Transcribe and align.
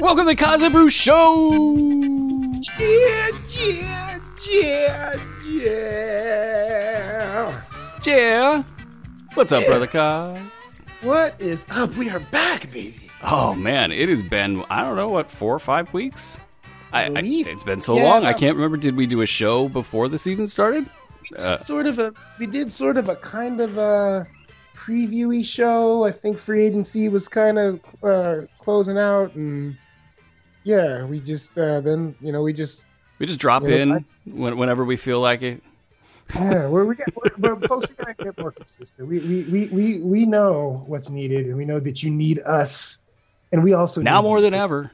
Welcome 0.00 0.24
to 0.24 0.24
the 0.24 0.36
Cosmic 0.36 0.72
Brew 0.72 0.88
Show. 0.90 1.76
Yeah, 2.78 3.30
yeah, 3.58 4.18
yeah, 4.50 5.14
yeah. 5.48 7.62
Yeah. 8.04 8.62
What's 9.34 9.52
up, 9.52 9.62
Yeah. 9.62 9.68
brother 9.68 9.86
Koz? 9.86 10.38
What 11.02 11.40
is 11.40 11.64
up? 11.70 11.94
We 11.96 12.10
are 12.10 12.20
back, 12.20 12.70
baby. 12.72 13.10
Oh 13.22 13.54
man, 13.54 13.92
it 13.92 14.08
has 14.08 14.22
been 14.22 14.64
I 14.70 14.82
don't 14.82 14.96
know 14.96 15.08
what 15.08 15.30
four 15.30 15.54
or 15.54 15.58
five 15.58 15.92
weeks. 15.92 16.38
I, 16.92 17.04
I, 17.06 17.10
it's 17.24 17.64
been 17.64 17.80
so 17.80 17.96
Yeah. 17.96 18.04
long. 18.04 18.24
I 18.24 18.32
can't 18.32 18.56
remember. 18.56 18.76
Did 18.76 18.96
we 18.96 19.06
do 19.06 19.20
a 19.22 19.26
show 19.26 19.68
before 19.68 20.08
the 20.08 20.18
season 20.18 20.46
started? 20.48 20.86
Uh, 21.36 21.56
sort 21.56 21.86
of 21.86 21.98
a 21.98 22.12
we 22.38 22.46
did 22.46 22.70
sort 22.70 22.96
of 22.96 23.08
a 23.08 23.16
kind 23.16 23.60
of 23.60 23.76
a 23.78 24.26
previewy 24.76 25.44
show. 25.44 26.04
I 26.04 26.12
think 26.12 26.38
free 26.38 26.66
agency 26.66 27.08
was 27.08 27.28
kind 27.28 27.58
of 27.58 27.80
uh, 28.02 28.42
closing 28.60 28.96
out, 28.98 29.34
and 29.34 29.76
yeah, 30.66 31.04
we 31.04 31.20
just 31.20 31.56
uh, 31.56 31.80
then 31.80 32.14
you 32.20 32.32
know 32.32 32.42
we 32.42 32.52
just 32.52 32.84
we 33.18 33.26
just 33.26 33.38
drop 33.38 33.62
Yeah, 33.62 33.76
in 33.76 33.92
I- 33.92 34.04
whenever 34.26 34.84
we 34.84 34.96
feel 34.96 35.20
like 35.20 35.42
it. 35.42 35.62
yeah 36.34 36.66
we're, 36.66 36.84
we 36.84 36.96
get 36.96 37.06
we're, 37.38 37.54
but 37.54 37.68
folks 37.68 37.88
we 37.88 37.94
gotta 37.94 38.14
get 38.24 38.36
more 38.38 38.50
consistent. 38.50 39.08
We, 39.08 39.20
we 39.20 39.42
we 39.44 39.66
we 39.68 40.02
we 40.02 40.26
know 40.26 40.82
what's 40.88 41.08
needed, 41.08 41.46
and 41.46 41.56
we 41.56 41.64
know 41.64 41.78
that 41.78 42.02
you 42.02 42.10
need 42.10 42.40
us, 42.40 43.02
and 43.52 43.62
we 43.62 43.72
also 43.74 44.02
now 44.02 44.20
more 44.22 44.40
than 44.40 44.52
ever. 44.54 44.90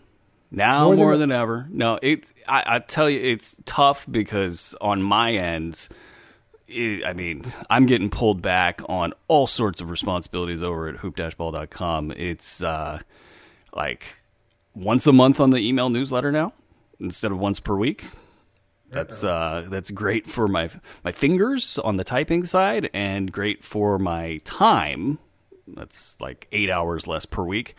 Now 0.54 0.88
More 0.88 0.96
more 0.96 1.16
than- 1.16 1.30
than, 1.30 1.40
ever. 1.40 1.66
No, 1.70 1.98
it. 2.02 2.30
I, 2.46 2.62
I 2.66 2.78
tell 2.80 3.08
you, 3.08 3.18
it's 3.18 3.56
tough 3.64 4.04
because 4.10 4.74
on 4.82 5.02
my 5.02 5.32
end, 5.32 5.88
it, 6.68 7.06
I 7.06 7.14
mean, 7.14 7.46
I'm 7.70 7.86
getting 7.86 8.10
pulled 8.10 8.42
back 8.42 8.82
on 8.86 9.14
all 9.28 9.46
sorts 9.46 9.80
of 9.80 9.88
responsibilities 9.88 10.62
over 10.62 10.88
at 10.88 10.96
hoop-ball.com. 10.96 12.10
It's 12.18 12.62
uh, 12.62 12.98
like 13.74 14.04
once 14.74 15.06
a 15.06 15.12
month 15.12 15.40
on 15.40 15.50
the 15.50 15.58
email 15.58 15.90
newsletter 15.90 16.32
now 16.32 16.52
instead 17.00 17.32
of 17.32 17.38
once 17.38 17.60
per 17.60 17.76
week. 17.76 18.04
That's 18.90 19.24
uh, 19.24 19.66
that's 19.70 19.90
great 19.90 20.28
for 20.28 20.48
my 20.48 20.68
my 21.02 21.12
fingers 21.12 21.78
on 21.78 21.96
the 21.96 22.04
typing 22.04 22.44
side, 22.44 22.90
and 22.92 23.32
great 23.32 23.64
for 23.64 23.98
my 23.98 24.40
time. 24.44 25.18
That's 25.66 26.20
like 26.20 26.46
eight 26.52 26.68
hours 26.68 27.06
less 27.06 27.24
per 27.24 27.42
week. 27.42 27.74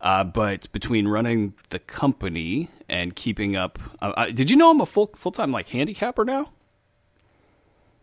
Uh, 0.00 0.24
but 0.24 0.70
between 0.72 1.08
running 1.08 1.54
the 1.70 1.78
company 1.78 2.68
and 2.88 3.14
keeping 3.14 3.56
up, 3.56 3.78
uh, 4.00 4.12
uh, 4.16 4.26
did 4.26 4.50
you 4.50 4.56
know 4.56 4.70
I'm 4.70 4.80
a 4.80 4.86
full 4.86 5.10
full 5.16 5.32
time 5.32 5.50
like 5.50 5.68
handicapper 5.68 6.24
now? 6.24 6.52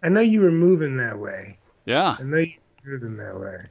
I 0.04 0.10
know 0.10 0.22
you 0.22 0.42
were 0.42 0.52
moving 0.52 0.98
that 0.98 1.17
way. 1.17 1.60
Yeah, 1.86 2.17
I 2.20 2.23
know 2.23 2.38
you 2.38 2.56
were 2.86 2.92
moving 2.92 3.17
that 3.17 3.40
way. 3.40 3.67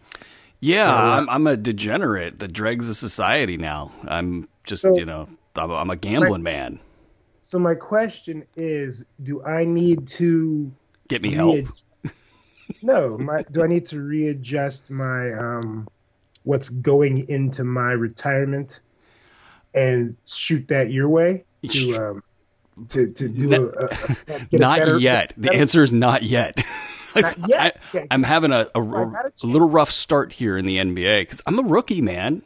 Yeah. 0.60 0.86
So, 0.86 0.90
uh, 0.92 1.16
I'm 1.16 1.30
I'm 1.30 1.46
a 1.46 1.56
degenerate 1.56 2.38
that 2.40 2.52
dregs 2.52 2.88
of 2.88 2.96
society 2.96 3.56
now. 3.56 3.92
I'm 4.06 4.48
just 4.64 4.82
So- 4.82 4.96
you 4.96 5.04
know 5.04 5.28
I'm 5.56 5.70
a, 5.70 5.74
I'm 5.74 5.90
a 5.90 5.96
gambling 5.96 6.42
man. 6.42 6.78
So 7.40 7.58
my 7.58 7.74
question 7.74 8.44
is, 8.56 9.06
do 9.22 9.42
I 9.42 9.64
need 9.64 10.06
to 10.08 10.70
Get 11.08 11.22
me 11.22 11.32
help. 11.32 11.66
no, 12.82 13.16
my 13.16 13.42
do 13.50 13.62
I 13.62 13.66
need 13.66 13.86
to 13.86 14.00
readjust 14.02 14.90
my 14.90 15.32
um 15.32 15.88
what's 16.44 16.68
going 16.68 17.28
into 17.28 17.64
my 17.64 17.92
retirement 17.92 18.80
and 19.74 20.16
shoot 20.26 20.68
that 20.68 20.90
your 20.90 21.08
way 21.08 21.44
to 21.68 21.94
um 21.96 22.22
to 22.88 23.10
to 23.12 23.28
do 23.28 23.46
No- 23.48 23.72
a, 23.78 23.84
a, 24.32 24.36
a 24.36 24.46
Not 24.58 24.78
better- 24.80 24.98
yet. 24.98 25.32
The 25.36 25.52
answer 25.52 25.82
is 25.82 25.92
not 25.92 26.22
yet. 26.22 26.62
I, 27.52 27.72
am 28.10 28.22
having 28.22 28.52
a, 28.52 28.68
a, 28.74 28.84
So 28.84 28.96
I 28.96 29.04
got 29.04 29.26
a 29.26 29.32
a 29.42 29.46
little 29.46 29.68
rough 29.68 29.90
start 29.90 30.32
here 30.32 30.56
in 30.56 30.66
the 30.66 30.76
NBA 30.76 31.22
because 31.22 31.42
I'm 31.46 31.58
a 31.58 31.62
rookie, 31.62 32.02
man. 32.02 32.42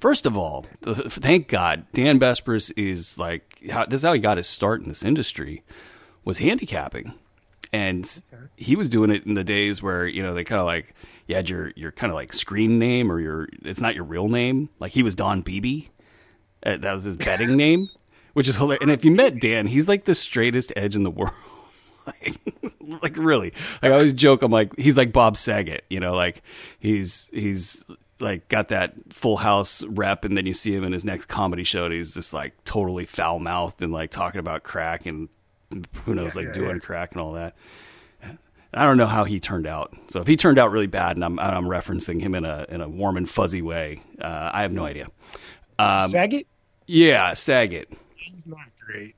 First 0.00 0.26
of 0.26 0.36
all, 0.36 0.66
th- 0.82 0.98
thank 1.12 1.48
God, 1.48 1.86
Dan 1.92 2.18
Besbris 2.18 2.72
is 2.76 3.18
like 3.18 3.58
how, 3.70 3.86
this 3.86 4.00
is 4.00 4.04
how 4.04 4.12
he 4.12 4.18
got 4.20 4.36
his 4.36 4.46
start 4.46 4.82
in 4.82 4.88
this 4.88 5.04
industry 5.04 5.62
was 6.24 6.38
handicapping, 6.38 7.14
and 7.72 8.22
he 8.56 8.76
was 8.76 8.88
doing 8.88 9.10
it 9.10 9.24
in 9.26 9.34
the 9.34 9.44
days 9.44 9.82
where 9.82 10.06
you 10.06 10.22
know 10.22 10.34
they 10.34 10.44
kind 10.44 10.60
of 10.60 10.66
like 10.66 10.94
you 11.26 11.34
had 11.34 11.48
your 11.48 11.72
your 11.76 11.92
kind 11.92 12.10
of 12.10 12.14
like 12.14 12.32
screen 12.32 12.78
name 12.78 13.10
or 13.10 13.20
your 13.20 13.48
it's 13.62 13.80
not 13.80 13.94
your 13.94 14.04
real 14.04 14.28
name. 14.28 14.68
Like 14.78 14.92
he 14.92 15.02
was 15.02 15.14
Don 15.14 15.42
Beebe, 15.42 15.88
uh, 16.64 16.76
that 16.78 16.92
was 16.92 17.04
his 17.04 17.16
betting 17.16 17.56
name, 17.56 17.88
which 18.32 18.48
is 18.48 18.56
hilarious. 18.56 18.82
And 18.82 18.90
if 18.90 19.04
you 19.04 19.10
met 19.10 19.40
Dan, 19.40 19.66
he's 19.66 19.88
like 19.88 20.04
the 20.04 20.14
straightest 20.14 20.72
edge 20.76 20.96
in 20.96 21.02
the 21.02 21.10
world. 21.10 21.34
like, 23.02 23.16
really 23.16 23.52
like 23.82 23.90
i 23.90 23.94
always 23.94 24.12
joke 24.12 24.42
i'm 24.42 24.50
like 24.50 24.68
he's 24.76 24.96
like 24.96 25.12
bob 25.12 25.36
saget 25.36 25.84
you 25.88 26.00
know 26.00 26.14
like 26.14 26.42
he's 26.78 27.28
he's 27.32 27.84
like 28.20 28.46
got 28.48 28.68
that 28.68 28.94
full 29.12 29.36
house 29.36 29.82
rep 29.84 30.24
and 30.24 30.36
then 30.36 30.46
you 30.46 30.54
see 30.54 30.74
him 30.74 30.84
in 30.84 30.92
his 30.92 31.04
next 31.04 31.26
comedy 31.26 31.64
show 31.64 31.84
and 31.84 31.94
he's 31.94 32.14
just 32.14 32.32
like 32.32 32.52
totally 32.64 33.04
foul 33.04 33.38
mouthed 33.38 33.82
and 33.82 33.92
like 33.92 34.10
talking 34.10 34.38
about 34.38 34.62
crack 34.62 35.06
and 35.06 35.28
who 36.04 36.14
knows 36.14 36.36
like 36.36 36.46
yeah, 36.46 36.52
doing 36.52 36.76
yeah. 36.76 36.78
crack 36.78 37.12
and 37.12 37.20
all 37.20 37.32
that 37.32 37.56
I 38.76 38.84
don't 38.84 38.96
know 38.96 39.06
how 39.06 39.24
he 39.24 39.38
turned 39.38 39.66
out. 39.66 39.94
So 40.08 40.20
if 40.20 40.26
he 40.26 40.36
turned 40.36 40.58
out 40.58 40.72
really 40.72 40.88
bad, 40.88 41.16
and 41.16 41.24
I'm 41.24 41.38
I'm 41.38 41.64
referencing 41.64 42.20
him 42.20 42.34
in 42.34 42.44
a 42.44 42.66
in 42.68 42.80
a 42.80 42.88
warm 42.88 43.16
and 43.16 43.28
fuzzy 43.28 43.62
way, 43.62 44.02
uh, 44.20 44.50
I 44.52 44.62
have 44.62 44.72
no 44.72 44.84
idea. 44.84 45.06
Um, 45.78 46.08
Saget. 46.08 46.46
yeah, 46.86 47.34
Saget. 47.34 47.92
He's 48.16 48.46
not 48.46 48.66
great, 48.84 49.14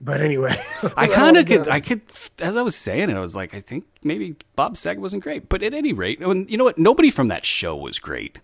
but 0.00 0.20
anyway, 0.20 0.54
I 0.96 1.06
kind 1.12 1.36
of 1.36 1.46
could. 1.46 1.68
I 1.68 1.80
could, 1.80 2.02
as 2.40 2.56
I 2.56 2.62
was 2.62 2.76
saying 2.76 3.10
it, 3.10 3.16
I 3.16 3.20
was 3.20 3.34
like, 3.34 3.54
I 3.54 3.60
think 3.60 3.84
maybe 4.02 4.36
Bob 4.56 4.76
Saget 4.76 5.00
wasn't 5.00 5.22
great, 5.22 5.48
but 5.48 5.62
at 5.62 5.74
any 5.74 5.92
rate, 5.92 6.20
and 6.20 6.48
you 6.50 6.56
know 6.56 6.64
what? 6.64 6.78
Nobody 6.78 7.10
from 7.10 7.28
that 7.28 7.44
show 7.44 7.76
was 7.76 7.98
great. 7.98 8.40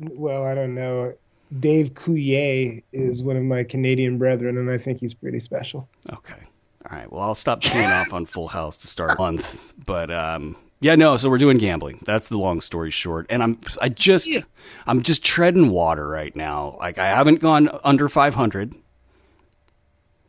Well, 0.00 0.44
I 0.44 0.54
don't 0.54 0.74
know. 0.74 1.14
Dave 1.60 1.94
Coulier 1.94 2.82
is 2.92 3.22
one 3.22 3.36
of 3.36 3.42
my 3.42 3.64
Canadian 3.64 4.18
brethren, 4.18 4.58
and 4.58 4.70
I 4.70 4.78
think 4.78 5.00
he's 5.00 5.14
pretty 5.14 5.40
special. 5.40 5.88
Okay, 6.12 6.42
all 6.90 6.96
right. 6.96 7.10
Well, 7.10 7.22
I'll 7.22 7.34
stop 7.34 7.60
chewing 7.60 7.86
off 7.86 8.12
on 8.12 8.26
Full 8.26 8.48
House 8.48 8.76
to 8.78 8.86
start 8.86 9.12
a 9.12 9.16
month, 9.18 9.72
but 9.84 10.10
um, 10.10 10.56
yeah, 10.80 10.94
no. 10.94 11.16
So 11.16 11.28
we're 11.30 11.38
doing 11.38 11.56
gambling. 11.58 12.00
That's 12.04 12.28
the 12.28 12.36
long 12.38 12.60
story 12.60 12.90
short, 12.90 13.26
and 13.30 13.42
I'm, 13.42 13.58
I 13.80 13.88
just, 13.88 14.28
Yeah. 14.28 14.40
I'm 14.86 15.02
just 15.02 15.24
treading 15.24 15.70
water 15.70 16.06
right 16.06 16.36
now. 16.36 16.76
Like 16.78 16.98
I 16.98 17.06
haven't 17.06 17.40
gone 17.40 17.70
under 17.82 18.08
500. 18.08 18.74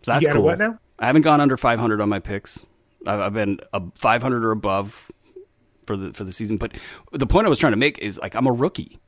So 0.02 0.12
that's 0.12 0.22
you 0.22 0.28
got 0.28 0.36
a 0.36 0.40
cool. 0.40 0.46
what 0.46 0.60
now? 0.60 0.80
I 0.98 1.08
haven't 1.08 1.22
gone 1.24 1.42
under 1.42 1.58
500 1.58 2.02
on 2.02 2.10
my 2.10 2.20
picks. 2.20 2.66
I've, 3.06 3.20
I've 3.20 3.34
been 3.34 3.60
a 3.74 3.82
500 3.96 4.44
or 4.44 4.52
above 4.52 5.12
for 5.86 5.98
the 5.98 6.14
for 6.14 6.24
the 6.24 6.32
season. 6.32 6.58
But 6.58 6.78
the 7.12 7.28
point 7.28 7.48
I 7.48 7.50
was 7.50 7.60
trying 7.60 7.74
to 7.74 7.78
make 7.78 7.98
is 8.00 8.20
like 8.20 8.36
I'm 8.36 8.48
a 8.48 8.52
rookie. 8.52 9.00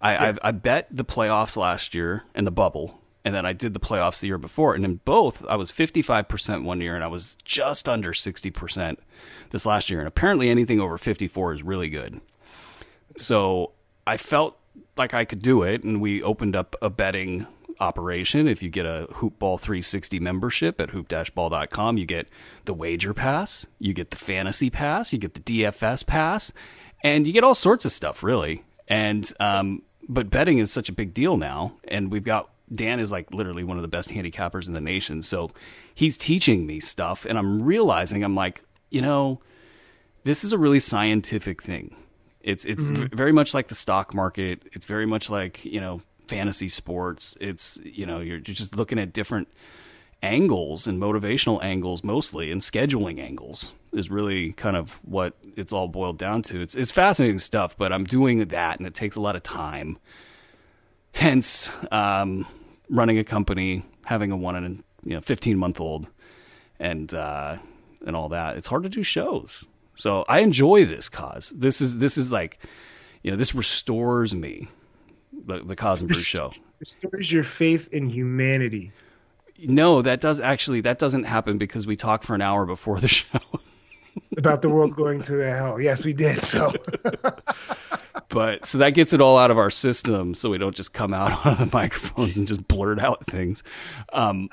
I 0.00 0.28
I've, 0.28 0.38
I 0.42 0.50
bet 0.50 0.88
the 0.90 1.04
playoffs 1.04 1.56
last 1.56 1.94
year 1.94 2.24
and 2.34 2.46
the 2.46 2.50
bubble, 2.50 3.00
and 3.24 3.34
then 3.34 3.44
I 3.44 3.52
did 3.52 3.74
the 3.74 3.80
playoffs 3.80 4.20
the 4.20 4.26
year 4.26 4.38
before, 4.38 4.74
and 4.74 4.84
in 4.84 4.96
both 4.96 5.44
I 5.46 5.56
was 5.56 5.70
55 5.70 6.28
percent 6.28 6.64
one 6.64 6.80
year, 6.80 6.94
and 6.94 7.04
I 7.04 7.08
was 7.08 7.36
just 7.44 7.88
under 7.88 8.12
60 8.12 8.50
percent 8.50 8.98
this 9.50 9.66
last 9.66 9.90
year. 9.90 10.00
And 10.00 10.08
apparently 10.08 10.48
anything 10.48 10.80
over 10.80 10.98
54 10.98 11.54
is 11.54 11.62
really 11.62 11.88
good. 11.90 12.20
So 13.16 13.72
I 14.06 14.16
felt 14.16 14.58
like 14.96 15.14
I 15.14 15.24
could 15.24 15.42
do 15.42 15.62
it, 15.62 15.84
and 15.84 16.00
we 16.00 16.22
opened 16.22 16.56
up 16.56 16.76
a 16.80 16.90
betting 16.90 17.46
operation. 17.80 18.46
If 18.46 18.62
you 18.62 18.68
get 18.70 18.86
a 18.86 19.06
Hoopball 19.12 19.58
360 19.58 20.20
membership 20.20 20.80
at 20.80 20.90
hoop-ball.com, 20.90 21.96
you 21.98 22.06
get 22.06 22.28
the 22.64 22.74
wager 22.74 23.14
pass, 23.14 23.66
you 23.78 23.92
get 23.92 24.10
the 24.10 24.16
fantasy 24.16 24.70
pass, 24.70 25.12
you 25.12 25.18
get 25.18 25.34
the 25.34 25.40
DFS 25.40 26.06
pass, 26.06 26.52
and 27.02 27.26
you 27.26 27.32
get 27.32 27.44
all 27.44 27.54
sorts 27.54 27.84
of 27.84 27.92
stuff, 27.92 28.22
really. 28.22 28.64
And 28.88 29.30
um, 29.40 29.82
but 30.08 30.30
betting 30.30 30.58
is 30.58 30.72
such 30.72 30.88
a 30.88 30.92
big 30.92 31.14
deal 31.14 31.36
now, 31.36 31.76
and 31.84 32.10
we've 32.10 32.24
got 32.24 32.50
Dan 32.72 33.00
is 33.00 33.10
like 33.10 33.32
literally 33.32 33.64
one 33.64 33.78
of 33.78 33.82
the 33.82 33.88
best 33.88 34.10
handicappers 34.10 34.68
in 34.68 34.74
the 34.74 34.80
nation, 34.80 35.22
so 35.22 35.50
he's 35.94 36.16
teaching 36.16 36.66
me 36.66 36.80
stuff, 36.80 37.24
and 37.24 37.38
I'm 37.38 37.62
realizing 37.62 38.22
I'm 38.22 38.34
like, 38.34 38.62
you 38.90 39.00
know, 39.00 39.40
this 40.24 40.44
is 40.44 40.52
a 40.52 40.58
really 40.58 40.80
scientific 40.80 41.62
thing. 41.62 41.96
It's 42.40 42.64
it's 42.64 42.84
v- 42.84 43.08
very 43.12 43.32
much 43.32 43.54
like 43.54 43.68
the 43.68 43.74
stock 43.74 44.14
market. 44.14 44.62
It's 44.72 44.86
very 44.86 45.06
much 45.06 45.30
like 45.30 45.64
you 45.64 45.80
know 45.80 46.00
fantasy 46.30 46.68
sports. 46.68 47.36
It's 47.40 47.80
you 47.84 48.06
know 48.06 48.20
you're, 48.20 48.38
just 48.38 48.76
looking 48.76 48.98
at 48.98 49.12
different 49.12 49.48
angles 50.22 50.86
and 50.86 51.00
motivational 51.00 51.62
angles 51.62 52.04
mostly, 52.04 52.52
and 52.52 52.60
scheduling 52.60 53.18
angles 53.18 53.72
is 53.92 54.08
really 54.08 54.52
kind 54.52 54.76
of 54.76 54.92
what 55.04 55.34
it's 55.56 55.72
all 55.72 55.88
boiled 55.88 56.18
down 56.18 56.42
to. 56.42 56.60
It's 56.60 56.74
it's 56.74 56.92
fascinating 56.92 57.40
stuff, 57.40 57.76
but 57.76 57.92
I'm 57.92 58.04
doing 58.04 58.46
that, 58.46 58.78
and 58.78 58.86
it 58.86 58.94
takes 58.94 59.16
a 59.16 59.20
lot 59.20 59.36
of 59.36 59.42
time. 59.42 59.98
Hence, 61.12 61.72
um, 61.90 62.46
running 62.88 63.18
a 63.18 63.24
company, 63.24 63.84
having 64.04 64.30
a 64.30 64.36
one 64.36 64.54
and 64.54 64.84
you 65.04 65.14
know 65.14 65.20
15 65.20 65.58
month 65.58 65.80
old, 65.80 66.06
and 66.78 67.12
uh, 67.12 67.56
and 68.06 68.14
all 68.14 68.28
that. 68.28 68.56
It's 68.56 68.68
hard 68.68 68.84
to 68.84 68.88
do 68.88 69.02
shows. 69.02 69.64
So 69.96 70.24
I 70.28 70.40
enjoy 70.40 70.84
this 70.84 71.10
Koz. 71.10 71.52
This 71.54 71.80
is 71.80 71.98
this 71.98 72.16
is 72.16 72.30
like, 72.30 72.58
you 73.22 73.32
know, 73.32 73.36
this 73.36 73.54
restores 73.54 74.34
me. 74.34 74.68
The 75.46 75.60
the 75.60 75.76
Koz 75.76 76.00
and 76.00 76.08
Bru 76.08 76.18
show. 76.18 76.52
Restores 76.78 77.30
your 77.30 77.42
faith 77.42 77.88
in 77.92 78.08
humanity. 78.08 78.92
No, 79.62 80.00
that 80.02 80.20
does 80.20 80.40
actually 80.40 80.80
that 80.82 80.98
doesn't 80.98 81.24
happen 81.24 81.58
because 81.58 81.86
we 81.86 81.96
talk 81.96 82.22
for 82.22 82.34
an 82.34 82.42
hour 82.42 82.64
before 82.66 83.00
the 83.00 83.08
show. 83.20 83.40
about 84.36 84.62
the 84.62 84.68
world 84.70 84.94
going 84.96 85.20
to 85.22 85.32
the 85.32 85.50
hell. 85.50 85.80
Yes, 85.80 86.04
we 86.04 86.12
did. 86.12 86.42
So, 86.42 86.72
but 88.28 88.66
so 88.66 88.78
that 88.78 88.90
gets 88.90 89.12
it 89.12 89.20
all 89.20 89.36
out 89.36 89.50
of 89.50 89.58
our 89.58 89.70
system, 89.70 90.34
so 90.34 90.50
we 90.50 90.58
don't 90.58 90.74
just 90.74 90.92
come 90.92 91.12
out 91.12 91.44
on 91.46 91.56
the 91.58 91.70
microphones 91.72 92.36
and 92.36 92.46
just 92.46 92.66
blurt 92.68 92.98
out 92.98 93.24
things. 93.26 93.62
Um, 94.12 94.48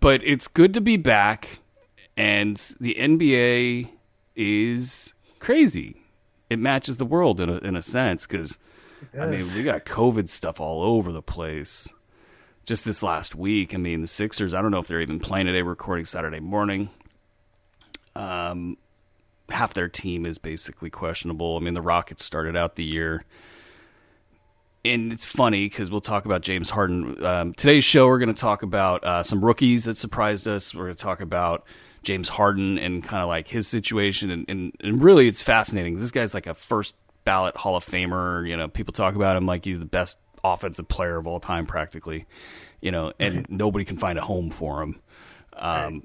but 0.00 0.20
it's 0.24 0.48
good 0.48 0.74
to 0.74 0.80
be 0.80 0.96
back, 0.96 1.60
and 2.16 2.56
the 2.80 2.96
NBA 2.98 3.90
is 4.34 5.12
crazy. 5.38 5.96
It 6.50 6.58
matches 6.58 6.96
the 6.96 7.06
world 7.06 7.40
in 7.40 7.48
a 7.48 7.58
in 7.58 7.76
a 7.76 7.82
sense 7.82 8.26
because 8.26 8.58
I 9.18 9.26
mean 9.26 9.44
we 9.56 9.62
got 9.62 9.84
COVID 9.84 10.28
stuff 10.28 10.60
all 10.60 10.82
over 10.82 11.12
the 11.12 11.22
place. 11.22 11.88
Just 12.64 12.84
this 12.84 13.02
last 13.02 13.34
week, 13.34 13.74
I 13.74 13.78
mean 13.78 14.00
the 14.00 14.06
Sixers. 14.06 14.52
I 14.52 14.60
don't 14.62 14.70
know 14.70 14.78
if 14.78 14.88
they're 14.88 15.00
even 15.00 15.20
playing 15.20 15.46
today. 15.46 15.62
Recording 15.62 16.04
Saturday 16.04 16.40
morning. 16.40 16.90
Um, 18.14 18.78
half 19.50 19.74
their 19.74 19.88
team 19.88 20.26
is 20.26 20.38
basically 20.38 20.90
questionable. 20.90 21.56
I 21.56 21.60
mean 21.60 21.74
the 21.74 21.82
Rockets 21.82 22.24
started 22.24 22.56
out 22.56 22.76
the 22.76 22.84
year 22.84 23.24
and 24.92 25.12
it's 25.12 25.26
funny 25.26 25.66
because 25.66 25.90
we'll 25.90 26.00
talk 26.00 26.24
about 26.24 26.42
James 26.42 26.70
Harden. 26.70 27.24
Um, 27.24 27.54
today's 27.54 27.84
show, 27.84 28.06
we're 28.06 28.18
going 28.18 28.32
to 28.32 28.40
talk 28.40 28.62
about 28.62 29.04
uh, 29.04 29.22
some 29.22 29.44
rookies 29.44 29.84
that 29.84 29.96
surprised 29.96 30.46
us. 30.46 30.74
We're 30.74 30.84
going 30.84 30.96
to 30.96 31.02
talk 31.02 31.20
about 31.20 31.64
James 32.02 32.28
Harden 32.28 32.78
and 32.78 33.02
kind 33.02 33.22
of 33.22 33.28
like 33.28 33.48
his 33.48 33.66
situation. 33.66 34.30
And, 34.30 34.44
and, 34.48 34.72
and, 34.80 35.02
really, 35.02 35.26
it's 35.26 35.42
fascinating. 35.42 35.98
This 35.98 36.10
guy's 36.10 36.34
like 36.34 36.46
a 36.46 36.54
first 36.54 36.94
ballot 37.26 37.54
Hall 37.58 37.76
of 37.76 37.84
Famer. 37.84 38.48
You 38.48 38.56
know, 38.56 38.68
people 38.68 38.92
talk 38.92 39.14
about 39.14 39.36
him 39.36 39.44
like 39.44 39.66
he's 39.66 39.78
the 39.78 39.84
best 39.84 40.18
offensive 40.42 40.88
player 40.88 41.18
of 41.18 41.26
all 41.26 41.40
time, 41.40 41.66
practically. 41.66 42.24
You 42.80 42.90
know, 42.90 43.12
and 43.20 43.44
nobody 43.50 43.84
can 43.84 43.98
find 43.98 44.18
a 44.18 44.22
home 44.22 44.48
for 44.48 44.82
him. 44.82 45.00
Um, 45.52 45.94
right. 45.94 46.02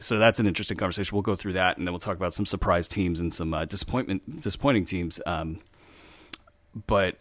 So 0.00 0.18
that's 0.18 0.40
an 0.40 0.46
interesting 0.46 0.76
conversation. 0.76 1.14
We'll 1.14 1.22
go 1.22 1.36
through 1.36 1.54
that, 1.54 1.78
and 1.78 1.86
then 1.86 1.92
we'll 1.92 2.00
talk 2.00 2.16
about 2.16 2.34
some 2.34 2.46
surprise 2.46 2.88
teams 2.88 3.20
and 3.20 3.32
some 3.32 3.54
uh, 3.54 3.64
disappointment, 3.64 4.40
disappointing 4.40 4.84
teams. 4.84 5.20
Um, 5.24 5.60
but 6.86 7.18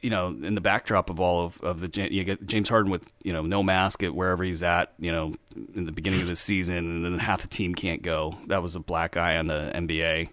you 0.00 0.10
know, 0.10 0.28
in 0.28 0.54
the 0.54 0.60
backdrop 0.60 1.10
of 1.10 1.18
all 1.18 1.44
of, 1.44 1.60
of 1.60 1.80
the 1.80 2.12
you 2.12 2.22
get 2.22 2.46
James 2.46 2.68
Harden 2.68 2.90
with 2.90 3.10
you 3.24 3.32
know 3.32 3.42
no 3.42 3.62
mask 3.62 4.02
at 4.02 4.14
wherever 4.14 4.44
he's 4.44 4.62
at, 4.62 4.92
you 4.98 5.10
know, 5.10 5.34
in 5.74 5.84
the 5.84 5.92
beginning 5.92 6.20
of 6.20 6.28
the 6.28 6.36
season, 6.36 6.76
and 6.76 7.04
then 7.04 7.18
half 7.18 7.42
the 7.42 7.48
team 7.48 7.74
can't 7.74 8.02
go. 8.02 8.36
That 8.46 8.62
was 8.62 8.76
a 8.76 8.80
black 8.80 9.16
eye 9.16 9.36
on 9.36 9.46
the 9.46 9.72
NBA. 9.74 10.30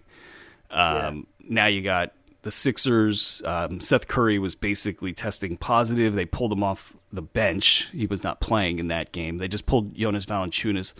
Um, 0.70 1.26
yeah. 1.40 1.48
Now 1.48 1.66
you 1.66 1.82
got 1.82 2.12
the 2.42 2.50
Sixers. 2.50 3.42
Um, 3.44 3.80
Seth 3.80 4.08
Curry 4.08 4.38
was 4.38 4.54
basically 4.54 5.12
testing 5.12 5.56
positive. 5.56 6.14
They 6.14 6.26
pulled 6.26 6.52
him 6.52 6.62
off 6.62 6.94
the 7.12 7.22
bench. 7.22 7.88
He 7.92 8.06
was 8.06 8.22
not 8.22 8.40
playing 8.40 8.78
in 8.78 8.88
that 8.88 9.12
game. 9.12 9.38
They 9.38 9.48
just 9.48 9.66
pulled 9.66 9.94
Jonas 9.94 10.26
Valanciunas 10.26 10.94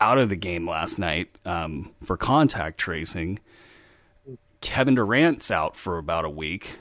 out 0.00 0.18
of 0.18 0.28
the 0.28 0.36
game 0.36 0.68
last 0.68 0.98
night 0.98 1.28
um, 1.44 1.92
for 2.02 2.16
contact 2.16 2.78
tracing. 2.78 3.40
Kevin 4.60 4.94
Durant's 4.94 5.50
out 5.50 5.76
for 5.76 5.98
about 5.98 6.24
a 6.24 6.30
week 6.30 6.78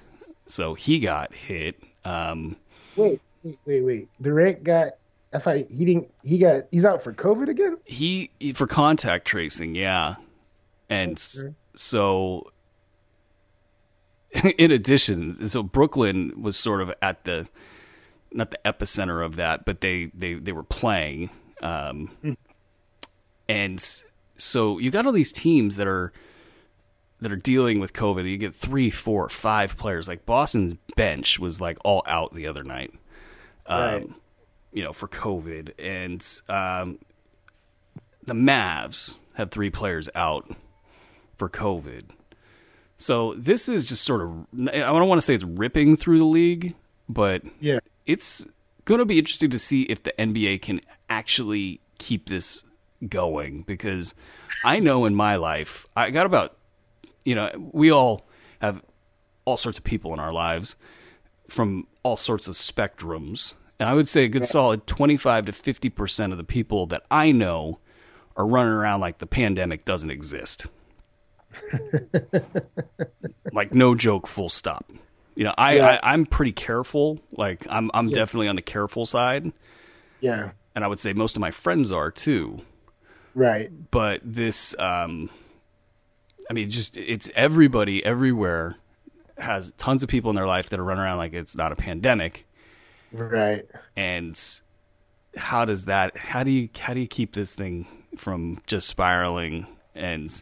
so 0.48 0.74
he 0.74 1.00
got 1.00 1.34
hit. 1.34 1.82
Um, 2.04 2.56
wait, 2.96 3.22
wait, 3.44 3.60
wait, 3.66 3.82
wait. 3.82 4.10
Durant 4.22 4.64
got. 4.64 4.94
I 5.34 5.40
thought 5.40 5.58
he 5.58 5.86
didn't. 5.86 6.12
He 6.24 6.40
got. 6.40 6.64
He's 6.72 6.86
out 6.86 7.04
for 7.04 7.14
COVID 7.14 7.50
again. 7.50 7.78
He, 7.86 8.32
for 8.56 8.66
contact 8.66 9.28
tracing, 9.28 9.76
yeah. 9.76 10.16
And 10.90 11.22
okay. 11.38 11.54
So, 11.78 12.52
in 14.58 14.72
addition, 14.72 15.48
so 15.48 15.64
Brooklyn 15.64 16.42
was 16.42 16.58
sort 16.58 16.82
of 16.82 16.94
at 17.02 17.24
the 17.24 17.48
not 18.32 18.52
the 18.52 18.60
epicenter 18.66 19.26
of 19.26 19.36
that, 19.38 19.66
but 19.66 19.82
they 19.82 20.12
they 20.14 20.34
they 20.34 20.52
were 20.52 20.64
playing, 20.64 21.30
um, 21.62 22.12
mm. 22.24 22.36
and 23.48 24.04
so 24.38 24.80
you 24.80 24.92
got 24.92 25.06
all 25.06 25.12
these 25.12 25.32
teams 25.32 25.78
that 25.78 25.88
are 25.88 26.12
that 27.20 27.32
are 27.32 27.38
dealing 27.38 27.80
with 27.80 27.94
COVID, 27.94 28.30
you 28.30 28.38
get 28.38 28.54
three, 28.54 28.90
four, 28.90 29.28
five 29.30 29.78
players. 29.78 30.08
Like 30.08 30.26
Boston's 30.26 30.76
bench 30.96 31.40
was 31.40 31.60
like 31.62 31.78
all 31.84 32.04
out 32.06 32.34
the 32.34 32.48
other 32.48 32.64
night, 32.64 32.94
um, 33.66 33.82
right. 33.82 34.10
you 34.74 34.84
know, 34.84 34.94
for 34.94 35.08
COVID, 35.08 35.72
and 35.80 36.26
um, 36.50 37.00
the 38.26 38.34
Mavs 38.34 39.18
have 39.36 39.52
three 39.52 39.70
players 39.70 40.10
out 40.16 40.56
for 41.38 41.50
COVID. 41.50 42.10
So 42.98 43.34
this 43.36 43.70
is 43.70 43.86
just 43.86 44.04
sort 44.04 44.22
of 44.22 44.46
I 44.70 44.80
don't 44.80 45.08
want 45.08 45.22
to 45.22 45.26
say 45.26 45.36
it's 45.36 45.44
ripping 45.44 45.96
through 45.96 46.20
the 46.20 46.26
league, 46.26 46.76
but 47.08 47.44
yeah, 47.60 47.80
it's 48.06 48.46
going 48.86 49.00
to 49.00 49.06
be 49.06 49.20
interesting 49.20 49.52
to 49.52 49.60
see 49.60 49.84
if 49.84 50.02
the 50.04 50.14
NBA 50.18 50.62
can 50.62 50.82
actually 51.10 51.80
keep 52.00 52.28
this 52.28 52.64
going 53.08 53.62
because 53.64 54.16
I 54.66 54.80
know 54.80 55.06
in 55.06 55.14
my 55.14 55.36
life 55.36 55.86
I 55.96 56.10
got 56.10 56.26
about 56.26 56.58
you 57.28 57.36
know, 57.36 57.52
we 57.74 57.92
all 57.92 58.26
have 58.62 58.82
all 59.44 59.58
sorts 59.58 59.78
of 59.78 59.84
people 59.84 60.14
in 60.14 60.20
our 60.20 60.32
lives 60.32 60.78
from 61.50 61.86
all 62.04 62.16
sorts 62.16 62.48
of 62.48 62.56
spectrums. 62.56 63.54
And 63.80 63.90
I 63.90 63.94
would 63.94 64.08
say 64.08 64.24
a 64.24 64.30
good 64.30 64.46
solid 64.46 64.88
25 64.88 65.48
to 65.48 65.52
50% 65.52 66.32
of 66.32 66.38
the 66.38 66.46
people 66.46 66.88
that 66.88 67.04
I 67.12 67.34
know 67.34 67.80
are 68.38 68.48
running 68.48 68.72
around 68.72 69.02
like 69.02 69.18
the 69.18 69.28
pandemic 69.28 69.84
doesn't 69.84 70.10
exist. 70.10 70.68
like 73.54 73.74
no 73.74 73.96
joke, 73.96 74.28
full 74.28 74.50
stop. 74.50 74.92
You 75.36 75.44
know, 75.44 75.54
I, 75.58 75.76
yeah. 75.76 76.00
I 76.02 76.14
am 76.14 76.26
pretty 76.26 76.52
careful. 76.52 77.20
Like 77.32 77.68
I'm 77.70 77.92
I'm 77.94 78.08
yeah. 78.08 78.16
definitely 78.16 78.48
on 78.48 78.56
the 78.56 78.62
careful 78.62 79.06
side. 79.06 79.52
Yeah. 80.20 80.52
And 80.76 80.84
I 80.84 80.88
would 80.88 81.00
say 81.00 81.14
most 81.14 81.36
of 81.36 81.42
my 81.42 81.52
friends 81.52 81.92
are 81.92 82.10
too. 82.12 82.60
Right. 83.36 83.70
But 83.92 84.22
this 84.24 84.76
um 84.80 85.30
I 86.50 86.54
mean, 86.54 86.70
just 86.70 86.98
it's 86.98 87.30
everybody 87.36 88.04
everywhere 88.04 88.78
has 89.38 89.74
tons 89.74 90.02
of 90.02 90.10
people 90.10 90.30
in 90.30 90.36
their 90.36 90.48
life 90.48 90.70
that 90.70 90.80
are 90.80 90.84
running 90.84 91.04
around 91.04 91.18
like 91.18 91.34
it's 91.34 91.56
not 91.56 91.72
a 91.72 91.76
pandemic, 91.76 92.48
right? 93.12 93.66
And 93.96 94.40
how 95.36 95.66
does 95.66 95.86
that? 95.86 96.18
How 96.18 96.44
do 96.44 96.52
you 96.52 96.70
how 96.80 96.94
do 96.94 97.00
you 97.00 97.08
keep 97.08 97.34
this 97.34 97.54
thing 97.54 97.86
from 98.18 98.60
just 98.66 98.88
spiraling? 98.88 99.68
And 99.94 100.42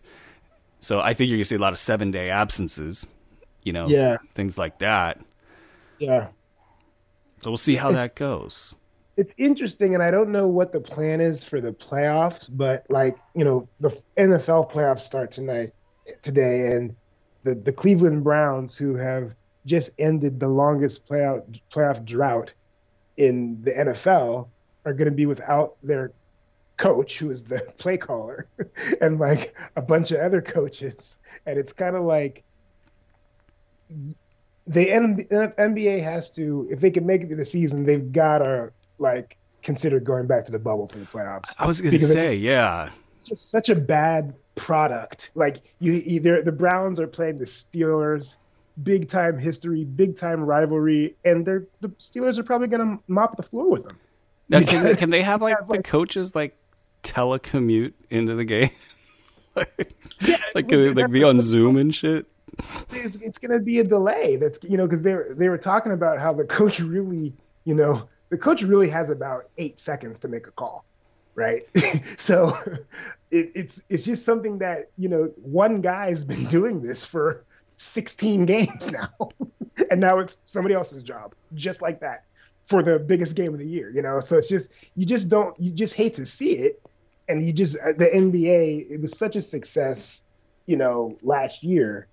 so 0.86 1.00
I 1.00 1.16
think 1.16 1.30
you're 1.30 1.38
gonna 1.38 1.46
see 1.46 1.56
a 1.56 1.60
lot 1.60 1.74
of 1.74 1.80
seven 1.80 2.12
day 2.12 2.30
absences, 2.30 3.08
you 3.64 3.74
know, 3.74 3.88
yeah, 3.88 4.18
things 4.36 4.56
like 4.56 4.78
that. 4.80 5.20
Yeah. 5.98 6.28
So 7.42 7.50
we'll 7.50 7.58
see 7.58 7.76
how 7.76 7.90
it's, 7.90 7.98
that 7.98 8.14
goes. 8.14 8.76
It's 9.18 9.34
interesting, 9.36 9.96
and 9.96 10.04
I 10.04 10.12
don't 10.12 10.30
know 10.30 10.48
what 10.48 10.72
the 10.74 10.80
plan 10.80 11.22
is 11.22 11.44
for 11.44 11.60
the 11.60 11.72
playoffs, 11.72 12.48
but 12.52 12.86
like 12.88 13.18
you 13.34 13.44
know, 13.44 13.68
the 13.80 14.00
NFL 14.16 14.72
playoffs 14.72 15.00
start 15.00 15.32
tonight 15.32 15.72
today, 16.22 16.68
and 16.74 16.96
the 17.42 17.56
the 17.56 17.74
Cleveland 17.74 18.24
Browns, 18.24 18.78
who 18.78 18.94
have 18.94 19.34
just 19.66 19.90
ended 19.98 20.40
the 20.40 20.50
longest 20.50 21.08
playoff 21.08 21.44
playoff 21.74 22.06
drought 22.06 22.54
in 23.18 23.60
the 23.63 23.72
NFL, 23.72 24.50
are 24.86 24.94
going 24.94 25.10
to 25.10 25.15
be 25.15 25.25
without 25.25 25.77
their 25.82 26.12
coach, 26.77 27.17
who 27.17 27.32
is 27.32 27.44
the 27.46 27.60
play 27.77 27.98
caller, 27.98 28.48
and 29.01 29.20
like 29.20 29.55
a 29.75 29.82
bunch 29.82 30.12
of 30.12 30.20
other 30.20 30.41
coaches, 30.41 31.17
and 31.46 31.58
it's 31.58 31.74
kind 31.74 31.96
of 31.96 32.03
like 32.03 32.44
the 34.67 34.88
NBA 34.88 36.03
has 36.03 36.32
to, 36.34 36.67
if 36.72 36.79
they 36.79 36.91
can 36.91 37.05
make 37.05 37.22
it 37.22 37.29
to 37.29 37.36
the 37.36 37.46
season, 37.46 37.86
they've 37.86 38.12
got 38.12 38.39
to 38.39 38.72
like 38.98 39.38
consider 39.62 40.00
going 40.00 40.27
back 40.27 40.46
to 40.46 40.51
the 40.51 40.60
bubble 40.60 40.88
for 40.88 41.00
the 41.00 41.05
playoffs. 41.05 41.53
I 41.60 41.67
was 41.67 41.82
going 41.82 41.98
to 41.98 42.00
say, 42.00 42.36
yeah, 42.36 42.89
it's 43.13 43.27
just 43.27 43.51
such 43.51 43.70
a 43.70 43.75
bad 43.75 44.34
product. 44.55 45.32
Like 45.36 45.58
you 45.79 46.01
either 46.05 46.41
the 46.41 46.51
Browns 46.51 47.00
are 47.00 47.08
playing 47.08 47.38
the 47.38 47.46
Steelers, 47.46 48.38
big 48.82 49.08
time 49.08 49.38
history, 49.38 49.84
big 49.84 50.15
time 50.15 50.41
rivalry, 50.41 51.15
and 51.24 51.46
they're 51.46 51.65
the 51.82 51.89
Steelers 51.89 52.38
are 52.38 52.44
probably 52.44 52.67
going 52.67 52.98
to 52.98 53.03
mop 53.08 53.38
the 53.38 53.44
floor 53.44 53.70
with 53.70 53.84
them. 53.84 54.00
Now, 54.48 54.62
can, 54.62 54.84
they, 54.84 54.96
can 54.96 55.10
they 55.10 55.24
have 55.24 55.41
like 55.41 55.58
have, 55.58 55.67
the 55.67 55.74
like, 55.74 55.86
coaches 55.86 56.36
like 56.36 56.58
telecommute 57.05 57.93
into 58.09 58.35
the 58.35 58.45
game? 58.45 58.71
like, 59.55 59.95
yeah, 60.21 60.38
like 60.53 60.67
can 60.67 60.81
they 60.81 60.93
like 60.93 61.12
be 61.12 61.24
on 61.24 61.39
Zoom 61.39 61.77
and 61.77 61.93
shit? 61.93 62.25
It's, 62.91 63.15
it's 63.15 63.38
going 63.38 63.51
to 63.51 63.63
be 63.63 63.79
a 63.79 63.83
delay. 63.83 64.38
That's 64.38 64.63
you 64.63 64.77
know 64.77 64.85
because 64.85 65.03
they 65.03 65.13
were 65.13 65.35
they 65.38 65.50
were 65.50 65.57
talking 65.57 65.91
about 65.91 66.19
how 66.19 66.33
the 66.33 66.43
coach 66.59 66.79
really 66.79 67.33
you 67.63 67.75
know 67.75 68.07
the 68.29 68.38
coach 68.38 68.62
really 68.62 68.89
has 68.89 69.09
about 69.09 69.50
eight 69.57 69.79
seconds 69.79 70.19
to 70.19 70.27
make 70.27 70.47
a 70.47 70.51
call 70.51 70.85
right? 71.35 71.63
so 72.17 72.57
it, 73.29 73.51
it's 73.53 73.81
it's 73.89 74.05
just 74.05 74.25
something 74.25 74.59
that 74.59 74.89
you 74.97 75.09
know 75.09 75.25
one 75.35 75.81
guy's 75.81 76.24
been 76.24 76.45
doing 76.45 76.81
this 76.81 77.05
for 77.05 77.43
16 77.75 78.45
games 78.45 78.91
now, 78.91 79.29
and 79.91 80.00
now 80.00 80.19
it's 80.19 80.41
somebody 80.45 80.74
else's 80.74 81.03
job, 81.03 81.35
just 81.53 81.81
like 81.81 82.00
that, 82.00 82.24
for 82.67 82.81
the 82.81 82.97
biggest 82.97 83.35
game 83.35 83.53
of 83.53 83.59
the 83.59 83.67
year. 83.67 83.89
You 83.89 84.01
know, 84.01 84.19
so 84.21 84.38
it's 84.38 84.50
just 84.50 84.71
you 84.95 85.05
just 85.05 85.29
don't 85.29 85.59
you 85.59 85.71
just 85.71 85.93
hate 85.93 86.15
to 86.15 86.25
see 86.25 86.53
it, 86.53 86.81
and 87.27 87.46
you 87.46 87.53
just 87.53 87.77
uh, 87.77 87.94
the 87.98 88.05
NBA 88.08 88.89
it 88.91 89.01
was 89.01 89.17
such 89.17 89.36
a 89.36 89.41
success, 89.41 90.24
you 90.65 90.77
know, 90.77 91.17
last 91.22 91.63
year. 91.63 92.08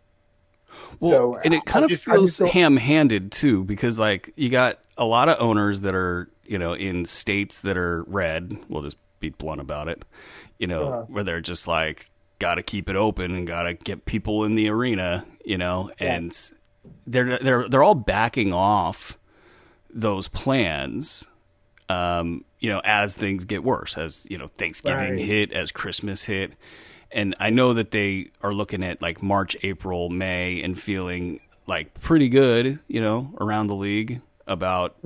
Well, 1.00 1.10
so 1.10 1.36
and 1.44 1.52
it 1.52 1.64
kind 1.66 1.82
I 1.82 1.86
of 1.86 1.90
just, 1.90 2.06
feels 2.06 2.38
ham-handed 2.38 3.30
too, 3.32 3.64
because 3.64 3.98
like 3.98 4.32
you 4.36 4.48
got 4.48 4.78
a 4.96 5.04
lot 5.04 5.28
of 5.28 5.40
owners 5.40 5.80
that 5.82 5.94
are 5.94 6.28
you 6.46 6.58
know 6.58 6.72
in 6.72 7.04
states 7.04 7.60
that 7.60 7.76
are 7.76 8.04
red. 8.04 8.56
We'll 8.68 8.82
just 8.82 8.96
be 9.20 9.28
blunt 9.30 9.60
about 9.60 9.88
it. 9.88 10.04
You 10.58 10.66
know, 10.68 10.82
Uh-huh. 10.82 11.02
where 11.08 11.24
they're 11.24 11.40
just 11.40 11.66
like, 11.68 12.10
got 12.38 12.54
to 12.54 12.62
keep 12.62 12.88
it 12.88 12.96
open 12.96 13.34
and 13.34 13.46
got 13.46 13.62
to 13.64 13.74
get 13.74 14.04
people 14.06 14.44
in 14.44 14.54
the 14.54 14.68
arena. 14.68 15.26
You 15.44 15.58
know, 15.58 15.90
Yeah. 16.00 16.14
and 16.14 16.50
they're 17.06 17.38
they're 17.38 17.68
they're 17.68 17.82
all 17.82 17.94
backing 17.94 18.52
off 18.52 19.18
those 19.90 20.28
plans. 20.28 21.26
Um, 21.88 22.44
you 22.60 22.68
know, 22.70 22.80
as 22.84 23.14
things 23.14 23.44
get 23.44 23.62
worse, 23.64 23.98
as 23.98 24.26
you 24.30 24.38
know, 24.38 24.48
Thanksgiving 24.56 25.16
Right. 25.16 25.18
hit, 25.24 25.52
as 25.52 25.72
Christmas 25.72 26.24
hit, 26.24 26.52
and 27.10 27.34
I 27.40 27.50
know 27.50 27.74
that 27.74 27.90
they 27.90 28.30
are 28.40 28.52
looking 28.52 28.82
at 28.82 29.02
like 29.02 29.22
March, 29.22 29.56
April, 29.62 30.08
May, 30.08 30.62
and 30.62 30.78
feeling 30.80 31.40
like 31.66 31.92
pretty 32.00 32.28
good, 32.28 32.78
you 32.88 33.00
know, 33.00 33.34
around 33.40 33.66
the 33.66 33.74
league 33.76 34.20
about 34.46 34.96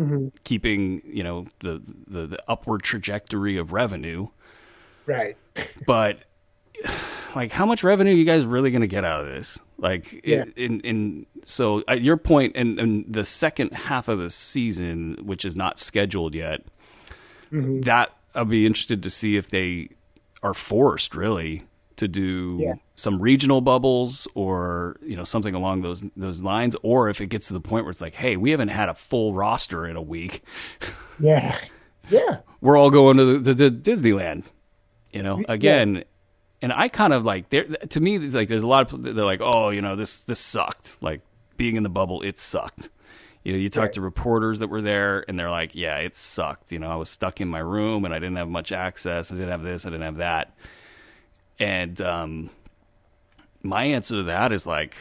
keeping 0.45 1.03
you 1.05 1.23
know 1.23 1.47
the, 1.61 1.83
the 2.07 2.27
the 2.27 2.39
upward 2.49 2.83
trajectory 2.83 3.57
of 3.57 3.73
revenue. 3.73 4.29
Right. 5.07 5.37
But 5.87 6.19
like, 7.35 7.53
how 7.53 7.65
much 7.67 7.83
revenue 7.83 8.13
are 8.13 8.17
you 8.17 8.25
guys 8.25 8.45
really 8.45 8.71
going 8.71 8.83
to 8.83 8.87
get 8.87 9.05
out 9.05 9.23
of 9.27 9.33
this? 9.33 9.59
Like, 9.79 10.23
Yeah. 10.25 10.45
in 10.57 10.81
in 10.81 11.27
so 11.45 11.83
at 11.87 12.01
your 12.03 12.17
point, 12.17 12.57
in, 12.57 12.79
in 12.79 13.05
the 13.09 13.25
second 13.25 13.73
half 13.73 14.09
of 14.09 14.19
the 14.19 14.31
season, 14.31 15.19
which 15.23 15.45
is 15.45 15.55
not 15.57 15.79
scheduled 15.79 16.35
yet, 16.35 16.63
Mm-hmm. 17.53 17.83
that 17.83 18.11
I'll 18.35 18.45
be 18.45 18.67
interested 18.67 19.03
to 19.05 19.11
see 19.11 19.37
if 19.37 19.51
they 19.51 19.91
are 20.43 20.55
forced 20.55 21.15
really 21.15 21.63
to 21.97 22.09
do 22.09 22.59
Yeah. 22.61 22.75
some 22.95 23.21
regional 23.23 23.61
bubbles 23.61 24.27
or 24.35 24.97
you 25.03 25.17
know 25.17 25.25
something 25.25 25.55
along 25.55 25.83
those 25.83 26.03
those 26.17 26.43
lines, 26.43 26.75
or 26.83 27.09
if 27.09 27.21
it 27.21 27.27
gets 27.29 27.49
to 27.49 27.55
the 27.55 27.61
point 27.61 27.85
where 27.85 27.91
it's 27.91 28.01
like, 28.01 28.15
hey, 28.15 28.37
we 28.37 28.51
haven't 28.51 28.69
had 28.69 28.89
a 28.89 28.95
full 28.95 29.33
roster 29.35 29.87
in 29.87 29.97
a 29.97 30.03
week, 30.03 30.43
Yeah. 31.21 31.59
Yeah. 32.11 32.39
we're 32.61 32.77
all 32.77 32.91
going 32.91 33.17
to 33.19 33.39
the, 33.39 33.55
the, 33.55 33.71
Disneyland. 33.71 34.45
You 35.13 35.23
know, 35.23 35.43
again, 35.49 35.97
Yes. 35.97 36.09
And 36.63 36.73
I 36.73 36.89
kind 36.89 37.13
of 37.13 37.25
like 37.25 37.51
there 37.51 37.65
to 37.65 38.01
me. 38.01 38.17
It's 38.17 38.35
like 38.35 38.49
there's 38.49 38.63
a 38.63 38.67
lot 38.67 38.93
of 38.93 39.03
they're 39.03 39.13
like, 39.25 39.41
oh, 39.43 39.71
you 39.71 39.83
know, 39.83 39.97
this 39.97 40.25
this 40.25 40.41
sucked. 40.41 40.99
Like 41.01 41.21
being 41.57 41.77
in 41.77 41.83
the 41.83 41.89
bubble, 41.89 42.23
it 42.23 42.39
sucked. 42.39 42.91
You 43.45 43.53
know, 43.53 43.59
you 43.59 43.69
talk 43.69 43.83
Right. 43.85 43.93
to 43.93 44.01
reporters 44.01 44.59
that 44.59 44.69
were 44.69 44.83
there, 44.83 45.25
and 45.29 45.39
they're 45.39 45.51
like, 45.51 45.75
yeah, 45.77 45.99
it 45.99 46.17
sucked. 46.17 46.73
You 46.73 46.81
know, 46.81 46.91
I 46.91 46.97
was 46.97 47.09
stuck 47.09 47.41
in 47.41 47.47
my 47.49 47.61
room, 47.61 48.05
and 48.05 48.13
I 48.13 48.19
didn't 48.19 48.37
have 48.37 48.49
much 48.49 48.73
access. 48.73 49.31
I 49.31 49.37
didn't 49.37 49.51
have 49.51 49.63
this. 49.63 49.87
I 49.87 49.91
didn't 49.91 50.03
have 50.05 50.17
that. 50.17 50.57
And 51.61 52.01
um, 52.01 52.51
my 53.63 53.85
answer 53.85 54.17
to 54.17 54.23
that 54.25 54.51
is 54.53 54.67
like, 54.67 54.97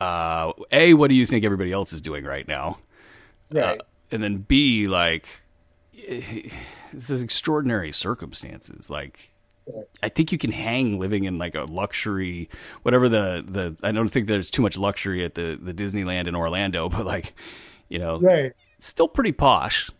uh, 0.00 0.52
a, 0.70 0.92
what 0.94 1.08
do 1.08 1.14
you 1.14 1.24
think 1.24 1.44
everybody 1.46 1.72
else 1.72 1.94
is 1.94 2.02
doing 2.02 2.24
right 2.24 2.46
now? 2.46 2.78
Right. 3.50 3.80
Uh, 3.80 3.82
and 4.10 4.22
then 4.22 4.36
B, 4.38 4.84
like, 4.86 5.26
this 6.92 7.10
is 7.10 7.22
extraordinary 7.22 7.90
circumstances. 7.90 8.90
Like, 8.90 9.32
I 10.02 10.08
think 10.08 10.32
you 10.32 10.38
can 10.38 10.52
hang 10.52 10.98
living 10.98 11.24
in 11.24 11.38
like 11.38 11.54
a 11.54 11.64
luxury, 11.64 12.48
whatever 12.82 13.08
the 13.08 13.44
the. 13.46 13.76
I 13.82 13.92
don't 13.92 14.08
think 14.08 14.26
there's 14.28 14.50
too 14.50 14.62
much 14.62 14.76
luxury 14.76 15.24
at 15.24 15.34
the 15.34 15.58
the 15.60 15.74
Disneyland 15.74 16.26
in 16.28 16.36
Orlando, 16.36 16.88
but 16.90 17.04
like, 17.06 17.34
you 17.88 17.98
know, 17.98 18.20
right. 18.20 18.52
still 18.78 19.08
pretty 19.08 19.32
posh. 19.32 19.90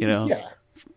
You 0.00 0.06
know, 0.06 0.26
Yeah. 0.26 0.48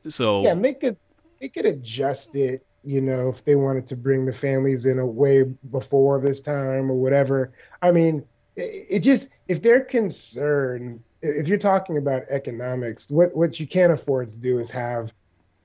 so 0.07 0.43
Yeah. 0.43 0.53
Make 0.53 0.83
it 0.83 0.97
make 1.41 1.57
it 1.57 1.65
adjust 1.65 2.35
it. 2.35 2.65
You 2.83 3.01
know, 3.01 3.29
if 3.29 3.43
they 3.43 3.55
wanted 3.55 3.87
to 3.87 3.95
bring 3.95 4.25
the 4.25 4.33
families 4.33 4.85
in 4.85 4.99
a 4.99 5.05
way 5.05 5.43
before 5.43 6.21
this 6.21 6.41
time 6.41 6.91
or 6.91 6.95
whatever. 6.95 7.51
I 7.81 7.91
mean, 7.91 8.25
it, 8.55 8.85
it 8.89 8.99
just 8.99 9.29
if 9.47 9.61
they're 9.61 9.83
concerned, 9.83 11.01
if 11.21 11.47
you're 11.47 11.57
talking 11.57 11.97
about 11.97 12.23
economics, 12.29 13.09
what 13.09 13.35
what 13.35 13.59
you 13.59 13.67
can't 13.67 13.91
afford 13.91 14.31
to 14.31 14.37
do 14.37 14.59
is 14.59 14.69
have, 14.71 15.13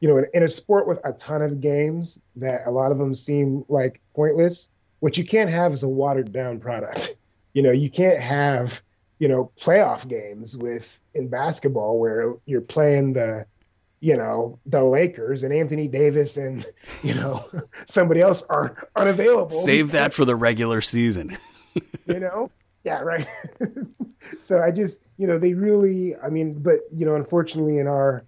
you 0.01 0.09
know, 0.09 0.19
in, 0.19 0.27
in 0.35 0.43
a 0.43 0.49
sport 0.49 0.89
with 0.89 1.01
a 1.05 1.13
ton 1.13 1.43
of 1.43 1.61
games 1.61 2.21
that 2.37 2.63
a 2.67 2.71
lot 2.71 2.91
of 2.93 2.99
them 2.99 3.15
seem 3.15 3.65
like 3.69 4.01
pointless. 4.15 4.71
What 5.01 5.17
you 5.17 5.25
can't 5.25 5.51
have 5.51 5.73
is 5.73 5.83
a 5.83 5.89
watered 5.89 6.33
down 6.33 6.61
product. 6.61 7.17
You 7.53 7.65
know, 7.65 7.73
you 7.73 7.91
can't 7.91 8.21
have 8.21 8.81
you 9.19 9.27
know 9.27 9.51
playoff 9.61 10.09
games 10.09 10.57
with 10.57 11.01
in 11.15 11.29
basketball 11.29 11.99
where 11.99 12.35
you're 12.47 12.61
playing 12.61 13.13
the 13.13 13.45
you 14.01 14.17
know 14.17 14.59
the 14.67 14.83
Lakers 14.83 15.43
and 15.43 15.53
Anthony 15.53 15.89
Davis 15.89 16.37
and 16.37 16.65
you 17.03 17.15
know 17.15 17.49
somebody 17.87 18.21
else 18.21 18.45
are 18.45 18.89
unavailable. 18.97 19.51
save 19.51 19.91
that 19.93 20.13
for 20.13 20.25
the 20.25 20.37
regular 20.37 20.81
season. 20.81 21.37
you 22.07 22.19
know 22.21 22.51
yeah 22.83 23.01
right 23.01 23.29
so 24.41 24.61
i 24.61 24.71
just 24.71 25.03
you 25.19 25.27
know 25.27 25.39
they 25.39 25.55
really 25.55 26.17
i 26.17 26.29
mean 26.29 26.55
but 26.55 26.81
you 26.93 27.07
know 27.07 27.15
unfortunately 27.15 27.79
in 27.79 27.87
our 27.87 28.25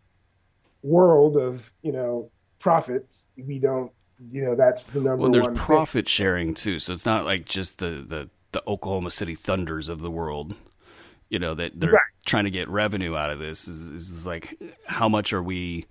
world 0.83 1.37
of 1.37 1.73
you 1.83 1.93
know 1.93 2.31
profits 2.61 3.29
we 3.37 3.59
don't 3.59 3.93
you 4.31 4.43
know 4.45 4.55
that's 4.57 4.85
the 4.85 5.01
number 5.01 5.23
Well, 5.23 5.31
there's 5.31 5.49
thing. 5.49 5.55
profit 5.55 6.09
sharing 6.09 6.55
too, 6.55 6.79
so 6.79 6.93
it's 6.93 7.07
not 7.07 7.25
like 7.25 7.47
just 7.47 7.79
the 7.79 8.05
the 8.07 8.31
the 8.53 8.63
Oklahoma 8.69 9.11
City 9.11 9.35
Thunders 9.35 9.89
of 9.89 10.01
the 10.01 10.11
world. 10.11 10.55
You 11.31 11.39
know 11.39 11.55
that 11.55 11.81
they're 11.81 11.93
Right. 11.93 12.03
trying 12.27 12.45
to 12.45 12.51
get 12.51 12.69
revenue 12.69 13.17
out 13.17 13.31
of 13.31 13.39
this. 13.41 13.69
Is, 13.69 13.91
is 13.91 14.27
like 14.27 14.59
how 14.87 15.09
much 15.09 15.33
are 15.33 15.43
we 15.43 15.87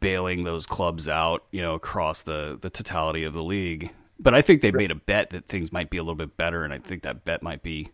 bailing 0.00 0.44
those 0.44 0.66
clubs 0.66 1.08
out? 1.08 1.44
You 1.52 1.62
know, 1.62 1.74
across 1.74 2.22
the 2.22 2.58
the 2.60 2.70
totality 2.70 3.24
of 3.24 3.34
the 3.34 3.44
league. 3.44 3.92
But 4.20 4.34
I 4.34 4.42
think 4.42 4.62
they 4.62 4.72
made 4.72 4.90
a 4.90 4.96
bet 4.96 5.30
that 5.30 5.48
things 5.48 5.72
might 5.72 5.90
be 5.90 5.98
a 5.98 6.02
little 6.02 6.14
bit 6.16 6.36
better, 6.36 6.64
and 6.64 6.72
I 6.74 6.78
think 6.78 7.02
that 7.02 7.24
bet 7.24 7.42
might 7.42 7.62
be 7.62 7.90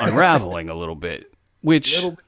unraveling 0.00 0.68
a 0.68 0.74
little 0.74 0.94
bit. 0.96 1.32
Which 1.62 1.96
Little 1.96 2.12
bit. 2.12 2.24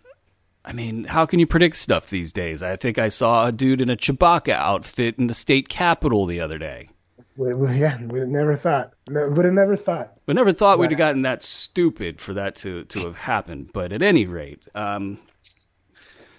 I 0.64 0.73
mean, 0.73 1.04
how 1.04 1.26
can 1.26 1.40
you 1.40 1.47
predict 1.47 1.76
stuff 1.76 2.09
these 2.11 2.33
days? 2.33 2.62
I 2.62 2.76
think 2.76 2.97
I 2.99 3.09
saw 3.09 3.47
a 3.47 3.52
dude 3.52 3.81
in 3.81 3.90
a 3.90 3.97
Chewbacca 3.97 4.52
outfit 4.52 5.19
in 5.19 5.26
the 5.26 5.35
state 5.35 5.69
capitol 5.69 6.25
the 6.26 6.40
other 6.40 6.59
day. 6.59 6.88
Would- 7.37 7.57
would- 7.57 7.75
yeah 7.75 7.97
would 8.07 8.28
never 8.28 8.54
thought 8.54 8.92
no, 9.09 9.31
would 9.31 9.47
have 9.47 9.54
never 9.54 9.75
thought 9.75 10.12
But 10.26 10.37
never 10.37 10.52
thought 10.52 10.78
we'd 10.78 10.90
have 10.90 10.99
gotten 10.99 11.23
that 11.23 11.42
stupid 11.42 12.21
for 12.21 12.35
that 12.35 12.54
to, 12.57 12.85
to 12.85 12.99
have 13.00 13.14
happened. 13.16 13.71
But 13.73 13.90
at 13.92 14.02
any 14.02 14.26
rate, 14.26 14.61
um, 14.75 15.19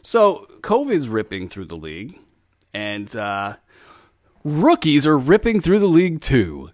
so 0.03 0.47
COVID's 0.61 1.07
ripping 1.07 1.47
through 1.47 1.65
the 1.65 1.75
league, 1.75 2.17
and 2.73 3.13
uh, 3.15 3.55
rookies 4.43 5.07
are 5.07 5.17
ripping 5.17 5.61
through 5.61 5.79
the 5.79 5.87
league 5.87 6.21
too. 6.21 6.69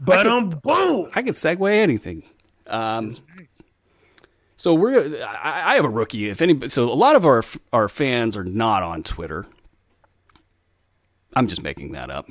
but 0.00 0.26
um 0.26 0.50
boom 0.50 1.10
I 1.14 1.22
could 1.22 1.34
segue 1.34 1.70
anything. 1.72 2.24
Um, 2.66 3.12
so 4.64 4.72
we're 4.72 5.22
I, 5.22 5.72
I 5.72 5.74
have 5.74 5.84
a 5.84 5.90
rookie. 5.90 6.30
If 6.30 6.40
any, 6.40 6.70
so 6.70 6.90
a 6.90 6.94
lot 6.94 7.16
of 7.16 7.26
our 7.26 7.44
our 7.70 7.86
fans 7.86 8.34
are 8.34 8.44
not 8.44 8.82
on 8.82 9.02
Twitter. 9.02 9.44
I'm 11.36 11.48
just 11.48 11.62
making 11.62 11.92
that 11.92 12.08
up 12.08 12.30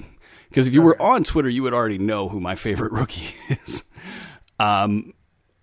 because 0.50 0.66
if 0.66 0.74
you 0.74 0.82
were 0.82 1.00
on 1.00 1.24
Twitter, 1.24 1.48
you 1.48 1.62
would 1.62 1.75
already 1.75 2.00
know 2.00 2.30
who 2.30 2.40
my 2.40 2.56
favorite 2.66 2.92
rookie 2.92 3.36
is. 3.50 3.84
Um, 4.60 5.13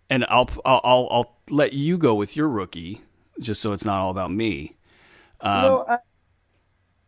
and 0.09 0.25
I'll 0.29 0.49
I'll 0.65 0.81
I'll, 0.85 1.09
I'll 1.11 1.39
let 1.50 1.73
you 1.73 1.99
go 1.99 2.15
with 2.15 2.37
your 2.37 2.49
rookie 2.49 3.00
just 3.41 3.61
so 3.61 3.73
it's 3.73 3.85
not 3.85 3.99
all 4.00 4.12
about 4.12 4.31
me. 4.31 4.77
Um, 5.41 5.57
You 5.57 5.69
know, 5.71 5.85
I, 5.89 5.99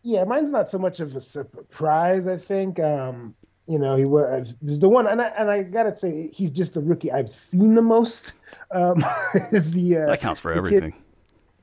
yeah, 0.02 0.24
mine's 0.24 0.50
not 0.50 0.70
so 0.70 0.78
much 0.80 0.98
of 0.98 1.14
a 1.14 1.20
surprise. 1.20 2.26
I 2.26 2.36
think, 2.36 2.80
um, 2.80 3.36
you 3.68 3.78
know, 3.78 3.94
he 3.94 4.06
was 4.06 4.80
the 4.80 4.88
one, 4.88 5.06
and 5.06 5.22
I 5.22 5.26
and 5.28 5.48
I 5.48 5.62
gotta 5.62 5.94
say, 5.94 6.30
he's 6.32 6.50
just 6.50 6.74
the 6.74 6.80
rookie 6.80 7.12
I've 7.12 7.30
seen 7.30 7.76
the 7.76 7.82
most. 7.82 8.32
Um, 8.72 9.04
is 9.52 9.70
the 9.70 9.98
uh, 9.98 10.06
that 10.06 10.20
counts 10.20 10.40
for 10.40 10.54
the 10.54 10.60
kid- 10.68 10.74
everything. 10.76 11.02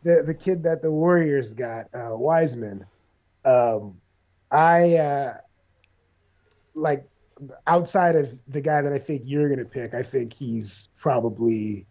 the 0.03 0.23
the 0.25 0.33
kid 0.33 0.63
that 0.63 0.81
the 0.81 0.91
Warriors 0.91 1.53
got, 1.53 1.87
uh, 1.93 2.15
Wiseman. 2.15 2.85
Um, 3.45 3.99
I 4.51 4.95
uh, 4.95 5.37
like 6.73 7.07
outside 7.65 8.15
of 8.15 8.29
the 8.47 8.61
guy 8.61 8.81
that 8.81 8.93
I 8.93 8.99
think 8.99 9.23
you're 9.25 9.49
gonna 9.49 9.65
pick. 9.65 9.93
I 9.93 10.03
think 10.03 10.33
he's 10.33 10.89
probably 10.97 11.87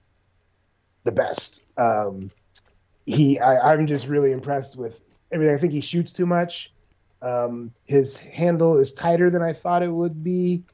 the 1.04 1.12
best. 1.12 1.64
Um, 1.76 2.30
he, 3.06 3.40
I, 3.40 3.72
I'm 3.72 3.86
just 3.86 4.06
really 4.06 4.32
impressed 4.32 4.76
with 4.76 5.00
everything. 5.32 5.54
I 5.54 5.58
think 5.58 5.72
he 5.72 5.80
shoots 5.80 6.12
too 6.12 6.26
much. 6.26 6.72
Um, 7.22 7.72
his 7.86 8.16
handle 8.16 8.78
is 8.78 8.92
tighter 8.92 9.30
than 9.30 9.42
I 9.42 9.54
thought 9.54 9.82
it 9.82 9.90
would 9.90 10.22
be, 10.22 10.64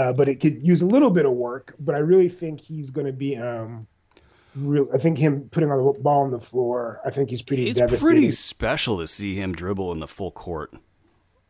uh, 0.00 0.12
but 0.12 0.28
it 0.28 0.36
could 0.40 0.56
use 0.66 0.82
a 0.82 0.86
little 0.86 1.10
bit 1.10 1.26
of 1.26 1.32
work. 1.32 1.74
But 1.78 1.94
I 1.94 1.98
really 1.98 2.28
think 2.28 2.60
he's 2.60 2.90
going 2.90 3.06
to 3.06 3.12
be. 3.12 3.36
Um, 3.36 3.86
real, 4.56 4.86
I 4.94 4.98
think 4.98 5.18
him 5.18 5.48
putting 5.50 5.70
on 5.70 5.78
the 5.78 6.00
ball 6.00 6.22
on 6.24 6.30
the 6.30 6.38
floor. 6.40 7.00
I 7.06 7.10
think 7.10 7.30
he's 7.30 7.42
pretty 7.42 7.68
It's 7.68 7.78
devastating. 7.78 8.06
pretty 8.06 8.32
special 8.32 8.98
to 8.98 9.06
see 9.06 9.34
him 9.36 9.52
dribble 9.52 9.92
in 9.92 10.00
the 10.00 10.08
full 10.08 10.30
court. 10.32 10.72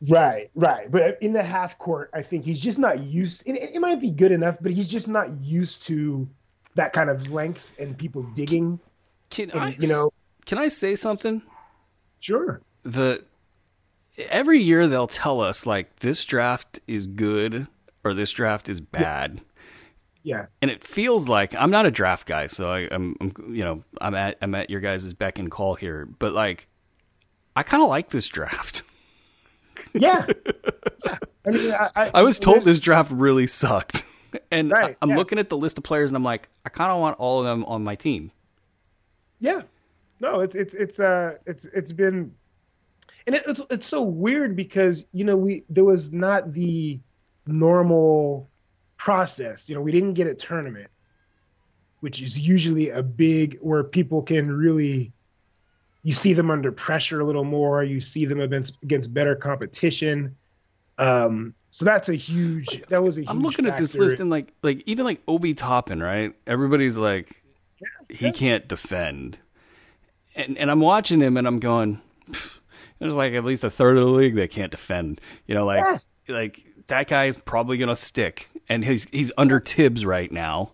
Right, 0.09 0.50
right. 0.54 0.90
But 0.90 1.19
in 1.23 1.33
the 1.35 1.42
half 1.42 1.78
court, 1.78 2.11
I 2.14 2.23
think 2.23 2.45
he's 2.45 2.59
just 2.61 2.78
not 2.78 3.00
used. 3.00 3.47
It, 3.47 3.52
it 3.76 3.80
might 3.80 4.00
be 4.00 4.11
good 4.11 4.33
enough, 4.33 4.57
but 4.61 4.73
he's 4.73 4.88
just 4.88 5.09
not 5.09 5.30
used 5.42 5.83
to 5.88 6.26
that 6.75 6.92
kind 6.95 7.11
of 7.11 7.30
length 7.30 7.75
and 7.78 7.97
people 7.99 8.23
digging. 8.35 8.80
Can 9.28 9.50
And, 9.50 9.61
I, 9.61 9.69
you 9.78 9.88
know, 9.88 10.11
Can 10.47 10.59
I 10.59 10.69
say 10.69 10.97
something? 10.97 11.42
sure. 12.19 12.62
the 12.83 13.25
every 14.28 14.61
year 14.61 14.87
they'll 14.87 15.07
tell 15.07 15.40
us 15.40 15.64
like 15.66 16.00
this 16.00 16.25
draft 16.25 16.80
is 16.87 17.07
good 17.07 17.66
or 18.04 18.14
this 18.14 18.30
draft 18.33 18.69
is 18.69 18.80
bad 18.80 19.40
Yeah, 20.23 20.47
and 20.62 20.71
it 20.71 20.85
feels 20.85 21.28
like 21.28 21.54
i'm 21.54 21.71
not 21.71 21.87
a 21.87 21.90
draft 21.90 22.26
guy 22.26 22.47
so 22.47 22.71
I, 22.71 22.88
I'm, 22.90 23.16
I'm 23.21 23.33
you 23.54 23.64
know 23.64 23.85
i'm 24.00 24.14
at 24.14 24.37
i'm 24.42 24.54
at 24.54 24.71
your 24.71 24.80
guys' 24.80 25.12
beck 25.14 25.38
and 25.38 25.50
call 25.50 25.75
here 25.75 26.09
but 26.19 26.33
like 26.33 26.69
i 27.57 27.62
kind 27.62 27.83
of 27.83 27.88
like 27.88 28.11
this 28.11 28.28
draft 28.28 28.83
Yeah. 29.95 30.26
yeah. 31.04 31.19
I 31.47 31.50
mean, 31.50 31.73
I, 31.73 31.90
I, 31.97 32.11
I 32.14 32.23
was 32.23 32.38
told 32.38 32.62
this 32.64 32.80
draft 32.80 33.11
really 33.11 33.47
sucked. 33.47 34.04
And 34.52 34.71
Right, 34.71 34.97
I, 35.00 35.04
am 35.04 35.11
yeah. 35.11 35.16
looking 35.16 35.40
at 35.40 35.49
the 35.49 35.57
list 35.57 35.76
of 35.76 35.83
players 35.83 36.09
and 36.11 36.16
I'm 36.16 36.23
like, 36.23 36.49
I 36.64 36.69
kind 36.69 36.92
of 36.92 37.00
want 37.00 37.19
all 37.19 37.40
of 37.40 37.47
them 37.47 37.64
on 37.64 37.83
my 37.83 37.97
team. 37.97 38.30
Yeah. 39.40 39.62
No, 40.21 40.38
it's 40.38 40.54
it's 40.54 40.73
it's 40.75 41.00
uh 41.00 41.38
it's 41.47 41.64
it's 41.64 41.90
been 41.90 42.35
and 43.26 43.35
it, 43.35 43.42
it's 43.49 43.61
it's 43.71 43.87
so 43.87 44.02
weird 44.02 44.54
because 44.54 45.04
you 45.12 45.25
know 45.25 45.37
we 45.37 45.64
there 45.69 45.85
was 45.85 46.12
not 46.12 46.52
the 46.52 47.00
normal 47.50 48.49
process. 48.97 49.69
You 49.69 49.75
know, 49.75 49.80
we 49.80 49.92
didn't 49.92 50.14
get 50.14 50.26
a 50.26 50.35
tournament, 50.35 50.90
which 52.00 52.21
is 52.21 52.38
usually 52.38 52.90
a 52.90 53.02
big 53.02 53.59
where 53.61 53.85
people 53.85 54.23
can 54.23 54.50
really 54.50 55.12
you 56.02 56.12
see 56.12 56.33
them 56.33 56.50
under 56.50 56.73
pressure 56.73 57.21
a 57.21 57.25
little 57.25 57.45
more, 57.45 57.83
you 57.85 58.00
see 58.00 58.25
them 58.25 58.40
against 58.40 58.83
against 58.83 59.12
better 59.12 59.35
competition. 59.35 60.37
Um 60.99 61.54
so 61.71 61.85
that's 61.85 62.09
a 62.09 62.14
huge 62.14 62.83
that 62.88 63.02
was 63.02 63.16
a 63.16 63.23
huge 63.23 63.30
I'm 63.30 63.40
looking 63.40 63.66
at 63.66 63.78
this 63.78 63.95
list 63.95 64.21
and 64.21 64.30
like 64.30 64.52
like 64.62 64.83
even 64.87 65.04
like 65.04 65.21
Obi 65.28 65.54
Toppin, 65.54 66.02
right? 66.02 66.35
Everybody's 66.47 66.97
like 66.97 67.42
he 68.09 68.26
yeah. 68.26 68.33
can't 68.33 68.69
defend. 68.69 69.38
And 70.35 70.59
and 70.59 70.71
I'm 70.71 70.80
watching 70.80 71.21
him 71.21 71.37
and 71.37 71.47
I'm 71.47 71.59
going 71.59 72.00
"Pff, 72.30 72.59
there's 72.99 73.14
like 73.14 73.33
at 73.33 73.45
least 73.45 73.64
a 73.64 73.71
third 73.71 73.97
of 73.97 74.04
the 74.04 74.11
league 74.11 74.35
that 74.37 74.50
can't 74.50 74.71
defend. 74.71 75.21
You 75.47 75.54
know, 75.54 75.64
like 75.64 76.00
like 76.28 76.64
that 76.90 77.09
guy's 77.09 77.38
probably 77.40 77.76
going 77.76 77.88
to 77.88 77.97
stick 77.97 78.49
and 78.68 78.85
he's 78.85 79.04
he's 79.11 79.32
under 79.37 79.59
Thibs 79.59 80.04
right 80.06 80.30
now. 80.30 80.73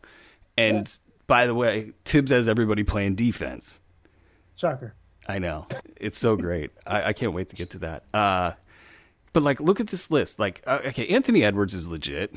And 0.59 0.95
by 1.27 1.47
the 1.47 1.55
way, 1.55 1.93
Thibs 2.05 2.31
has 2.31 2.49
everybody 2.49 2.85
playing 2.85 3.15
defense. 3.15 3.81
shocker. 4.55 4.95
I 5.29 5.39
know. 5.41 5.67
It's 5.97 6.19
so 6.19 6.37
great. 6.37 6.71
I, 6.87 7.05
I 7.09 7.13
can't 7.13 7.33
wait 7.33 7.49
to 7.49 7.57
get 7.57 7.69
to 7.71 7.79
that. 7.81 8.05
Uh, 8.15 8.53
but 9.33 9.43
like, 9.43 9.59
look 9.61 9.81
at 9.81 9.89
this 9.89 10.09
list. 10.11 10.39
Like, 10.39 10.63
uh, 10.67 10.79
okay, 10.87 11.09
Anthony 11.09 11.43
Edwards 11.43 11.75
is 11.75 11.89
legit. 11.89 12.33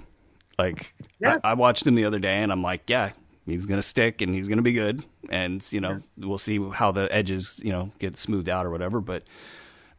Like, 0.57 0.93
Yeah. 1.19 1.39
I, 1.43 1.51
I 1.51 1.53
watched 1.53 1.85
him 1.85 1.95
the 1.95 2.05
other 2.05 2.19
day, 2.19 2.41
and 2.41 2.51
I'm 2.51 2.63
like, 2.63 2.89
yeah, 2.89 3.11
he's 3.45 3.65
gonna 3.67 3.81
stick, 3.83 4.21
and 4.21 4.33
he's 4.33 4.47
gonna 4.47 4.63
be 4.63 4.73
good. 4.73 5.05
And 5.29 5.65
you 5.71 5.79
know, 5.81 6.01
we'll 6.17 6.37
see 6.39 6.59
how 6.71 6.91
the 6.91 7.07
edges, 7.13 7.61
you 7.63 7.71
know, 7.71 7.91
get 7.99 8.17
smoothed 8.17 8.49
out 8.49 8.65
or 8.65 8.69
whatever. 8.71 8.99
But 9.01 9.23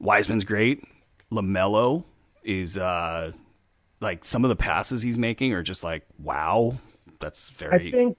Wiseman's 0.01 0.45
great. 0.45 0.85
Lamelo 1.33 2.05
is 2.43 2.77
uh, 2.77 3.33
like 4.01 4.25
some 4.25 4.45
of 4.45 4.49
the 4.49 4.57
passes 4.57 5.03
he's 5.03 5.19
making 5.19 5.53
are 5.53 5.63
just 5.63 5.85
like, 5.85 6.07
wow, 6.19 6.75
that's 7.21 7.51
very. 7.51 7.75
I 7.75 7.79
think, 7.79 8.17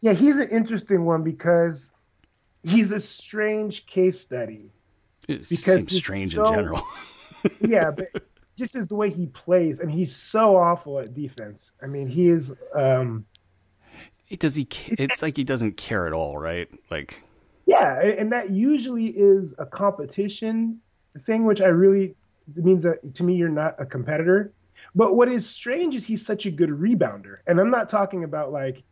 yeah, 0.00 0.12
he's 0.12 0.36
an 0.36 0.48
interesting 0.50 1.04
one 1.04 1.22
because 1.22 1.92
he's 2.62 2.90
a 2.90 3.00
strange 3.00 3.86
case 3.86 4.20
study. 4.20 4.70
it 5.28 5.48
because 5.48 5.86
seems 5.86 5.96
strange 5.96 6.34
so- 6.34 6.46
in 6.46 6.54
general. 6.54 6.82
Yeah, 7.60 7.90
but 7.90 8.08
just 8.56 8.74
is 8.74 8.88
the 8.88 8.94
way 8.94 9.10
he 9.10 9.26
plays, 9.26 9.78
and 9.78 9.92
he's 9.92 10.16
so 10.16 10.56
awful 10.56 10.98
at 10.98 11.12
defense. 11.12 11.72
I 11.82 11.86
mean, 11.86 12.06
he 12.08 12.28
is. 12.28 12.56
Um, 12.74 13.26
Does 14.38 14.54
he? 14.54 14.66
It's 14.86 15.20
like 15.20 15.36
he 15.36 15.44
doesn't 15.44 15.76
care 15.76 16.06
at 16.06 16.14
all, 16.14 16.38
right? 16.38 16.70
Like, 16.90 17.22
yeah, 17.66 18.00
and 18.00 18.32
that 18.32 18.48
usually 18.48 19.08
is 19.08 19.54
a 19.58 19.66
competition 19.66 20.80
thing, 21.18 21.44
which 21.44 21.60
I 21.60 21.66
really 21.66 22.14
it 22.56 22.64
means 22.64 22.82
that 22.82 23.14
to 23.14 23.22
me 23.22 23.34
you're 23.36 23.48
not 23.48 23.80
a 23.80 23.86
competitor. 23.86 24.52
But 24.94 25.14
what 25.14 25.28
is 25.28 25.48
strange 25.48 25.94
is 25.94 26.04
he's 26.04 26.24
such 26.24 26.46
a 26.46 26.50
good 26.50 26.70
rebounder, 26.70 27.36
and 27.46 27.60
I'm 27.60 27.70
not 27.70 27.88
talking 27.88 28.24
about 28.24 28.52
like 28.52 28.82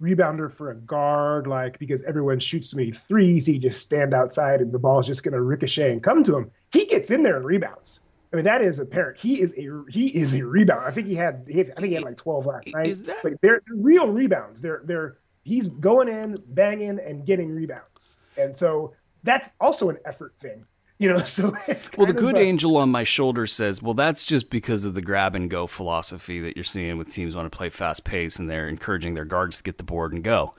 rebounder 0.00 0.52
for 0.52 0.70
a 0.70 0.74
guard, 0.74 1.46
like 1.46 1.78
because 1.78 2.02
everyone 2.02 2.38
shoots 2.38 2.70
so 2.70 2.76
many 2.76 2.90
threes, 2.90 3.46
he 3.46 3.58
just 3.58 3.80
stand 3.82 4.12
outside 4.12 4.60
and 4.60 4.72
the 4.72 4.78
ball's 4.78 5.06
just 5.06 5.22
going 5.22 5.32
to 5.34 5.40
ricochet 5.40 5.92
and 5.92 6.02
come 6.02 6.24
to 6.24 6.36
him. 6.36 6.50
He 6.72 6.86
gets 6.86 7.10
in 7.10 7.22
there 7.22 7.36
and 7.36 7.44
rebounds. 7.44 8.00
I 8.32 8.36
mean, 8.36 8.46
that 8.46 8.62
is 8.62 8.80
apparent. 8.80 9.18
He 9.20 9.40
is 9.40 9.56
a 9.56 9.84
he 9.88 10.08
is 10.08 10.34
a 10.34 10.40
rebounder. 10.40 10.84
I 10.84 10.90
think 10.90 11.06
he 11.06 11.14
had, 11.14 11.44
I 11.48 11.52
think 11.52 11.76
he 11.84 11.94
had 11.94 12.02
like 12.02 12.16
12 12.16 12.46
last 12.46 12.68
night. 12.74 12.88
Is 12.88 13.02
that- 13.02 13.18
But 13.22 13.40
they're 13.40 13.62
real 13.68 14.08
rebounds. 14.08 14.60
They're 14.60 14.82
they're 14.84 15.18
he's 15.44 15.68
going 15.68 16.08
in, 16.08 16.42
banging, 16.48 16.98
and 16.98 17.24
getting 17.24 17.54
rebounds. 17.54 18.20
And 18.36 18.56
so 18.56 18.94
that's 19.22 19.48
also 19.60 19.88
an 19.90 19.98
effort 20.04 20.34
thing, 20.38 20.66
you 20.98 21.08
know. 21.08 21.18
So 21.24 21.56
it's 21.66 21.90
well, 21.96 22.06
the 22.06 22.12
good 22.12 22.36
a- 22.36 22.40
angel 22.40 22.76
on 22.76 22.90
my 22.90 23.04
shoulder 23.04 23.46
says, 23.46 23.82
"Well, 23.82 23.94
that's 23.94 24.24
just 24.24 24.50
because 24.50 24.84
of 24.84 24.94
the 24.94 25.02
grab 25.02 25.34
and 25.34 25.50
go 25.50 25.66
philosophy 25.66 26.40
that 26.40 26.56
you're 26.56 26.64
seeing 26.64 26.98
with 26.98 27.08
teams 27.08 27.34
want 27.34 27.50
to 27.50 27.56
play 27.56 27.70
fast 27.70 28.04
pace 28.04 28.38
and 28.38 28.48
they're 28.48 28.68
encouraging 28.68 29.14
their 29.14 29.24
guards 29.24 29.58
to 29.58 29.62
get 29.62 29.78
the 29.78 29.84
board 29.84 30.12
and 30.12 30.22
go." 30.22 30.54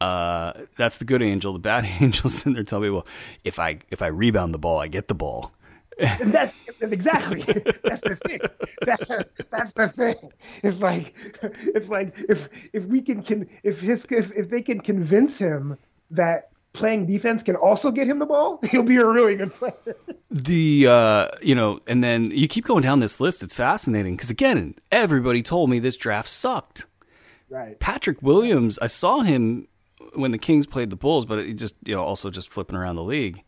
Uh, 0.00 0.52
that's 0.76 0.98
the 0.98 1.04
good 1.04 1.22
angel. 1.22 1.52
The 1.52 1.58
bad 1.58 1.84
angel's 2.00 2.44
in 2.46 2.52
there 2.52 2.62
telling 2.62 2.84
me, 2.84 2.90
"Well, 2.90 3.06
if 3.44 3.58
I 3.58 3.78
if 3.90 4.02
I 4.02 4.08
rebound 4.08 4.54
the 4.54 4.58
ball, 4.58 4.78
I 4.78 4.88
get 4.88 5.08
the 5.08 5.14
ball." 5.14 5.52
And 5.98 6.30
that's 6.30 6.58
exactly 6.82 7.40
that's 7.82 8.02
the 8.02 8.16
thing. 8.16 8.38
That, 8.82 9.28
that's 9.50 9.72
the 9.72 9.88
thing. 9.88 10.32
It's 10.62 10.82
like 10.82 11.14
it's 11.42 11.88
like 11.88 12.14
if 12.28 12.48
if 12.74 12.84
we 12.84 13.00
can, 13.00 13.22
can 13.22 13.48
if 13.62 13.80
his 13.80 14.04
if, 14.10 14.30
if 14.32 14.50
they 14.50 14.60
can 14.60 14.80
convince 14.80 15.38
him 15.38 15.78
that 16.10 16.50
playing 16.76 17.06
defense 17.06 17.42
can 17.42 17.56
also 17.56 17.90
get 17.90 18.06
him 18.06 18.18
the 18.18 18.26
ball, 18.26 18.60
he'll 18.70 18.82
be 18.82 18.96
a 18.96 19.06
really 19.06 19.34
good 19.36 19.52
player. 19.52 19.74
The 20.30 20.86
uh, 20.88 21.28
you 21.42 21.54
know, 21.54 21.80
and 21.86 22.04
then 22.04 22.30
you 22.30 22.46
keep 22.48 22.64
going 22.64 22.82
down 22.82 23.00
this 23.00 23.20
list. 23.20 23.42
It's 23.42 23.54
fascinating 23.54 24.16
because 24.16 24.30
again, 24.30 24.74
everybody 24.92 25.42
told 25.42 25.70
me 25.70 25.78
this 25.78 25.96
draft 25.96 26.28
sucked. 26.28 26.86
Right. 27.48 27.78
Patrick 27.80 28.22
Williams, 28.22 28.78
I 28.80 28.86
saw 28.88 29.20
him 29.20 29.68
when 30.14 30.30
the 30.32 30.38
Kings 30.38 30.66
played 30.66 30.90
the 30.90 30.96
Bulls, 30.96 31.26
but 31.26 31.44
he 31.44 31.52
just 31.54 31.74
you 31.84 31.94
know 31.94 32.02
also 32.02 32.30
just 32.30 32.52
flipping 32.52 32.76
around 32.76 32.96
the 32.96 33.04
league, 33.04 33.42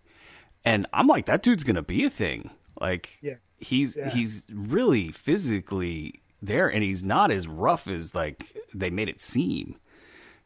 and 0.64 0.86
I'm 0.92 1.06
like 1.06 1.26
that 1.26 1.42
dude's 1.42 1.64
gonna 1.64 1.82
be 1.82 2.04
a 2.04 2.10
thing. 2.10 2.50
Like 2.80 3.18
Yeah. 3.20 3.34
he's 3.58 3.96
Yeah. 3.96 4.10
he's 4.10 4.44
really 4.52 5.10
physically 5.10 6.20
there, 6.40 6.68
and 6.68 6.82
he's 6.84 7.02
not 7.02 7.30
as 7.30 7.48
rough 7.48 7.88
as 7.88 8.14
like 8.14 8.56
they 8.74 8.90
made 8.90 9.08
it 9.08 9.20
seem. 9.20 9.76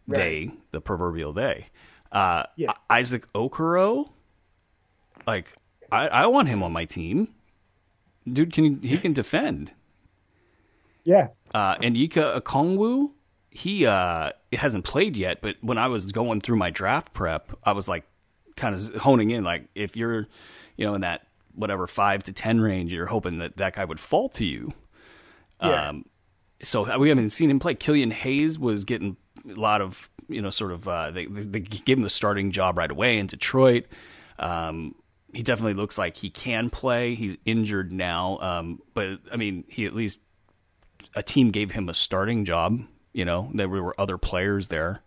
They 0.09 0.51
the 0.73 0.81
proverbial 0.81 1.33
they. 1.33 1.66
Uh, 2.12 2.44
Yeah. 2.57 2.72
Isaac 2.90 3.31
Okoro, 3.33 4.11
like 5.27 5.53
I, 5.90 6.09
I 6.09 6.27
want 6.27 6.48
him 6.48 6.62
on 6.62 6.72
my 6.72 6.85
team. 6.85 7.29
Dude 8.31 8.53
can 8.53 8.81
he 8.83 8.98
can 8.98 9.12
defend. 9.12 9.72
Yeah. 11.05 11.29
Uh, 11.53 11.75
and 11.83 11.96
Onyeka 11.96 12.40
Okongwu, 12.40 13.11
he 13.51 13.87
uh, 13.87 14.31
hasn't 14.53 14.85
played 14.85 15.16
yet, 15.16 15.40
but 15.42 15.57
when 15.61 15.77
I 15.79 15.88
was 15.88 16.07
going 16.12 16.40
through 16.40 16.57
my 16.57 16.70
draft 16.70 17.12
prep, 17.12 17.53
I 17.64 17.72
was 17.72 17.88
like 17.88 18.05
kind 18.57 18.75
of 18.75 18.94
honing 19.03 19.31
in. 19.31 19.42
Like, 19.44 19.64
if 19.75 19.96
you're, 19.96 20.29
you 20.77 20.87
know, 20.87 20.94
in 20.94 21.01
that 21.01 21.27
whatever 21.55 21.87
five 21.87 22.22
to 22.25 22.33
10 22.33 22.61
range, 22.61 22.92
you're 22.92 23.07
hoping 23.07 23.38
that 23.38 23.57
that 23.57 23.75
guy 23.75 23.85
would 23.85 24.01
fall 24.01 24.29
to 24.31 24.44
you. 24.44 24.72
Yeah. 25.61 25.88
Um, 25.88 26.05
so 26.62 26.96
we 26.98 27.09
haven't 27.09 27.31
seen 27.31 27.51
him 27.51 27.59
play. 27.59 27.75
Killian 27.75 28.12
Hayes 28.12 28.59
was 28.59 28.85
getting 28.85 29.16
a 29.51 29.55
lot 29.55 29.81
of, 29.81 30.09
you 30.33 30.42
know, 30.42 30.51
sort 30.51 30.73
of, 30.73 30.88
uh, 30.88 31.11
they, 31.11 31.27
they 31.27 31.61
gave 31.61 31.99
him 31.99 32.03
the 32.03 32.11
starting 32.11 32.51
job 32.51 32.79
right 32.79 32.90
away 32.90 33.18
in 33.18 33.27
Detroit. 33.27 33.87
Um, 34.38 34.95
he 35.33 35.42
definitely 35.42 35.75
looks 35.75 35.97
like 35.97 36.16
he 36.16 36.31
can 36.31 36.71
play. 36.71 37.14
He's 37.14 37.37
injured 37.45 37.92
now. 37.92 38.38
Um, 38.40 38.81
but 38.95 39.21
I 39.33 39.37
mean, 39.37 39.64
he 39.68 39.87
at 39.87 39.95
least 39.95 40.21
a 41.14 41.23
team 41.23 41.51
gave 41.51 41.73
him 41.73 41.88
a 41.88 41.95
starting 41.95 42.45
job. 42.45 42.83
You 43.12 43.25
know, 43.25 43.51
there 43.55 43.68
were 43.68 43.99
other 44.01 44.18
players 44.18 44.68
there, 44.68 45.03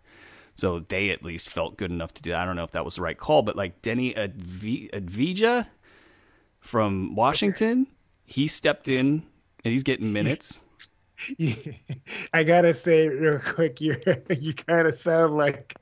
so 0.54 0.80
they 0.80 1.10
at 1.10 1.24
least 1.24 1.48
felt 1.48 1.76
good 1.76 1.90
enough 1.90 2.14
to 2.14 2.22
do. 2.22 2.30
That. 2.30 2.40
I 2.40 2.44
don't 2.44 2.56
know 2.56 2.64
if 2.64 2.72
that 2.72 2.84
was 2.84 2.96
the 2.96 3.02
right 3.02 3.18
call, 3.18 3.42
but 3.42 3.56
like 3.56 3.82
Deni 3.82 4.16
Advi- 4.16 4.90
Advija 4.92 5.66
from 6.60 7.14
Washington, 7.14 7.88
he 8.24 8.46
stepped 8.46 8.88
in 8.88 9.24
and 9.64 9.72
he's 9.72 9.82
getting 9.82 10.12
minutes. 10.12 10.64
I 12.32 12.44
gotta 12.44 12.74
say 12.74 13.08
real 13.08 13.38
quick, 13.38 13.80
you 13.80 13.96
you 14.30 14.54
kind 14.54 14.86
of 14.86 14.96
sound 14.96 15.36
like 15.36 15.74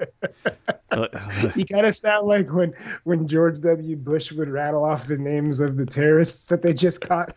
uh, 0.46 0.56
uh. 1.12 1.50
you 1.54 1.64
kind 1.64 1.86
of 1.86 1.94
sound 1.94 2.26
like 2.26 2.52
when 2.52 2.74
when 3.04 3.26
George 3.26 3.60
W. 3.60 3.96
Bush 3.96 4.32
would 4.32 4.48
rattle 4.48 4.84
off 4.84 5.06
the 5.06 5.16
names 5.16 5.60
of 5.60 5.76
the 5.76 5.86
terrorists 5.86 6.46
that 6.46 6.62
they 6.62 6.72
just 6.72 7.00
caught. 7.00 7.34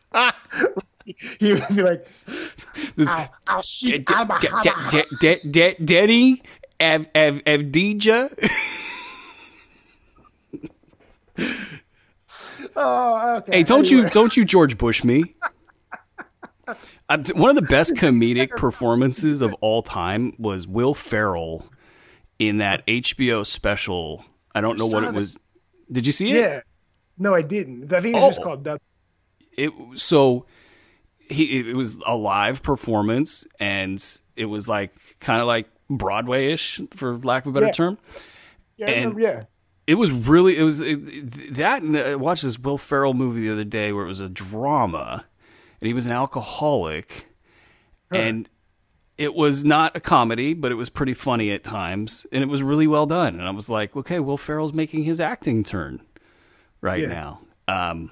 he 1.06 1.54
would 1.54 1.68
be 1.70 1.82
like, 1.82 2.08
"I'll, 3.00 3.36
I'll 3.48 3.62
shoot 3.62 4.10
Al 4.12 4.26
Muhammad." 4.26 5.04
Deni 5.80 6.42
Avdija. 6.80 8.30
Oh, 12.76 13.38
okay. 13.38 13.58
Hey, 13.58 13.64
don't 13.64 13.90
you 13.90 14.08
don't 14.10 14.36
you 14.38 14.46
George 14.46 14.78
Bush 14.78 15.04
me? 15.04 15.36
One 17.10 17.50
of 17.50 17.56
the 17.56 17.62
best 17.70 17.94
comedic 17.96 18.50
performances 18.52 19.42
of 19.42 19.54
all 19.62 19.82
time 19.82 20.34
was 20.38 20.68
Will 20.68 20.94
Ferrell 20.94 21.66
in 22.40 22.58
that 22.58 22.86
HBO 22.86 23.46
special. 23.46 24.26
I 24.54 24.62
don't 24.62 24.78
know 24.78 24.88
what 24.88 25.04
it 25.04 25.14
was. 25.14 25.40
Did 25.92 26.06
you 26.06 26.12
see 26.12 26.32
it? 26.32 26.36
Yeah. 26.40 26.60
No, 27.18 27.34
I 27.34 27.42
didn't. 27.42 27.92
I 27.94 28.02
think 28.02 28.16
it 28.16 28.20
was 28.20 28.30
just 28.36 28.42
Oh. 28.42 28.44
called 28.44 28.64
Dub. 28.64 28.80
It 29.54 29.72
so 29.96 30.46
he 31.30 31.60
it 31.70 31.76
was 31.76 31.98
a 32.06 32.16
live 32.16 32.62
performance 32.62 33.46
and 33.60 34.04
it 34.36 34.46
was 34.46 34.68
like 34.68 34.94
kind 35.20 35.42
of 35.42 35.48
like 35.48 35.68
Broadway-ish 35.90 36.82
for 36.96 37.18
lack 37.18 37.46
of 37.46 37.52
a 37.52 37.54
better 37.54 37.66
Yeah. 37.68 37.72
term. 37.72 37.98
Yeah, 38.78 38.88
and- 38.90 39.16
remember, 39.16 39.22
yeah. 39.22 39.44
it 39.88 39.96
was 39.96 40.12
really 40.12 40.58
it 40.58 40.64
was 40.64 40.80
it, 40.82 41.54
that. 41.56 41.82
And 41.82 41.96
uh, 41.96 42.02
I 42.02 42.16
watched 42.16 42.44
this 42.44 42.60
Will 42.60 42.78
Ferrell 42.78 43.14
movie 43.14 43.42
the 43.48 43.52
other 43.54 43.64
day 43.64 43.94
where 43.94 44.04
it 44.06 44.10
was 44.10 44.20
a 44.20 44.30
drama, 44.30 45.26
and 45.82 45.88
he 45.88 45.94
was 45.94 46.06
an 46.06 46.12
alcoholic, 46.12 47.28
huh. 48.12 48.18
and 48.18 48.50
it 49.18 49.34
was 49.34 49.66
not 49.66 49.96
a 49.96 50.00
comedy, 50.00 50.54
but 50.54 50.72
it 50.72 50.76
was 50.76 50.90
pretty 50.90 51.14
funny 51.14 51.52
at 51.52 51.64
times, 51.64 52.26
and 52.32 52.44
it 52.44 52.48
was 52.48 52.62
really 52.62 52.88
well 52.88 53.06
done. 53.06 53.36
And 53.40 53.48
I 53.48 53.52
was 53.52 53.70
like, 53.70 53.96
okay, 53.96 54.20
Will 54.20 54.38
Ferrell's 54.38 54.74
making 54.74 55.04
his 55.04 55.20
acting 55.20 55.64
turn 55.64 56.02
right 56.82 57.02
yeah. 57.02 57.08
now. 57.08 57.42
Um, 57.68 58.12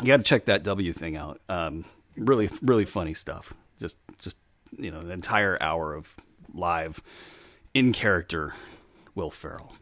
you 0.00 0.06
got 0.06 0.18
to 0.18 0.22
check 0.22 0.44
that 0.46 0.62
W 0.62 0.92
thing 0.92 1.16
out. 1.16 1.40
Um, 1.48 1.84
really, 2.16 2.48
really 2.62 2.84
funny 2.84 3.14
stuff. 3.14 3.54
Just, 3.80 3.98
just 4.18 4.36
you 4.78 4.90
know, 4.90 5.00
an 5.00 5.10
entire 5.10 5.60
hour 5.60 5.94
of 5.94 6.14
live 6.54 7.02
in 7.74 7.92
character 7.92 8.54
Will 9.14 9.30
Ferrell. 9.30 9.74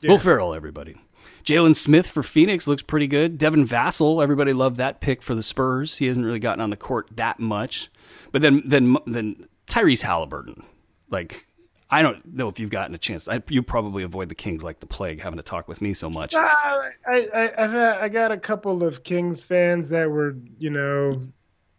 Yeah. 0.00 0.10
Will 0.10 0.18
Ferrell, 0.18 0.54
everybody. 0.54 0.96
Jalen 1.44 1.74
Smith 1.74 2.08
for 2.08 2.22
Phoenix 2.22 2.66
looks 2.66 2.82
pretty 2.82 3.06
good. 3.06 3.38
Devin 3.38 3.66
Vassell, 3.66 4.22
everybody 4.22 4.52
loved 4.52 4.76
that 4.76 5.00
pick 5.00 5.22
for 5.22 5.34
the 5.34 5.42
Spurs. 5.42 5.98
He 5.98 6.06
hasn't 6.06 6.24
really 6.24 6.38
gotten 6.38 6.60
on 6.60 6.70
the 6.70 6.76
court 6.76 7.08
that 7.16 7.40
much. 7.40 7.90
But 8.30 8.42
then, 8.42 8.62
then, 8.64 8.96
then 9.06 9.46
Tyrese 9.66 10.02
Halliburton, 10.02 10.62
like 11.10 11.46
I 11.92 12.00
don't 12.00 12.24
know 12.34 12.48
if 12.48 12.58
you've 12.58 12.70
gotten 12.70 12.94
a 12.94 12.98
chance. 12.98 13.28
I, 13.28 13.42
you 13.48 13.62
probably 13.62 14.02
avoid 14.02 14.30
the 14.30 14.34
Kings 14.34 14.64
like 14.64 14.80
the 14.80 14.86
plague, 14.86 15.20
having 15.20 15.36
to 15.36 15.42
talk 15.42 15.68
with 15.68 15.82
me 15.82 15.92
so 15.92 16.08
much. 16.08 16.34
Uh, 16.34 16.38
I, 16.40 16.88
I, 17.06 17.52
I've 17.58 17.70
had, 17.70 17.98
I 17.98 18.08
got 18.08 18.32
a 18.32 18.38
couple 18.38 18.82
of 18.82 19.04
Kings 19.04 19.44
fans 19.44 19.90
that 19.90 20.10
were, 20.10 20.34
you 20.58 20.70
know, 20.70 21.20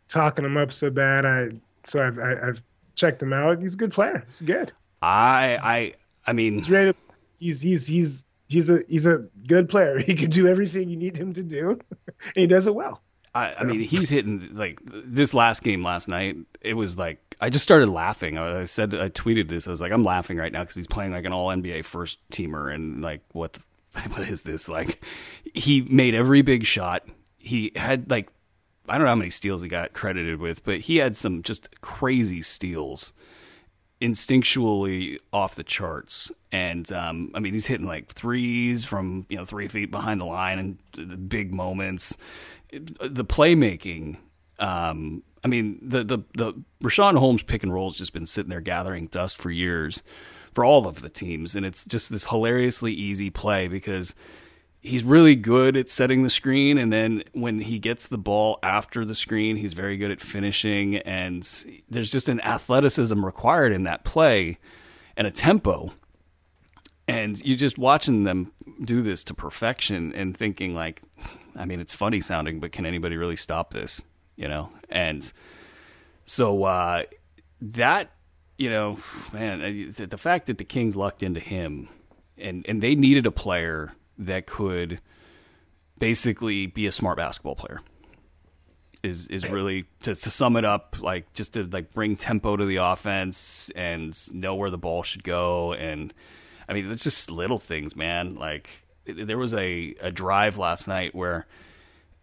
talking 0.08 0.45
him 0.45 0.56
up 0.56 0.71
so 0.71 0.91
bad. 0.91 1.25
I 1.25 1.49
so 1.86 2.06
I've 2.06 2.19
I, 2.19 2.45
have 2.45 2.62
checked 2.93 3.23
him 3.23 3.34
out. 3.34 3.60
He's 3.60 3.73
a 3.73 3.77
good 3.77 3.91
player. 3.91 4.23
He's 4.27 4.41
good. 4.41 4.71
I 5.01 5.58
I 5.63 5.93
I 6.27 6.34
mean, 6.34 6.60
he's 6.60 6.67
he's 7.39 7.62
he's 7.62 7.88
he's 7.88 8.25
he's 8.47 8.69
a 8.69 8.79
he's 8.88 9.06
a 9.06 9.25
good 9.47 9.69
player. 9.69 9.99
He 10.03 10.15
can 10.15 10.29
do 10.29 10.47
everything 10.47 10.89
you 10.89 10.97
need 10.97 11.17
him 11.17 11.34
to 11.34 11.43
do, 11.43 11.79
and 12.08 12.36
he 12.36 12.47
does 12.47 12.67
it 12.67 12.75
well. 12.75 13.01
I, 13.36 13.56
I 13.58 13.63
mean, 13.63 13.79
he's 13.79 14.10
hitting 14.10 14.49
like 14.53 14.79
this 14.84 15.34
last 15.34 15.63
game 15.63 15.84
last 15.84 16.08
night. 16.08 16.38
It 16.62 16.75
was 16.75 16.97
like 16.97 17.36
I 17.41 17.49
just 17.49 17.63
started 17.63 17.89
laughing. 17.89 18.38
I 18.38 18.65
said 18.65 18.93
I 18.93 19.10
tweeted 19.10 19.49
this. 19.49 19.67
I 19.67 19.71
was 19.71 19.82
like, 19.82 19.91
I'm 19.91 20.03
laughing 20.03 20.38
right 20.38 20.51
now 20.51 20.62
because 20.62 20.75
he's 20.75 20.88
playing 20.88 21.12
like 21.12 21.25
an 21.25 21.34
All 21.34 21.47
NBA 21.47 21.86
first 21.86 22.19
teamer, 22.32 22.73
and 22.73 23.01
like 23.01 23.21
what 23.32 23.53
the, 23.53 23.60
what 24.10 24.27
is 24.27 24.43
this? 24.43 24.69
Like 24.69 25.03
he 25.53 25.82
made 25.82 26.13
every 26.13 26.41
big 26.41 26.65
shot. 26.65 27.03
He 27.38 27.71
had 27.75 28.10
like 28.10 28.32
I 28.88 28.97
don't 28.97 29.06
know 29.06 29.12
how 29.12 29.15
many 29.15 29.32
steals 29.32 29.62
he 29.62 29.67
got 29.67 29.93
credited 29.93 30.39
with, 30.39 30.63
but 30.63 30.82
he 30.82 30.97
had 30.97 31.15
some 31.15 31.41
just 31.41 31.82
crazy 31.82 32.41
steals, 32.41 33.13
instinctually 34.03 35.17
off 35.31 35.55
the 35.55 35.63
charts. 35.63 36.31
And 36.51 36.91
um, 36.91 37.31
I 37.33 37.39
mean, 37.39 37.53
he's 37.53 37.67
hitting 37.67 37.87
like 37.87 38.11
threes 38.11 38.83
from 38.83 39.25
you 39.29 39.37
know 39.37 39.45
three 39.45 39.67
feet 39.67 39.89
behind 39.89 40.21
the 40.21 40.25
line 40.25 40.59
and 40.59 40.77
the 41.09 41.17
big 41.17 41.53
moments 41.53 42.17
the 42.73 43.25
playmaking. 43.25 44.17
Um, 44.59 45.23
I 45.43 45.47
mean, 45.47 45.79
the 45.81 46.03
the 46.03 46.19
the 46.35 46.53
Richaun 46.81 47.17
Holmes 47.17 47.43
pick 47.43 47.63
and 47.63 47.73
roll 47.73 47.89
has 47.89 47.97
just 47.97 48.13
been 48.13 48.25
sitting 48.25 48.49
there 48.49 48.61
gathering 48.61 49.07
dust 49.07 49.37
for 49.37 49.51
years 49.51 50.03
for 50.51 50.63
all 50.63 50.87
of 50.87 51.01
the 51.01 51.09
teams, 51.09 51.55
and 51.55 51.65
it's 51.65 51.85
just 51.85 52.09
this 52.09 52.27
hilariously 52.27 52.93
easy 52.93 53.29
play 53.29 53.67
because 53.67 54.13
he's 54.84 55.04
really 55.04 55.36
good 55.36 55.78
at 55.78 55.89
setting 55.89 56.24
the 56.24 56.30
screen, 56.30 56.78
and 56.78 56.91
then 56.91 57.24
when 57.32 57.62
he 57.62 57.80
gets 57.80 58.08
the 58.08 58.17
ball 58.17 58.60
after 58.62 59.06
the 59.06 59.15
screen, 59.15 59.56
he's 59.56 59.74
very 59.74 59.98
good 59.98 60.12
at 60.12 60.19
finishing, 60.19 60.98
and 60.98 61.48
there's 61.89 62.12
just 62.12 62.28
an 62.28 62.41
athleticism 62.41 63.26
required 63.26 63.72
in 63.72 63.84
that 63.84 64.04
play 64.04 64.60
and 65.15 65.26
a 65.26 65.32
tempo. 65.32 65.93
And 67.08 67.43
you're 67.46 67.58
just 67.58 67.78
watching 67.78 68.24
them 68.24 68.52
do 68.84 69.02
this 69.02 69.24
to 69.26 69.34
perfection 69.34 70.13
and 70.13 70.36
thinking 70.36 70.74
like, 70.74 71.02
I 71.56 71.65
mean, 71.65 71.80
it's 71.80 71.93
funny 71.93 72.22
sounding, 72.22 72.60
but 72.60 72.72
can 72.72 72.86
anybody 72.86 73.17
really 73.17 73.36
stop 73.36 73.72
this? 73.72 74.02
You 74.36 74.48
know, 74.48 74.69
and 74.89 75.32
so 76.26 76.63
uh, 76.63 77.04
that 77.62 78.12
you 78.58 78.69
know, 78.69 79.00
man, 79.32 79.93
the 79.96 80.17
fact 80.17 80.48
that 80.48 80.58
the 80.58 80.63
Kings 80.63 80.96
lucked 80.96 81.24
into 81.24 81.39
him, 81.39 81.89
and 82.38 82.65
and 82.67 82.82
they 82.82 82.96
needed 82.96 83.26
a 83.26 83.32
player 83.32 83.93
that 84.17 84.45
could 84.45 84.99
basically 85.99 86.65
be 86.65 86.86
a 86.86 86.91
smart 86.91 87.17
basketball 87.17 87.56
player 87.56 87.82
is 89.04 89.28
is 89.28 89.49
really 89.49 89.86
to, 90.02 90.15
to 90.15 90.30
sum 90.30 90.56
it 90.56 90.63
up 90.63 90.95
like 91.02 91.32
just 91.34 91.54
to 91.54 91.63
like 91.65 91.91
bring 91.91 92.15
tempo 92.15 92.56
to 92.56 92.65
the 92.65 92.78
offense 92.78 93.69
and 93.76 94.34
know 94.34 94.56
where 94.56 94.69
the 94.69 94.78
ball 94.78 95.04
should 95.04 95.23
go 95.23 95.73
and 95.73 96.13
I 96.69 96.73
mean 96.73 96.89
it's 96.89 97.04
just 97.04 97.30
little 97.30 97.58
things 97.58 97.95
man 97.95 98.36
like 98.36 98.84
there 99.06 99.38
was 99.38 99.54
a, 99.54 99.95
a 100.02 100.12
drive 100.12 100.58
last 100.58 100.88
night 100.88 101.13
where 101.13 101.45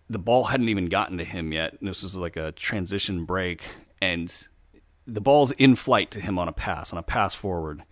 the 0.09 0.19
ball 0.19 0.45
hadn't 0.45 0.69
even 0.69 0.87
gotten 0.87 1.19
to 1.19 1.25
him 1.25 1.53
yet. 1.53 1.77
And 1.79 1.89
this 1.89 2.03
was 2.03 2.17
like 2.17 2.37
a 2.37 2.53
transition 2.53 3.25
break, 3.25 3.63
and 4.01 4.49
the 5.07 5.21
ball's 5.21 5.53
in 5.53 5.77
flight 5.77 6.11
to 6.13 6.21
him 6.21 6.39
on 6.39 6.49
a 6.49 6.53
pass, 6.53 6.93
on 6.93 6.99
a 6.99 7.03
pass 7.03 7.35
forward. 7.35 7.85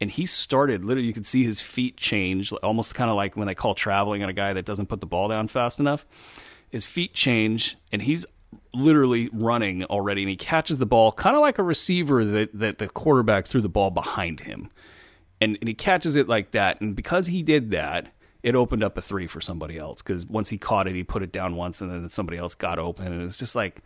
And 0.00 0.10
he 0.10 0.26
started 0.26 0.84
literally, 0.84 1.06
you 1.08 1.12
could 1.12 1.26
see 1.26 1.42
his 1.44 1.60
feet 1.60 1.96
change, 1.96 2.52
almost 2.52 2.94
kind 2.94 3.10
of 3.10 3.16
like 3.16 3.36
when 3.36 3.48
they 3.48 3.54
call 3.54 3.74
traveling 3.74 4.22
on 4.22 4.28
a 4.28 4.32
guy 4.32 4.52
that 4.52 4.64
doesn't 4.64 4.86
put 4.86 5.00
the 5.00 5.06
ball 5.06 5.28
down 5.28 5.48
fast 5.48 5.80
enough. 5.80 6.06
His 6.70 6.84
feet 6.84 7.14
change, 7.14 7.76
and 7.90 8.02
he's 8.02 8.24
literally 8.72 9.28
running 9.32 9.84
already, 9.84 10.22
and 10.22 10.30
he 10.30 10.36
catches 10.36 10.78
the 10.78 10.86
ball 10.86 11.12
kind 11.12 11.34
of 11.34 11.42
like 11.42 11.58
a 11.58 11.62
receiver 11.62 12.24
that, 12.24 12.56
that 12.56 12.78
the 12.78 12.88
quarterback 12.88 13.46
threw 13.46 13.60
the 13.60 13.68
ball 13.68 13.90
behind 13.90 14.40
him. 14.40 14.70
And, 15.40 15.58
and 15.60 15.68
he 15.68 15.74
catches 15.74 16.14
it 16.16 16.28
like 16.28 16.52
that. 16.52 16.80
And 16.80 16.94
because 16.94 17.26
he 17.26 17.42
did 17.42 17.70
that, 17.70 18.12
it 18.42 18.54
opened 18.54 18.84
up 18.84 18.96
a 18.96 19.02
three 19.02 19.26
for 19.26 19.40
somebody 19.40 19.78
else 19.78 20.00
because 20.00 20.26
once 20.26 20.48
he 20.48 20.58
caught 20.58 20.86
it, 20.86 20.94
he 20.94 21.02
put 21.02 21.22
it 21.22 21.32
down 21.32 21.56
once, 21.56 21.80
and 21.80 21.90
then 21.90 22.08
somebody 22.08 22.38
else 22.38 22.54
got 22.54 22.78
open, 22.78 23.12
and 23.12 23.22
it's 23.22 23.36
just 23.36 23.56
like, 23.56 23.82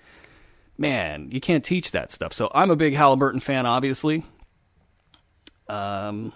man, 0.77 1.31
you 1.31 1.41
can't 1.41 1.65
teach 1.65 1.91
that 1.93 2.13
stuff. 2.13 2.33
So 2.33 2.51
I'm 2.55 2.71
a 2.71 2.77
big 2.77 2.95
Halliburton 2.95 3.41
fan, 3.41 3.65
obviously. 3.65 4.25
Um, 5.73 6.35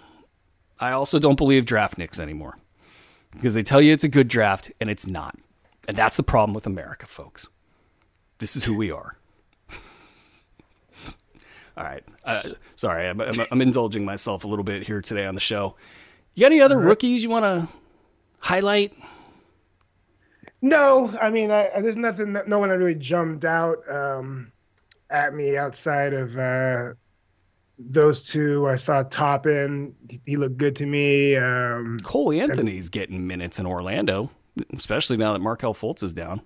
I 0.81 0.92
also 0.92 1.18
don't 1.18 1.37
believe 1.37 1.66
draft 1.66 1.99
nicks 1.99 2.18
anymore 2.18 2.57
because 3.33 3.53
they 3.53 3.62
tell 3.62 3.83
you 3.83 3.92
it's 3.92 4.05
a 4.05 4.09
good 4.09 4.29
draft 4.29 4.72
and 4.81 4.88
it's 4.88 5.07
not, 5.07 5.37
and 5.87 5.94
that's 5.94 6.16
the 6.16 6.22
problem 6.22 6.55
with 6.55 6.66
America, 6.66 7.05
folks. 7.05 7.46
This 8.38 8.57
is 8.57 8.64
who 8.64 8.75
we 8.75 8.90
are. 8.90 9.14
All 11.77 11.85
right. 11.85 12.03
Uh, 12.25 12.42
sorry, 12.77 13.09
I'm, 13.09 13.20
I'm, 13.20 13.35
I'm, 13.51 13.61
indulging 13.61 14.07
myself 14.07 14.44
a 14.44 14.49
little 14.49 14.64
bit 14.64 14.85
here 14.85 15.03
today 15.03 15.27
on 15.27 15.35
the 15.35 15.40
show. 15.40 15.77
You 16.35 16.40
got 16.40 16.53
any 16.53 16.62
other 16.62 16.79
rookies 16.79 17.22
you 17.22 17.29
want 17.29 17.44
to 17.44 17.68
highlight? 18.38 18.94
No, 20.62 21.14
I 21.20 21.29
mean, 21.29 21.51
I, 21.51 21.70
there's 21.81 21.99
nothing, 21.99 22.35
no 22.46 22.59
one 22.59 22.70
that 22.70 22.79
really 22.79 22.94
jumped 22.94 23.44
out 23.44 23.79
um, 23.90 24.51
at 25.11 25.35
me 25.35 25.59
outside 25.59 26.14
of 26.14 26.37
uh, 26.38 26.94
those 27.79 28.23
two. 28.23 28.67
I 28.69 28.77
saw 28.77 29.03
Toppin; 29.03 29.95
he 30.25 30.37
looked 30.37 30.57
good 30.57 30.77
to 30.77 30.87
me. 30.87 31.37
Um, 31.37 31.99
Cole 32.03 32.33
Anthony's 32.33 32.89
getting 32.89 33.27
minutes 33.27 33.59
in 33.59 33.67
Orlando, 33.67 34.31
especially 34.77 35.17
now 35.17 35.33
that 35.33 35.41
Markelle 35.41 35.75
Fultz 35.75 36.03
is 36.03 36.12
down. 36.12 36.43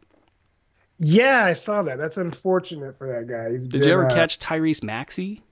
Yeah, 0.99 1.45
I 1.45 1.55
saw 1.55 1.83
that. 1.83 1.97
That's 1.97 2.19
unfortunate 2.19 2.99
for 2.99 3.09
that 3.09 3.27
guy. 3.27 3.53
He's 3.53 3.67
Did 3.67 3.81
been, 3.81 3.89
you 3.89 3.95
ever 3.95 4.07
uh, 4.07 4.15
catch 4.15 4.39
Tyrese 4.39 4.83
Maxey? 4.83 5.43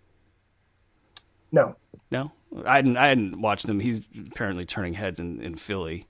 No. 1.51 1.77
No, 2.11 2.33
I 2.65 2.77
hadn't. 2.77 2.97
I 2.97 3.09
hadn't 3.09 3.41
watched 3.41 3.67
him. 3.67 3.81
He's 3.81 4.01
apparently 4.31 4.65
turning 4.67 4.95
heads 4.95 5.21
in, 5.21 5.41
in 5.41 5.55
Philly. 5.55 6.07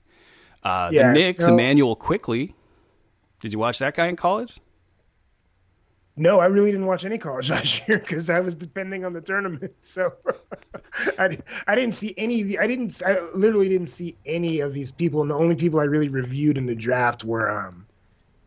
Uh, 0.63 0.89
yeah, 0.91 1.07
the 1.07 1.13
Knicks, 1.13 1.47
no. 1.47 1.53
Immanuel 1.53 1.95
Quickley. 1.95 2.55
Did 3.39 3.53
you 3.53 3.59
watch 3.59 3.79
that 3.79 3.95
guy 3.95 4.07
in 4.07 4.15
college? 4.15 4.59
No, 6.19 6.41
I 6.41 6.47
really 6.47 6.69
didn't 6.69 6.85
watch 6.85 7.05
any 7.05 7.17
college 7.17 7.49
last 7.49 7.87
year 7.87 7.97
because 7.97 8.29
I 8.29 8.41
was 8.41 8.53
depending 8.53 9.05
on 9.05 9.13
the 9.13 9.21
tournament. 9.21 9.73
So 9.81 10.11
I, 11.17 11.37
I 11.67 11.75
didn't 11.75 11.95
see 11.95 12.13
any. 12.17 12.57
I 12.57 12.67
didn't. 12.67 13.01
I 13.05 13.19
literally 13.33 13.69
didn't 13.69 13.87
see 13.87 14.17
any 14.25 14.59
of 14.59 14.73
these 14.73 14.91
people. 14.91 15.21
And 15.21 15.29
the 15.29 15.35
only 15.35 15.55
people 15.55 15.79
I 15.79 15.85
really 15.85 16.09
reviewed 16.09 16.57
in 16.57 16.65
the 16.65 16.75
draft 16.75 17.23
were, 17.23 17.49
um, 17.49 17.85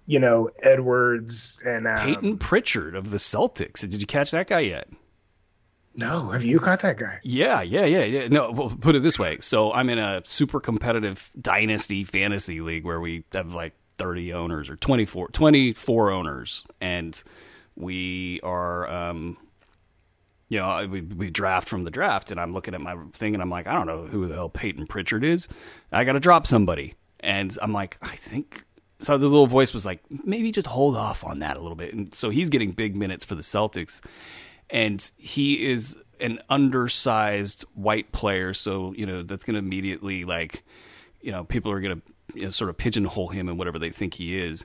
you 0.07 0.21
know, 0.21 0.51
Edwards 0.63 1.61
and 1.65 1.89
um, 1.89 1.99
Payton 1.99 2.39
Pritchard 2.39 2.95
of 2.95 3.11
the 3.11 3.17
Celtics. 3.17 3.81
Did 3.81 4.01
you 4.01 4.07
catch 4.07 4.31
that 4.33 4.49
guy 4.49 4.61
yet? 4.61 4.89
No, 5.95 6.29
have 6.29 6.45
you 6.45 6.61
caught 6.61 6.81
that 6.81 6.99
guy? 6.99 7.19
Yeah, 7.23 7.63
yeah, 7.63 7.85
yeah, 7.85 8.05
yeah. 8.05 8.29
No, 8.29 8.51
well, 8.51 8.71
put 8.71 8.95
it 8.95 9.03
this 9.03 9.19
way. 9.19 9.39
So 9.41 9.73
I'm 9.73 9.89
in 9.89 9.99
a 9.99 10.23
super 10.25 10.61
competitive 10.61 11.31
dynasty 11.41 12.05
fantasy 12.05 12.61
league 12.61 12.85
where 12.85 13.01
we 13.01 13.25
have 13.33 13.55
like 13.55 13.75
30 13.99 14.33
owners 14.33 14.69
or 14.71 14.77
24, 14.77 15.29
24 15.29 16.11
owners, 16.11 16.65
and 16.81 17.23
we 17.83 18.40
are, 18.42 18.88
um, 18.88 19.37
you 20.49 20.59
know, 20.59 20.87
we, 20.90 21.03
we 21.03 21.31
draft 21.31 21.68
from 21.68 21.85
the 21.85 21.90
draft, 21.90 22.31
and 22.31 22.40
I'm 22.40 22.53
looking 22.53 22.75
at 22.75 22.81
my 22.81 22.97
thing, 23.12 23.35
and 23.35 23.42
I'm 23.42 23.51
like, 23.51 23.66
I 23.66 23.75
don't 23.75 23.87
know 23.87 24.07
who 24.07 24.27
the 24.27 24.35
hell 24.35 24.49
Payton 24.49 24.87
Pritchard 24.87 25.25
is. 25.25 25.49
I 25.90 26.05
got 26.05 26.12
to 26.12 26.21
drop 26.21 26.47
somebody, 26.47 26.95
and 27.21 27.57
I'm 27.61 27.73
like, 27.73 27.99
I 28.03 28.16
think. 28.16 28.64
So 28.99 29.18
the 29.18 29.27
little 29.27 29.49
voice 29.49 29.75
was 29.75 29.85
like, 29.85 30.01
maybe 30.25 30.53
just 30.53 30.68
hold 30.68 30.97
off 30.97 31.25
on 31.25 31.40
that 31.40 31.57
a 31.57 31.61
little 31.61 31.77
bit, 31.77 31.92
and 31.92 32.14
so 32.14 32.31
he's 32.31 32.49
getting 32.49 32.73
big 32.73 32.97
minutes 32.97 33.25
for 33.25 33.35
the 33.35 33.42
Celtics 33.42 34.01
and 34.73 35.11
he 35.18 35.71
is 35.71 35.99
an 36.18 36.40
undersized 36.49 37.62
white 37.75 38.11
player, 38.11 38.55
so 38.55 38.92
you 38.97 39.07
know 39.07 39.23
that's 39.23 39.45
going 39.45 39.55
to 39.55 39.59
immediately 39.59 40.25
like 40.25 40.64
you 41.21 41.31
know 41.31 41.45
people 41.45 41.71
are 41.71 41.81
going 41.81 42.01
to 42.01 42.38
you 42.38 42.45
know, 42.45 42.51
sort 42.51 42.71
of 42.71 42.79
pigeonhole 42.79 43.29
him 43.29 43.49
and 43.49 43.59
whatever 43.59 43.79
they 43.79 43.90
think 43.90 44.14
he 44.14 44.37
is, 44.37 44.64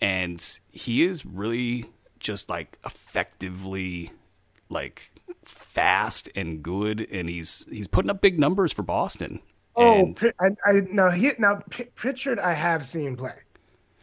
and 0.00 0.58
he 0.70 1.02
is 1.02 1.24
really 1.24 1.86
just 2.20 2.48
like 2.48 2.78
effectively 2.84 4.10
like 4.68 5.10
fast 5.44 6.28
and 6.36 6.62
good, 6.62 7.06
and 7.10 7.28
he's 7.28 7.66
he's 7.70 7.88
putting 7.88 8.10
up 8.10 8.20
big 8.20 8.38
numbers 8.38 8.72
for 8.72 8.82
Boston. 8.82 9.40
Oh, 9.76 10.00
And- 10.00 10.32
I, 10.40 10.46
I 10.68 10.72
now 10.90 11.10
he 11.10 11.32
now 11.38 11.62
P- 11.70 11.84
Pritchard 11.94 12.38
I 12.38 12.52
have 12.52 12.84
seen 12.84 13.16
play. 13.16 13.34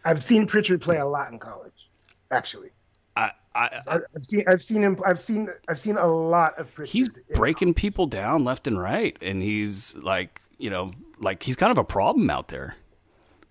I've 0.04 0.22
seen 0.24 0.46
Pritchard 0.48 0.82
play 0.82 0.98
a 0.98 1.06
lot 1.06 1.32
in 1.32 1.40
college, 1.40 1.90
actually. 2.32 2.70
I, 3.16 3.32
I, 3.56 3.82
I- 3.88 4.00
I've 4.16 4.24
seen 4.24 4.44
I've 4.48 4.62
seen 4.62 4.82
him 4.84 4.98
I've 5.06 5.22
seen 5.22 5.50
I've 5.68 5.80
seen 5.80 5.98
a 5.98 6.08
lot 6.08 6.58
of 6.60 6.74
Pritchard. 6.74 6.94
he's 6.94 7.08
in- 7.10 7.36
breaking 7.36 7.74
people 7.74 8.08
down 8.08 8.44
left 8.44 8.68
and 8.68 8.80
right, 8.80 9.18
and 9.22 9.42
he's 9.42 9.96
like 9.98 10.42
you 10.58 10.70
know 10.70 10.92
like 11.20 11.44
he's 11.44 11.56
kind 11.56 11.72
of 11.72 11.78
a 11.78 11.84
problem 11.84 12.30
out 12.30 12.48
there. 12.50 12.76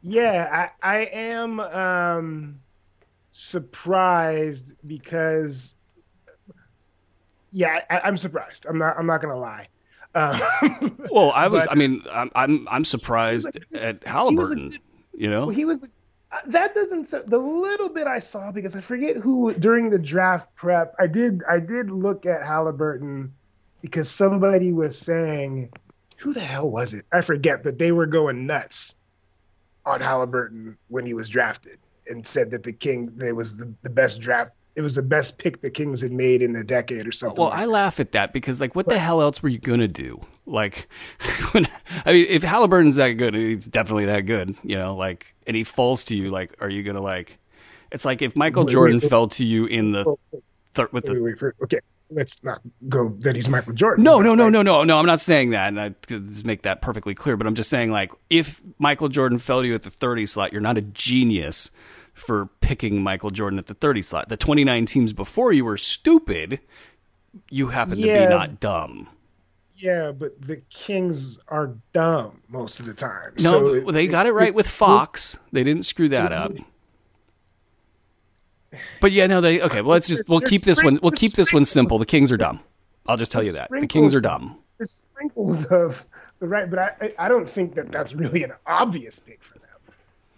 Yeah, 0.02 0.70
I 0.82 0.98
I 0.98 0.98
am 1.06 1.60
um 1.60 2.60
surprised 3.36 4.74
because 4.86 5.74
yeah, 7.50 7.80
I, 7.90 8.00
I'm 8.00 8.16
surprised. 8.16 8.66
I'm 8.68 8.78
not 8.78 8.96
I'm 8.98 9.06
not 9.06 9.20
gonna 9.20 9.36
lie. 9.36 9.68
Um, 10.14 10.40
Well, 11.10 11.30
I 11.32 11.46
was. 11.48 11.64
But- 11.64 11.72
I 11.72 11.74
mean, 11.74 12.02
I'm 12.10 12.30
I'm, 12.34 12.68
I'm 12.70 12.84
surprised 12.84 13.58
at 13.74 14.04
Halliburton. 14.04 14.70
good- 14.70 14.80
you 15.18 15.30
know, 15.30 15.46
Well, 15.46 15.54
he 15.56 15.64
was. 15.64 15.84
uh, 16.30 16.38
That 16.46 16.74
doesn't. 16.74 17.10
The 17.26 17.38
little 17.38 17.88
bit 17.88 18.06
I 18.06 18.18
saw 18.18 18.52
because 18.52 18.76
I 18.76 18.80
forget 18.82 19.16
who 19.16 19.54
during 19.54 19.88
the 19.90 19.98
draft 19.98 20.54
prep. 20.54 20.94
I 20.98 21.06
did. 21.06 21.42
I 21.48 21.60
did 21.60 21.90
look 21.90 22.26
at 22.26 22.44
Halliburton 22.44 23.32
because 23.80 24.10
somebody 24.10 24.72
was 24.74 24.98
saying, 24.98 25.70
who 26.18 26.34
the 26.34 26.40
hell 26.40 26.70
was 26.70 26.92
it? 26.92 27.04
I 27.12 27.20
forget, 27.22 27.62
but 27.62 27.78
they 27.78 27.92
were 27.92 28.06
going 28.06 28.46
nuts 28.46 28.96
on 29.86 30.00
Halliburton 30.00 30.76
when 30.88 31.06
he 31.06 31.14
was 31.14 31.28
drafted 31.30 31.78
and 32.08 32.26
said 32.26 32.50
that 32.52 32.62
the 32.62 32.72
King 32.72 33.12
it 33.22 33.34
was 33.34 33.58
the, 33.58 33.72
the 33.82 33.90
best 33.90 34.20
draft. 34.20 34.52
It 34.74 34.82
was 34.82 34.94
the 34.94 35.02
best 35.02 35.38
pick 35.38 35.62
the 35.62 35.70
Kings 35.70 36.02
had 36.02 36.12
made 36.12 36.42
in 36.42 36.54
a 36.54 36.62
decade 36.62 37.06
or 37.06 37.12
something. 37.12 37.42
Well, 37.42 37.50
like 37.50 37.60
I 37.60 37.64
laugh 37.64 37.98
at 37.98 38.12
that 38.12 38.34
because, 38.34 38.60
like, 38.60 38.74
what 38.74 38.84
the 38.84 38.98
hell 38.98 39.22
else 39.22 39.42
were 39.42 39.48
you 39.48 39.58
gonna 39.58 39.88
do? 39.88 40.20
Like, 40.44 40.86
when, 41.52 41.66
I 42.04 42.12
mean, 42.12 42.26
if 42.28 42.42
Halliburton's 42.42 42.96
that 42.96 43.12
good, 43.12 43.34
he's 43.34 43.66
definitely 43.66 44.04
that 44.06 44.22
good, 44.22 44.54
you 44.62 44.76
know. 44.76 44.94
Like, 44.94 45.34
and 45.46 45.56
he 45.56 45.64
falls 45.64 46.04
to 46.04 46.16
you, 46.16 46.30
like, 46.30 46.54
are 46.60 46.68
you 46.68 46.82
gonna 46.82 47.00
like? 47.00 47.38
It's 47.90 48.04
like 48.04 48.20
if 48.20 48.36
Michael 48.36 48.64
Wait, 48.64 48.72
Jordan 48.72 48.96
wait, 48.96 49.04
wait. 49.04 49.10
fell 49.10 49.28
to 49.28 49.46
you 49.46 49.64
in 49.64 49.92
the 49.92 50.16
third 50.74 50.92
with 50.92 51.04
the. 51.04 51.54
okay, 51.62 51.78
let's 52.10 52.42
not 52.44 52.60
go 52.88 53.10
that 53.20 53.36
he's 53.36 53.48
Michael 53.48 53.72
Jordan. 53.72 54.04
No, 54.04 54.20
no, 54.20 54.34
no, 54.34 54.48
no, 54.48 54.62
no, 54.62 54.84
no. 54.84 54.98
I'm 54.98 55.06
not 55.06 55.20
saying 55.20 55.50
that, 55.50 55.68
and 55.68 55.80
I 55.80 55.90
could 55.90 56.28
just 56.28 56.44
make 56.46 56.62
that 56.62 56.80
perfectly 56.82 57.14
clear. 57.14 57.36
But 57.36 57.46
I'm 57.46 57.54
just 57.54 57.70
saying, 57.70 57.90
like, 57.90 58.12
if 58.30 58.60
Michael 58.78 59.08
Jordan 59.08 59.38
fell 59.38 59.62
to 59.62 59.66
you 59.66 59.74
at 59.74 59.82
the 59.82 59.90
30 59.90 60.26
slot, 60.26 60.52
you're 60.52 60.60
not 60.60 60.78
a 60.78 60.82
genius 60.82 61.70
for 62.14 62.46
picking 62.60 63.02
Michael 63.02 63.30
Jordan 63.30 63.58
at 63.58 63.66
the 63.66 63.74
30 63.74 64.02
slot. 64.02 64.28
The 64.28 64.36
29 64.36 64.86
teams 64.86 65.12
before 65.12 65.52
you 65.52 65.64
were 65.64 65.76
stupid. 65.76 66.60
You 67.50 67.68
happen 67.68 67.96
to 67.96 68.02
be 68.02 68.08
not 68.30 68.60
dumb. 68.60 69.08
Yeah, 69.78 70.12
but 70.12 70.40
the 70.40 70.56
Kings 70.70 71.38
are 71.48 71.74
dumb 71.92 72.40
most 72.48 72.80
of 72.80 72.86
the 72.86 72.94
time. 72.94 73.32
No, 73.40 73.50
so 73.50 73.74
it- 73.74 73.92
they 73.92 74.06
got 74.06 74.24
it 74.24 74.32
right 74.32 74.54
with 74.54 74.66
Fox. 74.66 75.38
They 75.52 75.64
didn't 75.64 75.84
screw 75.84 76.08
that 76.08 76.32
up. 76.32 76.52
But 79.00 79.12
yeah, 79.12 79.26
no, 79.26 79.40
they 79.40 79.60
okay. 79.62 79.80
Well, 79.80 79.92
let's 79.92 80.08
just 80.08 80.28
we'll 80.28 80.40
keep 80.40 80.62
this 80.62 80.82
one. 80.82 80.98
We'll 81.02 81.12
keep 81.12 81.32
this 81.32 81.52
one 81.52 81.64
simple. 81.64 81.98
The 81.98 82.06
Kings 82.06 82.32
are 82.32 82.36
dumb. 82.36 82.60
I'll 83.06 83.16
just 83.16 83.32
tell 83.32 83.44
you 83.44 83.52
that 83.52 83.70
the 83.70 83.86
Kings 83.86 84.14
are 84.14 84.20
dumb. 84.20 84.58
There's 84.78 84.90
sprinkles 84.90 85.66
of 85.66 86.04
the 86.38 86.48
right, 86.48 86.68
but 86.68 86.78
I 86.78 87.14
I- 87.18 87.28
don't 87.28 87.48
think 87.48 87.74
that 87.76 87.90
that's 87.92 88.14
really 88.14 88.42
an 88.42 88.52
obvious 88.66 89.18
pick 89.18 89.42
for 89.42 89.58
them. 89.58 89.62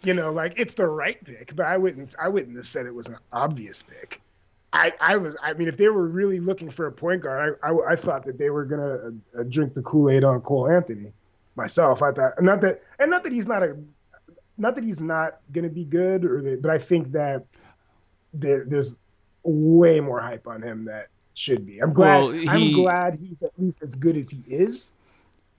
You 0.02 0.14
know, 0.14 0.30
like 0.30 0.58
it's 0.58 0.74
the 0.74 0.86
right 0.86 1.22
pick, 1.24 1.56
but 1.56 1.66
I 1.66 1.76
wouldn't 1.76 2.14
I 2.20 2.28
wouldn't 2.28 2.56
have 2.56 2.66
said 2.66 2.86
it 2.86 2.94
was 2.94 3.08
an 3.08 3.16
obvious 3.32 3.82
pick. 3.82 4.20
I, 4.72 4.92
I 5.00 5.16
was 5.16 5.36
I 5.42 5.54
mean 5.54 5.66
if 5.66 5.78
they 5.78 5.88
were 5.88 6.06
really 6.06 6.40
looking 6.40 6.70
for 6.70 6.86
a 6.86 6.92
point 6.92 7.22
guard 7.22 7.58
I, 7.62 7.70
I, 7.70 7.92
I 7.92 7.96
thought 7.96 8.26
that 8.26 8.36
they 8.36 8.50
were 8.50 8.66
gonna 8.66 9.12
uh, 9.38 9.42
drink 9.44 9.72
the 9.72 9.80
Kool 9.80 10.10
Aid 10.10 10.24
on 10.24 10.42
Cole 10.42 10.68
Anthony 10.68 11.10
myself 11.56 12.02
I 12.02 12.12
thought 12.12 12.40
not 12.42 12.60
that 12.60 12.82
and 12.98 13.10
not 13.10 13.22
that 13.24 13.32
he's 13.32 13.48
not 13.48 13.62
a 13.62 13.76
not 14.58 14.74
that 14.74 14.84
he's 14.84 15.00
not 15.00 15.40
gonna 15.52 15.70
be 15.70 15.84
good 15.84 16.22
or 16.22 16.42
that, 16.42 16.60
but 16.60 16.70
I 16.70 16.76
think 16.76 17.12
that 17.12 17.46
there, 18.34 18.64
there's 18.66 18.96
way 19.42 20.00
more 20.00 20.20
hype 20.20 20.46
on 20.46 20.62
him 20.62 20.84
that 20.86 21.08
should 21.34 21.64
be. 21.66 21.78
I'm 21.80 21.92
glad. 21.92 22.16
Well, 22.22 22.30
he- 22.30 22.48
I'm 22.48 22.72
glad 22.72 23.18
he's 23.20 23.42
at 23.42 23.52
least 23.58 23.82
as 23.82 23.94
good 23.94 24.16
as 24.16 24.28
he 24.30 24.42
is. 24.52 24.96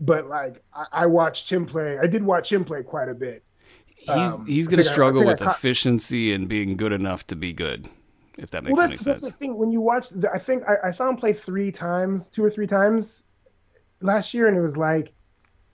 But 0.01 0.27
like, 0.27 0.63
I, 0.73 0.85
I 0.91 1.05
watched 1.07 1.49
him 1.51 1.65
play. 1.65 1.97
I 1.97 2.07
did 2.07 2.23
watch 2.23 2.51
him 2.51 2.63
play 2.63 2.83
quite 2.83 3.09
a 3.09 3.13
bit. 3.13 3.43
He's 3.87 4.09
Um, 4.09 4.45
he's 4.45 4.67
going 4.67 4.77
to 4.77 4.83
think 4.83 4.87
I- 4.87 4.91
I 4.91 4.93
struggle 4.93 5.25
with 5.25 5.39
caught- 5.39 5.55
efficiency 5.55 6.33
and 6.33 6.47
being 6.47 6.77
good 6.77 6.93
enough 6.93 7.27
to 7.27 7.35
be 7.35 7.51
good. 7.53 7.89
If 8.37 8.51
that 8.51 8.63
makes 8.63 8.77
well, 8.77 8.85
any 8.85 8.93
that's, 8.93 9.03
that's 9.03 9.21
the 9.21 9.31
thing. 9.31 9.57
When 9.57 9.69
you 9.71 9.81
watch, 9.81 10.07
the, 10.09 10.31
I 10.31 10.37
think 10.37 10.63
I, 10.65 10.87
I 10.87 10.91
saw 10.91 11.09
him 11.09 11.17
play 11.17 11.33
three 11.33 11.73
times, 11.73 12.29
two 12.29 12.41
or 12.41 12.49
three 12.49 12.67
times 12.67 13.25
last 13.99 14.33
year, 14.33 14.47
and 14.47 14.55
it 14.55 14.61
was 14.61 14.77
like 14.77 15.11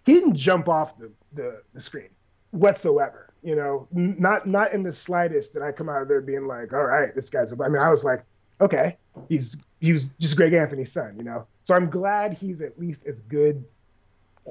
he 0.03 0.13
didn't 0.13 0.33
jump 0.33 0.67
off 0.67 0.97
the, 0.97 1.11
the, 1.33 1.61
the 1.73 1.81
screen 1.81 2.09
whatsoever. 2.49 3.24
You 3.45 3.55
know, 3.55 3.87
not 3.91 4.47
not 4.47 4.73
in 4.73 4.81
the 4.81 4.91
slightest 4.91 5.53
did 5.53 5.61
I 5.61 5.71
come 5.71 5.87
out 5.87 6.01
of 6.01 6.07
there 6.07 6.19
being 6.19 6.47
like, 6.47 6.73
all 6.73 6.83
right, 6.83 7.13
this 7.13 7.29
guy's. 7.29 7.53
A, 7.53 7.63
I 7.63 7.69
mean, 7.69 7.79
I 7.81 7.89
was 7.89 8.03
like, 8.03 8.23
okay, 8.59 8.97
he's 9.29 9.55
he 9.79 9.93
was 9.93 10.09
just 10.15 10.35
Greg 10.35 10.53
Anthony's 10.53 10.91
son, 10.91 11.15
you 11.15 11.23
know. 11.23 11.45
So 11.63 11.75
I'm 11.75 11.89
glad 11.91 12.33
he's 12.33 12.61
at 12.61 12.79
least 12.79 13.05
as 13.05 13.21
good 13.21 13.63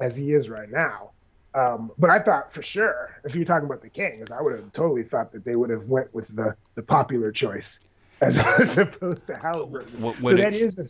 as 0.01 0.15
he 0.15 0.31
is 0.31 0.47
right 0.49 0.71
now. 0.71 1.11
Um, 1.53 1.91
but 1.97 2.09
I 2.09 2.19
thought 2.19 2.53
for 2.53 2.61
sure, 2.61 3.19
if 3.25 3.35
you're 3.35 3.43
talking 3.43 3.65
about 3.65 3.81
the 3.81 3.89
Kings, 3.89 4.31
I 4.31 4.41
would 4.41 4.53
have 4.53 4.71
totally 4.71 5.03
thought 5.03 5.33
that 5.33 5.43
they 5.43 5.57
would 5.57 5.69
have 5.71 5.89
went 5.89 6.13
with 6.13 6.29
the 6.33 6.55
the 6.75 6.81
popular 6.81 7.33
choice 7.33 7.81
as, 8.21 8.37
as 8.59 8.77
opposed 8.77 9.27
to 9.27 9.35
Halliburton. 9.35 9.99
Wh- 10.01 10.15
so 10.15 10.21
when 10.23 10.37
that 10.37 10.53
it- 10.53 10.61
is 10.61 10.79
a 10.79 10.83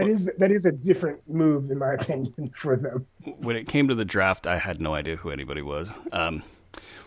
that 0.00 0.06
is 0.06 0.26
that 0.36 0.50
is 0.50 0.66
a 0.66 0.72
different 0.72 1.26
move 1.28 1.70
in 1.70 1.78
my 1.78 1.94
opinion 2.00 2.50
for 2.54 2.76
them. 2.76 3.06
when 3.38 3.56
it 3.56 3.68
came 3.68 3.88
to 3.88 3.94
the 3.94 4.04
draft, 4.04 4.46
I 4.46 4.58
had 4.58 4.82
no 4.82 4.92
idea 4.94 5.16
who 5.16 5.30
anybody 5.30 5.62
was. 5.62 5.90
Um, 6.12 6.42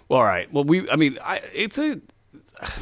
well, 0.09 0.19
all 0.19 0.25
right. 0.25 0.51
Well, 0.51 0.63
we. 0.63 0.89
I 0.89 0.95
mean, 0.95 1.17
I, 1.23 1.41
it's 1.53 1.77
a 1.77 1.99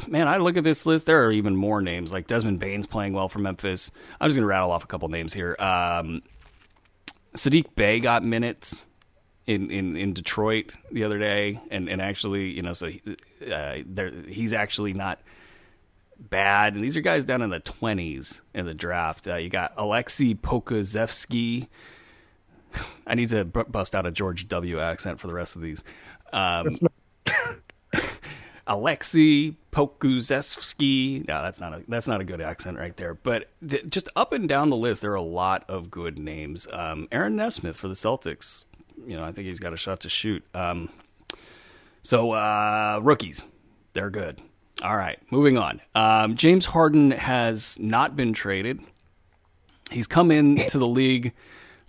man. 0.08 0.28
I 0.28 0.38
look 0.38 0.56
at 0.56 0.64
this 0.64 0.86
list. 0.86 1.06
There 1.06 1.24
are 1.24 1.32
even 1.32 1.56
more 1.56 1.80
names 1.80 2.12
like 2.12 2.26
Desmond 2.26 2.58
Bane's 2.58 2.86
playing 2.86 3.12
well 3.12 3.28
for 3.28 3.38
Memphis. 3.38 3.90
I'm 4.20 4.28
just 4.28 4.38
to 4.38 4.44
rattle 4.44 4.72
off 4.72 4.84
a 4.84 4.86
couple 4.86 5.08
names 5.08 5.32
here. 5.32 5.56
Um, 5.58 6.22
Saddiq 7.36 7.74
Bey 7.74 8.00
got 8.00 8.22
minutes 8.22 8.84
in, 9.46 9.70
in, 9.70 9.96
in 9.96 10.12
Detroit 10.14 10.72
the 10.90 11.04
other 11.04 11.18
day, 11.18 11.60
and, 11.70 11.88
and 11.88 12.00
actually, 12.00 12.50
you 12.50 12.62
know, 12.62 12.72
so 12.72 12.86
he, 12.86 13.02
uh, 13.50 13.78
there 13.86 14.10
he's 14.28 14.52
actually 14.52 14.92
not 14.92 15.20
bad. 16.18 16.74
And 16.74 16.82
these 16.82 16.96
are 16.96 17.00
guys 17.00 17.24
down 17.24 17.42
in 17.42 17.50
the 17.50 17.60
20s 17.60 18.40
in 18.54 18.66
the 18.66 18.74
draft. 18.74 19.26
Uh, 19.26 19.36
you 19.36 19.48
got 19.48 19.72
Alexei 19.76 20.34
Pokazevsky. 20.34 21.68
I 23.06 23.14
need 23.14 23.28
to 23.30 23.44
bust 23.44 23.94
out 23.94 24.06
a 24.06 24.10
George 24.10 24.48
W. 24.48 24.80
accent 24.80 25.20
for 25.20 25.26
the 25.26 25.34
rest 25.34 25.56
of 25.56 25.62
these. 25.62 25.82
Um, 26.32 26.70
Alexei 28.66 29.56
Pokuzevsky. 29.72 31.26
No, 31.26 31.42
that's 31.42 31.60
not 31.60 31.74
a 31.74 31.82
that's 31.88 32.08
not 32.08 32.20
a 32.20 32.24
good 32.24 32.40
accent 32.40 32.78
right 32.78 32.96
there. 32.96 33.14
But 33.14 33.48
just 33.66 34.08
up 34.16 34.32
and 34.32 34.48
down 34.48 34.70
the 34.70 34.76
list, 34.76 35.02
there 35.02 35.12
are 35.12 35.16
a 35.16 35.22
lot 35.22 35.64
of 35.68 35.90
good 35.90 36.18
names. 36.18 36.66
Um, 36.72 37.08
Aaron 37.12 37.36
Nesmith 37.36 37.76
for 37.76 37.88
the 37.88 37.94
Celtics. 37.94 38.64
You 39.06 39.16
know, 39.16 39.24
I 39.24 39.32
think 39.32 39.46
he's 39.46 39.60
got 39.60 39.72
a 39.72 39.76
shot 39.76 40.00
to 40.00 40.08
shoot. 40.08 40.44
Um, 40.54 40.88
so 42.02 42.32
uh, 42.32 43.00
rookies, 43.02 43.46
they're 43.92 44.10
good. 44.10 44.40
All 44.82 44.96
right, 44.96 45.18
moving 45.30 45.56
on. 45.56 45.80
Um, 45.94 46.34
James 46.36 46.66
Harden 46.66 47.12
has 47.12 47.78
not 47.78 48.16
been 48.16 48.32
traded. 48.32 48.80
He's 49.90 50.06
come 50.06 50.30
into 50.30 50.78
the 50.78 50.86
league 50.86 51.32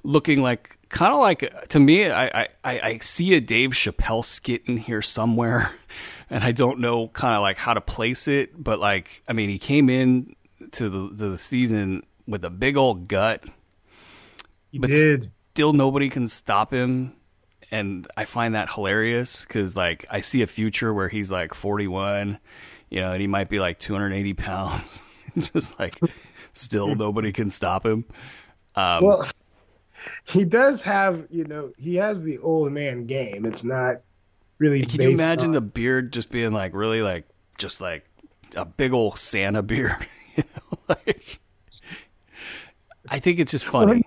looking 0.03 0.41
like 0.41 0.77
kind 0.89 1.13
of 1.13 1.19
like 1.19 1.67
to 1.69 1.79
me. 1.79 2.09
I, 2.09 2.43
I 2.43 2.47
I 2.63 2.97
see 2.99 3.33
a 3.33 3.41
Dave 3.41 3.71
Chappelle 3.71 4.23
skit 4.23 4.63
in 4.65 4.77
here 4.77 5.01
somewhere, 5.01 5.71
and 6.29 6.43
I 6.43 6.51
don't 6.51 6.79
know 6.79 7.07
kind 7.09 7.35
of 7.35 7.41
like 7.41 7.57
how 7.57 7.73
to 7.73 7.81
place 7.81 8.27
it. 8.27 8.61
But 8.61 8.79
like, 8.79 9.23
I 9.27 9.33
mean, 9.33 9.49
he 9.49 9.59
came 9.59 9.89
in 9.89 10.35
to 10.73 10.89
the 10.89 11.09
to 11.09 11.29
the 11.29 11.37
season 11.37 12.01
with 12.27 12.43
a 12.45 12.49
big 12.49 12.77
old 12.77 13.07
gut. 13.07 13.43
He 14.71 14.77
But 14.77 14.89
did. 14.89 15.31
Still, 15.53 15.73
nobody 15.73 16.09
can 16.09 16.27
stop 16.27 16.73
him, 16.73 17.13
and 17.71 18.07
I 18.17 18.25
find 18.25 18.55
that 18.55 18.73
hilarious 18.73 19.45
because 19.45 19.75
like 19.75 20.05
I 20.09 20.21
see 20.21 20.41
a 20.41 20.47
future 20.47 20.93
where 20.93 21.09
he's 21.09 21.31
like 21.31 21.53
forty 21.53 21.87
one, 21.87 22.39
you 22.89 23.01
know, 23.01 23.13
and 23.13 23.21
he 23.21 23.27
might 23.27 23.49
be 23.49 23.59
like 23.59 23.79
two 23.79 23.93
hundred 23.93 24.13
eighty 24.13 24.33
pounds, 24.33 25.01
just 25.37 25.79
like 25.79 26.03
still 26.53 26.95
nobody 26.95 27.31
can 27.31 27.49
stop 27.49 27.85
him. 27.85 28.05
Um, 28.75 28.99
Well, 28.99 29.25
he 30.25 30.45
does 30.45 30.81
have, 30.83 31.27
you 31.29 31.45
know, 31.45 31.71
he 31.77 31.95
has 31.95 32.23
the 32.23 32.39
old 32.39 32.71
man 32.71 33.05
game. 33.05 33.45
It's 33.45 33.63
not 33.63 33.97
really. 34.57 34.85
Can 34.85 35.01
you 35.01 35.09
imagine 35.09 35.47
on- 35.47 35.51
the 35.51 35.61
beard 35.61 36.13
just 36.13 36.29
being 36.29 36.51
like 36.51 36.73
really 36.73 37.01
like 37.01 37.25
just 37.57 37.81
like 37.81 38.05
a 38.55 38.65
big 38.65 38.93
old 38.93 39.19
Santa 39.19 39.61
beard? 39.61 39.95
you 40.35 40.43
know, 40.43 40.77
like 40.89 41.39
I 43.09 43.19
think 43.19 43.39
it's 43.39 43.51
just 43.51 43.65
funny. 43.65 44.03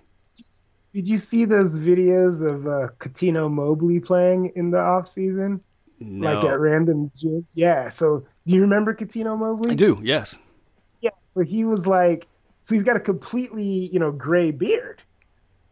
did 0.93 1.07
you 1.07 1.17
see 1.17 1.45
those 1.45 1.79
videos 1.79 2.45
of 2.45 2.67
uh, 2.67 2.89
Cuttino 2.99 3.51
Mobley 3.51 4.01
playing 4.01 4.53
in 4.57 4.71
the 4.71 4.81
off 4.81 5.07
season? 5.07 5.61
No. 6.01 6.33
Like 6.35 6.45
at 6.45 6.59
random 6.61 7.11
gyms? 7.17 7.47
Yeah. 7.55 7.89
So 7.89 8.27
do 8.47 8.55
you 8.55 8.61
remember 8.61 8.95
Cuttino 8.95 9.39
Mobley? 9.39 9.73
I 9.73 9.75
do, 9.75 9.99
yes. 10.03 10.39
Yeah. 11.01 11.11
So 11.23 11.43
he 11.43 11.65
was 11.65 11.87
like, 11.87 12.27
so 12.63 12.75
he's 12.75 12.83
got 12.83 12.97
a 12.97 13.01
completely, 13.01 13.89
you 13.93 13.99
know, 13.99 14.13
gray 14.13 14.51
beard. 14.51 15.03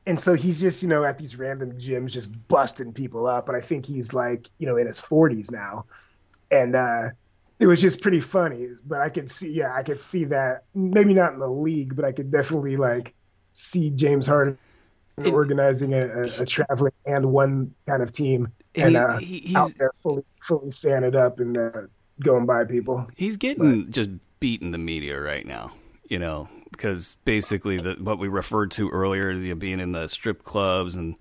And 0.06 0.20
so 0.20 0.34
he's 0.34 0.60
just, 0.60 0.82
you 0.82 0.88
know, 0.88 1.02
at 1.04 1.18
these 1.18 1.36
random 1.36 1.72
gyms 1.72 2.12
just 2.12 2.28
busting 2.48 2.92
people 2.92 3.26
up. 3.26 3.48
And 3.48 3.56
I 3.56 3.60
think 3.60 3.84
he's 3.86 4.12
like, 4.14 4.48
you 4.58 4.66
know, 4.66 4.76
in 4.76 4.86
his 4.86 5.00
40s 5.00 5.50
now. 5.50 5.86
And 6.50 6.76
uh, 6.76 7.10
it 7.58 7.66
was 7.66 7.80
just 7.80 8.00
pretty 8.02 8.20
funny. 8.20 8.68
But 8.86 9.00
I 9.00 9.08
could 9.08 9.30
see, 9.30 9.52
yeah, 9.52 9.74
I 9.74 9.82
could 9.82 10.00
see 10.00 10.24
that. 10.26 10.64
Maybe 10.74 11.12
not 11.12 11.32
in 11.32 11.40
the 11.40 11.48
league, 11.50 11.96
but 11.96 12.04
I 12.04 12.12
could 12.12 12.30
definitely 12.30 12.76
like 12.76 13.14
see 13.52 13.90
James 13.90 14.26
Harden 14.28 14.58
It- 15.18 15.32
organizing 15.32 15.92
a, 15.92 16.06
a, 16.06 16.42
a 16.42 16.46
traveling 16.46 16.92
and 17.04 17.32
one 17.32 17.74
kind 17.88 18.02
of 18.02 18.12
team 18.12 18.52
and 18.76 18.90
He- 18.90 18.96
uh, 18.96 19.18
he- 19.18 19.54
out 19.56 19.64
he's 19.64 19.74
there 19.74 19.90
fully, 19.96 20.24
fully 20.40 20.70
sanded 20.70 21.16
up 21.16 21.40
and 21.40 21.56
uh, 21.58 21.70
going 22.20 22.46
by 22.46 22.64
people. 22.64 23.08
he's 23.16 23.36
getting 23.36 23.90
just 23.90 24.10
beating 24.38 24.70
the 24.70 24.78
media 24.78 25.18
right 25.20 25.46
now, 25.46 25.72
you 26.08 26.18
know, 26.20 26.48
because 26.72 27.16
basically 27.24 27.78
the 27.80 27.94
what 27.94 28.18
we 28.18 28.28
referred 28.28 28.70
to 28.72 28.88
earlier, 28.90 29.30
you 29.32 29.50
know, 29.50 29.54
being 29.54 29.80
in 29.80 29.92
the 29.92 30.08
strip 30.08 30.42
clubs 30.42 30.96
and 30.96 31.16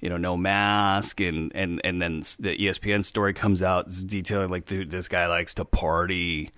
you 0.00 0.08
know 0.08 0.16
no 0.16 0.36
mask 0.36 1.20
and 1.20 1.52
and 1.54 1.80
and 1.84 2.00
then 2.00 2.20
the 2.38 2.56
ESPN 2.56 3.04
story 3.04 3.32
comes 3.34 3.62
out 3.62 3.86
detailing 4.06 4.48
like 4.48 4.64
dude, 4.66 4.90
this 4.90 5.08
guy 5.08 5.26
likes 5.26 5.54
to 5.54 5.64
party, 5.64 6.50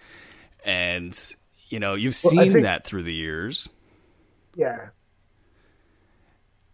and 0.65 1.35
you 1.69 1.81
know 1.81 1.95
you've 1.95 2.17
Well, 2.25 2.33
seen 2.33 2.53
think- 2.53 2.65
that 2.65 2.85
through 2.85 3.03
the 3.05 3.15
years. 3.15 3.69
Yeah. 4.55 4.89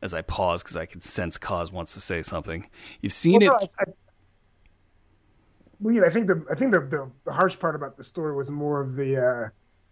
As 0.01 0.15
I 0.15 0.23
pause 0.23 0.63
because 0.63 0.77
I 0.77 0.87
can 0.87 1.01
sense 1.01 1.39
Koz 1.39 1.73
wants 1.73 1.95
to 1.95 2.01
say 2.01 2.23
something. 2.23 2.69
You've 3.01 3.13
seen 3.13 3.41
Well, 3.41 3.57
it. 3.57 3.63
no, 3.63 3.69
I, 3.81 3.83
I, 3.83 3.85
well, 5.81 5.95
yeah, 5.95 6.03
I 6.05 6.11
think 6.11 6.27
the 6.29 6.45
I 6.51 6.55
think 6.55 6.73
the, 6.73 6.81
the, 6.81 7.11
the 7.25 7.33
harsh 7.33 7.59
part 7.59 7.75
about 7.75 7.97
the 7.97 8.05
story 8.05 8.35
was 8.35 8.51
more 8.51 8.81
of 8.81 8.95
the 8.97 9.17
uh, 9.17 9.49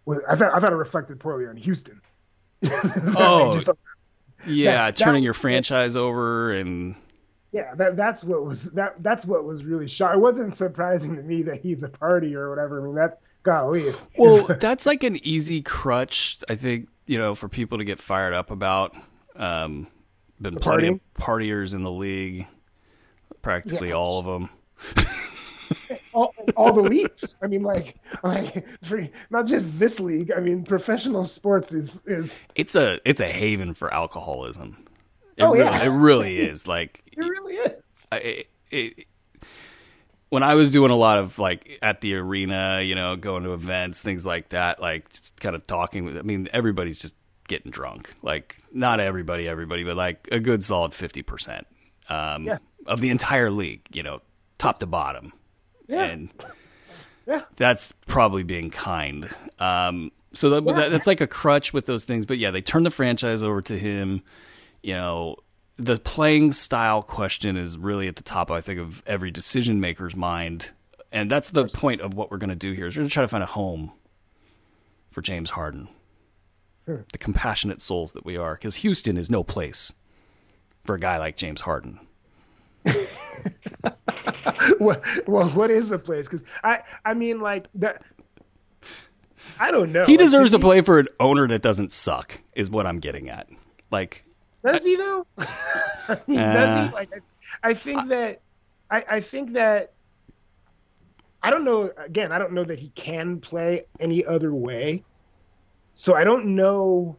was, 0.07 0.19
I 0.27 0.35
thought 0.35 0.53
I 0.55 0.59
thought 0.59 0.71
it 0.73 0.77
reflected 0.77 1.19
poorly 1.19 1.45
on 1.47 1.55
Houston. 1.57 2.01
Oh. 2.63 3.53
Just- 3.53 3.69
yeah, 4.45 4.87
that- 4.87 4.95
that 4.97 5.03
turning 5.03 5.23
your 5.23 5.31
was- 5.33 5.37
franchise 5.37 5.95
over 5.95 6.51
and 6.53 6.95
yeah, 7.51 7.73
that 7.75 7.95
that's 7.95 8.23
what 8.23 8.43
was 8.45 8.71
that 8.73 9.01
that's 9.01 9.25
what 9.25 9.43
was 9.45 9.63
really 9.63 9.87
shocking. 9.87 10.19
It 10.19 10.21
wasn't 10.21 10.55
surprising 10.55 11.15
to 11.15 11.21
me 11.23 11.43
that 11.43 11.61
he's 11.61 11.81
a 11.83 11.89
party 11.89 12.35
or 12.35 12.49
whatever. 12.49 12.81
I 12.81 12.85
mean, 12.85 12.95
that's 12.95 13.15
golly. 13.43 13.87
if- 13.87 14.05
Well, 14.17 14.43
that's 14.47 14.85
like 14.85 15.03
an 15.03 15.17
easy 15.25 15.61
crutch, 15.61 16.39
I 16.49 16.55
think, 16.55 16.89
you 17.05 17.17
know, 17.17 17.35
for 17.35 17.47
people 17.47 17.77
to 17.77 17.83
get 17.83 17.99
fired 17.99 18.33
up 18.33 18.51
about. 18.51 18.95
Um, 19.35 19.87
been 20.41 20.57
plenty 20.57 20.87
of 20.87 20.99
partiers 21.17 21.73
in 21.73 21.83
the 21.83 21.91
league, 21.91 22.47
practically 23.41 23.89
Yeah. 23.89 23.95
all 23.95 24.19
of 24.19 24.25
them. 24.25 24.49
all, 26.17 26.33
all 26.55 26.73
the 26.73 26.81
leagues. 26.81 27.35
I 27.41 27.47
mean, 27.47 27.63
like, 27.63 27.95
like 28.23 28.65
for, 28.83 29.07
not 29.29 29.45
just 29.47 29.77
this 29.79 29.99
league. 29.99 30.31
I 30.35 30.39
mean, 30.39 30.63
professional 30.63 31.25
sports 31.25 31.71
is 31.71 32.03
is 32.05 32.39
It's 32.55 32.75
a 32.75 32.99
it's 33.07 33.19
a 33.21 33.27
haven 33.27 33.73
for 33.73 33.93
alcoholism. 33.93 34.77
It 35.37 35.43
Oh, 35.43 35.51
really, 35.53 35.65
yeah. 35.65 35.83
it 35.83 35.89
really 35.89 36.37
is. 36.37 36.67
Like 36.67 37.03
it 37.11 37.19
really 37.19 37.53
is. 37.55 38.07
I- 38.11 38.17
it, 38.17 38.47
it, 38.71 39.05
when 40.29 40.43
I 40.43 40.55
was 40.55 40.71
doing 40.71 40.91
a 40.91 40.95
lot 40.95 41.19
of 41.19 41.39
like 41.39 41.79
at 41.81 42.01
the 42.01 42.15
arena, 42.15 42.81
you 42.81 42.95
know, 42.95 43.15
going 43.15 43.43
to 43.43 43.53
events, 43.53 44.01
things 44.01 44.25
like 44.25 44.49
that, 44.49 44.81
like 44.81 45.09
just 45.13 45.39
kind 45.39 45.55
of 45.55 45.65
talking 45.65 46.03
with. 46.05 46.17
I 46.17 46.21
mean, 46.21 46.47
everybody's 46.51 46.99
just 46.99 47.15
getting 47.47 47.71
drunk. 47.71 48.13
Like 48.21 48.57
not 48.73 48.99
everybody, 48.99 49.47
everybody, 49.47 49.83
but 49.85 49.95
like 49.95 50.27
a 50.31 50.39
good 50.39 50.63
solid 50.63 50.93
fifty 50.93 51.21
percent 51.21 51.65
um, 52.09 52.43
Yeah. 52.45 52.57
of 52.85 52.99
the 52.99 53.09
entire 53.09 53.49
league. 53.49 53.81
You 53.93 54.03
know, 54.03 54.21
top 54.57 54.79
to 54.81 54.85
bottom, 54.85 55.31
Yeah. 55.87 56.03
and 56.05 56.29
Yeah. 57.25 57.41
that's 57.55 57.93
probably 58.07 58.43
being 58.43 58.69
kind. 58.69 59.29
Um, 59.59 60.11
so 60.33 60.49
that, 60.51 60.63
Yeah. 60.63 60.73
that, 60.73 60.91
that's 60.91 61.07
like 61.07 61.21
a 61.21 61.27
crutch 61.27 61.73
with 61.73 61.85
those 61.85 62.05
things. 62.05 62.25
But 62.25 62.37
yeah, 62.37 62.51
they 62.51 62.61
turn 62.61 62.83
the 62.83 62.91
franchise 62.91 63.43
over 63.43 63.61
to 63.63 63.77
him. 63.77 64.21
You 64.83 64.93
know, 64.93 65.35
the 65.77 65.97
playing 65.97 66.51
style 66.53 67.01
question 67.01 67.57
is 67.57 67.77
really 67.77 68.07
at 68.07 68.15
the 68.15 68.23
top, 68.23 68.49
I 68.51 68.61
think, 68.61 68.79
of 68.79 69.03
every 69.05 69.31
decision 69.31 69.79
maker's 69.79 70.15
mind. 70.15 70.71
And 71.11 71.31
that's 71.31 71.49
the 71.51 71.65
point 71.67 72.01
of 72.01 72.13
what 72.13 72.31
we're 72.31 72.37
going 72.37 72.49
to 72.49 72.55
do 72.55 72.73
here 72.73 72.87
is 72.87 72.95
we're 72.95 73.01
going 73.01 73.09
to 73.09 73.13
try 73.13 73.23
to 73.23 73.27
find 73.27 73.43
a 73.43 73.47
home 73.47 73.91
for 75.11 75.21
James 75.21 75.51
Harden. 75.51 75.87
Sure. 76.85 77.05
The 77.11 77.17
compassionate 77.17 77.81
souls 77.81 78.11
that 78.13 78.25
we 78.25 78.37
are, 78.37 78.55
because 78.55 78.75
Houston 78.75 79.17
is 79.17 79.29
no 79.29 79.43
place 79.43 79.93
for 80.85 80.95
a 80.95 80.99
guy 80.99 81.17
like 81.17 81.35
James 81.37 81.61
Harden. 81.61 81.99
well, 84.79 85.01
well, 85.27 85.49
what 85.49 85.71
is 85.71 85.89
the 85.89 85.99
place? 85.99 86.25
Because 86.27 86.43
I, 86.63 86.81
I 87.05 87.13
mean, 87.13 87.39
like 87.41 87.67
that. 87.75 88.03
I 89.59 89.71
don't 89.71 89.91
know. 89.91 90.05
He 90.05 90.13
Like, 90.17 90.25
deserves 90.25 90.51
to 90.51 90.57
he- 90.57 90.61
play 90.63 90.81
for 90.81 90.99
an 90.99 91.07
owner 91.19 91.47
that 91.47 91.61
doesn't 91.61 91.91
suck, 91.91 92.39
is 92.55 92.69
what 92.69 92.85
I'm 92.85 92.99
getting 92.99 93.29
at. 93.29 93.47
Like, 93.91 94.23
Does 94.63 94.83
he 94.83 94.95
though? 94.95 95.25
I 95.37 96.17
mean, 96.27 96.39
Uh, 96.39 96.53
does 96.53 96.89
he? 96.89 96.93
Like, 96.93 97.09
I, 97.63 97.69
I 97.69 97.73
think 97.73 98.09
that, 98.09 98.41
I, 98.91 99.03
I 99.09 99.19
think 99.19 99.53
that. 99.53 99.93
I 101.43 101.49
don't 101.51 101.63
know. 101.63 101.89
Again, 101.97 102.31
I 102.31 102.39
don't 102.39 102.51
know 102.51 102.63
that 102.63 102.79
he 102.79 102.89
can 102.89 103.39
play 103.39 103.83
any 103.99 104.25
other 104.25 104.53
way. 104.53 105.03
So 105.93 106.13
I 106.15 106.23
don't 106.23 106.47
know 106.55 107.17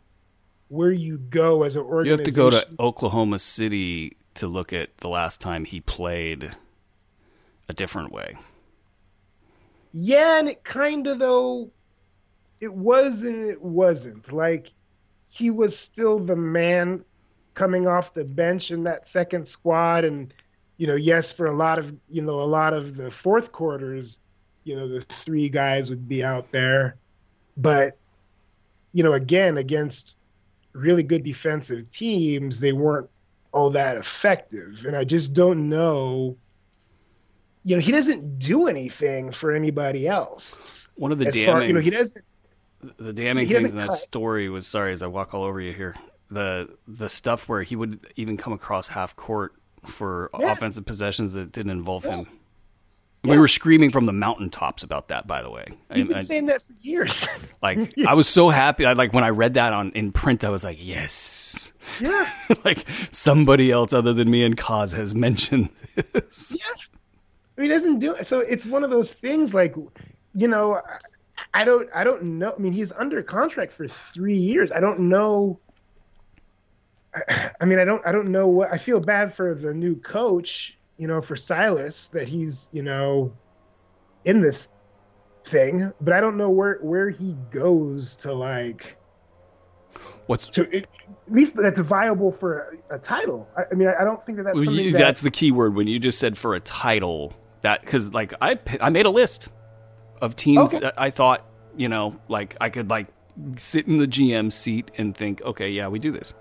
where 0.68 0.90
you 0.92 1.18
go 1.18 1.62
as 1.62 1.76
an 1.76 1.82
organization. 1.82 2.37
You 2.37 2.42
have 2.44 2.61
to 2.61 2.66
go 2.66 2.74
to 2.76 2.82
Oklahoma 2.82 3.38
City 3.38 4.16
to 4.34 4.46
look 4.46 4.72
at 4.72 4.96
the 4.98 5.08
last 5.08 5.40
time 5.40 5.64
he 5.64 5.80
played 5.80 6.54
a 7.68 7.74
different 7.74 8.12
way. 8.12 8.37
Yeah, 9.92 10.38
and 10.38 10.48
it 10.48 10.64
kind 10.64 11.07
of 11.07 11.18
though, 11.18 11.70
it 12.61 12.72
was 12.72 13.22
and 13.22 13.48
it 13.48 13.62
wasn't. 13.62 14.33
Like 14.33 14.72
he 15.28 15.50
was 15.50 15.78
still 15.78 16.18
the 16.18 16.37
man 16.37 17.04
coming 17.54 17.87
off 17.87 18.14
the 18.14 18.24
bench 18.24 18.70
in 18.70 18.85
that 18.85 19.09
second 19.09 19.46
squad, 19.46 20.04
and 20.04 20.33
you 20.76 20.87
know, 20.87 20.94
yes, 20.94 21.33
for 21.33 21.46
a 21.46 21.52
lot 21.52 21.78
of 21.78 21.94
you 22.07 22.22
know 22.22 22.40
a 22.40 22.44
lot 22.44 22.72
of 22.72 22.96
the 22.96 23.11
fourth 23.11 23.52
quarters, 23.52 24.18
you 24.64 24.76
know, 24.76 24.88
the 24.88 25.00
three 25.00 25.48
guys 25.48 25.90
would 25.90 26.09
be 26.09 26.22
out 26.22 26.52
there, 26.52 26.96
but 27.57 27.96
you 28.92 29.02
know, 29.02 29.12
again 29.12 29.59
against 29.59 30.16
really 30.72 31.02
good 31.02 31.22
defensive 31.22 31.90
teams, 31.90 32.61
they 32.61 32.72
weren't 32.72 33.09
all 33.52 33.70
that 33.70 33.96
effective, 33.96 34.85
and 34.87 34.94
I 34.94 35.04
just 35.04 35.33
don't 35.35 35.68
know 35.68 36.37
you 37.68 37.76
know, 37.76 37.81
he 37.83 37.92
doesn't 37.92 38.38
do 38.38 38.66
anything 38.66 39.31
for 39.31 39.52
anybody 39.52 40.09
else. 40.09 40.88
One 40.96 41.12
of 41.12 41.18
the 41.18 41.26
as 41.26 41.35
damning, 41.35 41.50
far, 41.52 41.62
you 41.64 41.72
know, 41.74 41.81
he 41.81 41.90
doesn't. 41.90 42.24
the 42.98 43.12
damning 43.12 43.46
he 43.46 43.52
things 43.52 43.72
in 43.72 43.78
that 43.78 43.88
cut. 43.88 43.98
story 43.98 44.48
was 44.48 44.66
sorry 44.66 44.92
as 44.92 45.02
I 45.02 45.07
walk 45.07 45.35
all 45.35 45.42
over 45.44 45.61
you 45.61 45.72
here. 45.72 45.94
The 46.31 46.68
the 46.87 47.09
stuff 47.09 47.48
where 47.48 47.62
he 47.62 47.76
would 47.76 48.00
even 48.16 48.37
come 48.37 48.52
across 48.52 48.88
half 48.88 49.14
court 49.16 49.52
for 49.85 50.31
Yeah. 50.38 50.52
offensive 50.52 50.87
possessions 50.87 51.35
that 51.35 51.52
didn't 51.52 51.72
involve 51.72 52.04
Yeah. 52.04 52.16
him. 52.16 52.26
We 53.24 53.37
were 53.37 53.48
screaming 53.48 53.90
from 53.90 54.04
the 54.04 54.12
mountaintops 54.12 54.85
about 54.85 55.09
that, 55.09 55.26
by 55.26 55.42
the 55.42 55.50
way. 55.50 55.66
You've 55.94 56.07
been 56.09 56.18
I- 56.18 56.20
saying 56.20 56.46
that 56.46 56.62
for 56.62 56.72
years. 56.81 57.26
like 57.62 57.92
I 58.07 58.14
was 58.14 58.28
so 58.28 58.48
happy. 58.48 58.87
I 58.87 58.92
like 58.94 59.12
when 59.12 59.24
I 59.24 59.31
read 59.31 59.54
that 59.54 59.72
on 59.72 59.90
in 59.92 60.12
print. 60.12 60.44
I 60.44 60.50
was 60.50 60.64
like, 60.64 60.78
yes, 60.81 61.72
yeah, 62.00 62.33
like 62.64 62.87
somebody 63.11 63.70
else 63.72 63.92
other 63.92 64.12
than 64.14 64.31
me 64.31 64.44
and 64.44 64.57
Koz 64.57 64.94
has 64.94 65.14
mentioned 65.14 65.68
this. 66.12 66.57
yeah. 66.59 66.64
I 67.59 67.61
mean, 67.61 67.71
he 67.71 67.75
doesn't 67.77 67.99
do 67.99 68.14
it. 68.14 68.25
So 68.25 68.38
it's 68.40 68.64
one 68.64 68.85
of 68.85 68.90
those 68.90 69.12
things. 69.12 69.53
Like, 69.53 69.75
you 70.33 70.47
know, 70.47 70.81
I, 71.53 71.64
don't, 71.64 71.88
I 71.92 72.05
don't 72.05 72.23
know. 72.23 72.55
I 72.57 72.61
mean, 72.61 72.73
he's 72.73 72.92
under 72.92 73.21
contract 73.21 73.73
for 73.73 73.88
three 73.88 74.37
years. 74.37 74.71
I 74.71 74.79
don't 74.79 75.01
know. 75.01 75.59
I, 77.61 77.64
mean, 77.64 77.81
I 77.81 77.85
don't, 77.85 78.07
I 78.07 78.12
don't 78.12 78.29
know 78.29 78.47
what. 78.47 78.73
I 78.73 78.79
feel 78.79 79.01
bad 79.01 79.35
for 79.35 79.55
the 79.55 79.75
new 79.75 79.97
coach. 79.97 80.79
You 80.99 81.07
know, 81.07 81.21
for 81.21 81.37
Silas 81.37 82.09
that 82.09 82.29
he's, 82.29 82.68
you 82.73 82.83
know, 82.83 83.33
in 84.25 84.40
this 84.40 84.68
thing, 85.44 85.92
but 86.01 86.12
I 86.12 86.21
don't 86.21 86.37
know 86.37 86.51
where 86.51 86.79
where 86.81 87.09
he 87.09 87.37
goes 87.51 88.16
to 88.16 88.33
like. 88.33 88.96
What's 90.27 90.46
to 90.48 90.63
it, 90.77 90.88
at 91.27 91.33
least 91.33 91.54
that's 91.56 91.79
viable 91.79 92.33
for 92.33 92.77
a, 92.90 92.96
a 92.96 92.98
title. 92.98 93.48
I, 93.56 93.63
I 93.71 93.75
mean, 93.75 93.87
I, 93.87 94.00
I 94.00 94.04
don't 94.04 94.23
think 94.23 94.38
that 94.38 94.44
that's 94.44 94.65
something 94.65 94.85
you- 94.87 94.92
that, 94.92 94.98
that's 94.98 95.23
the 95.23 95.31
key 95.31 95.52
word 95.52 95.77
when 95.77 95.87
you 95.87 96.00
just 96.00 96.19
said 96.19 96.37
for 96.37 96.54
a 96.56 96.61
title 96.61 97.33
that 97.63 97.81
because 97.81 98.13
like 98.15 98.35
I 98.40 98.59
I 98.81 98.90
made 98.90 99.06
a 99.06 99.11
list 99.11 99.50
of 100.21 100.37
teams 100.37 100.71
Okay. 100.71 100.81
that 100.81 100.94
I 101.00 101.11
thought 101.11 101.44
you 101.77 101.88
know 101.88 102.17
like 102.29 102.56
I 102.61 102.71
could 102.71 102.90
like 102.90 103.06
sit 103.56 103.87
in 103.87 103.98
the 103.98 104.06
GM 104.09 104.52
seat 104.52 104.90
and 104.98 105.17
think 105.17 105.42
okay 105.42 105.71
yeah 105.71 105.88
we 105.88 105.98
do 105.98 106.11
this 106.11 106.35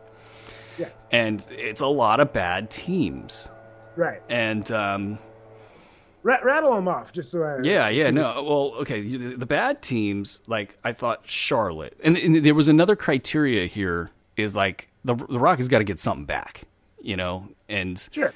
Yeah. 0.78 0.90
and 1.12 1.46
it's 1.52 1.82
a 1.82 1.88
lot 1.88 2.20
of 2.20 2.34
bad 2.34 2.70
teams 2.72 3.50
right. 3.96 4.22
and 4.30 4.70
um, 4.72 5.20
Rat, 6.24 6.44
rattle 6.44 6.74
them 6.76 6.88
off, 6.88 7.14
just 7.14 7.32
so 7.32 7.44
I. 7.44 7.60
yeah 7.62 7.88
yeah 7.90 8.10
no 8.10 8.44
well 8.44 8.74
okay 8.82 9.02
the 9.02 9.46
bad 9.46 9.82
teams 9.82 10.42
like 10.48 10.78
I 10.84 10.92
thought 10.92 11.22
Charlotte 11.30 11.98
and, 12.04 12.18
and 12.18 12.44
there 12.44 12.56
was 12.56 12.68
another 12.68 12.96
criteria 12.96 13.68
here 13.68 14.10
is 14.36 14.56
like 14.56 14.90
the 15.06 15.16
the 15.16 15.40
Rockets 15.40 15.68
got 15.70 15.78
to 15.78 15.84
get 15.86 16.00
something 16.00 16.26
back, 16.26 16.64
you 17.02 17.16
know, 17.16 17.48
and 17.70 17.98
Sure. 18.12 18.34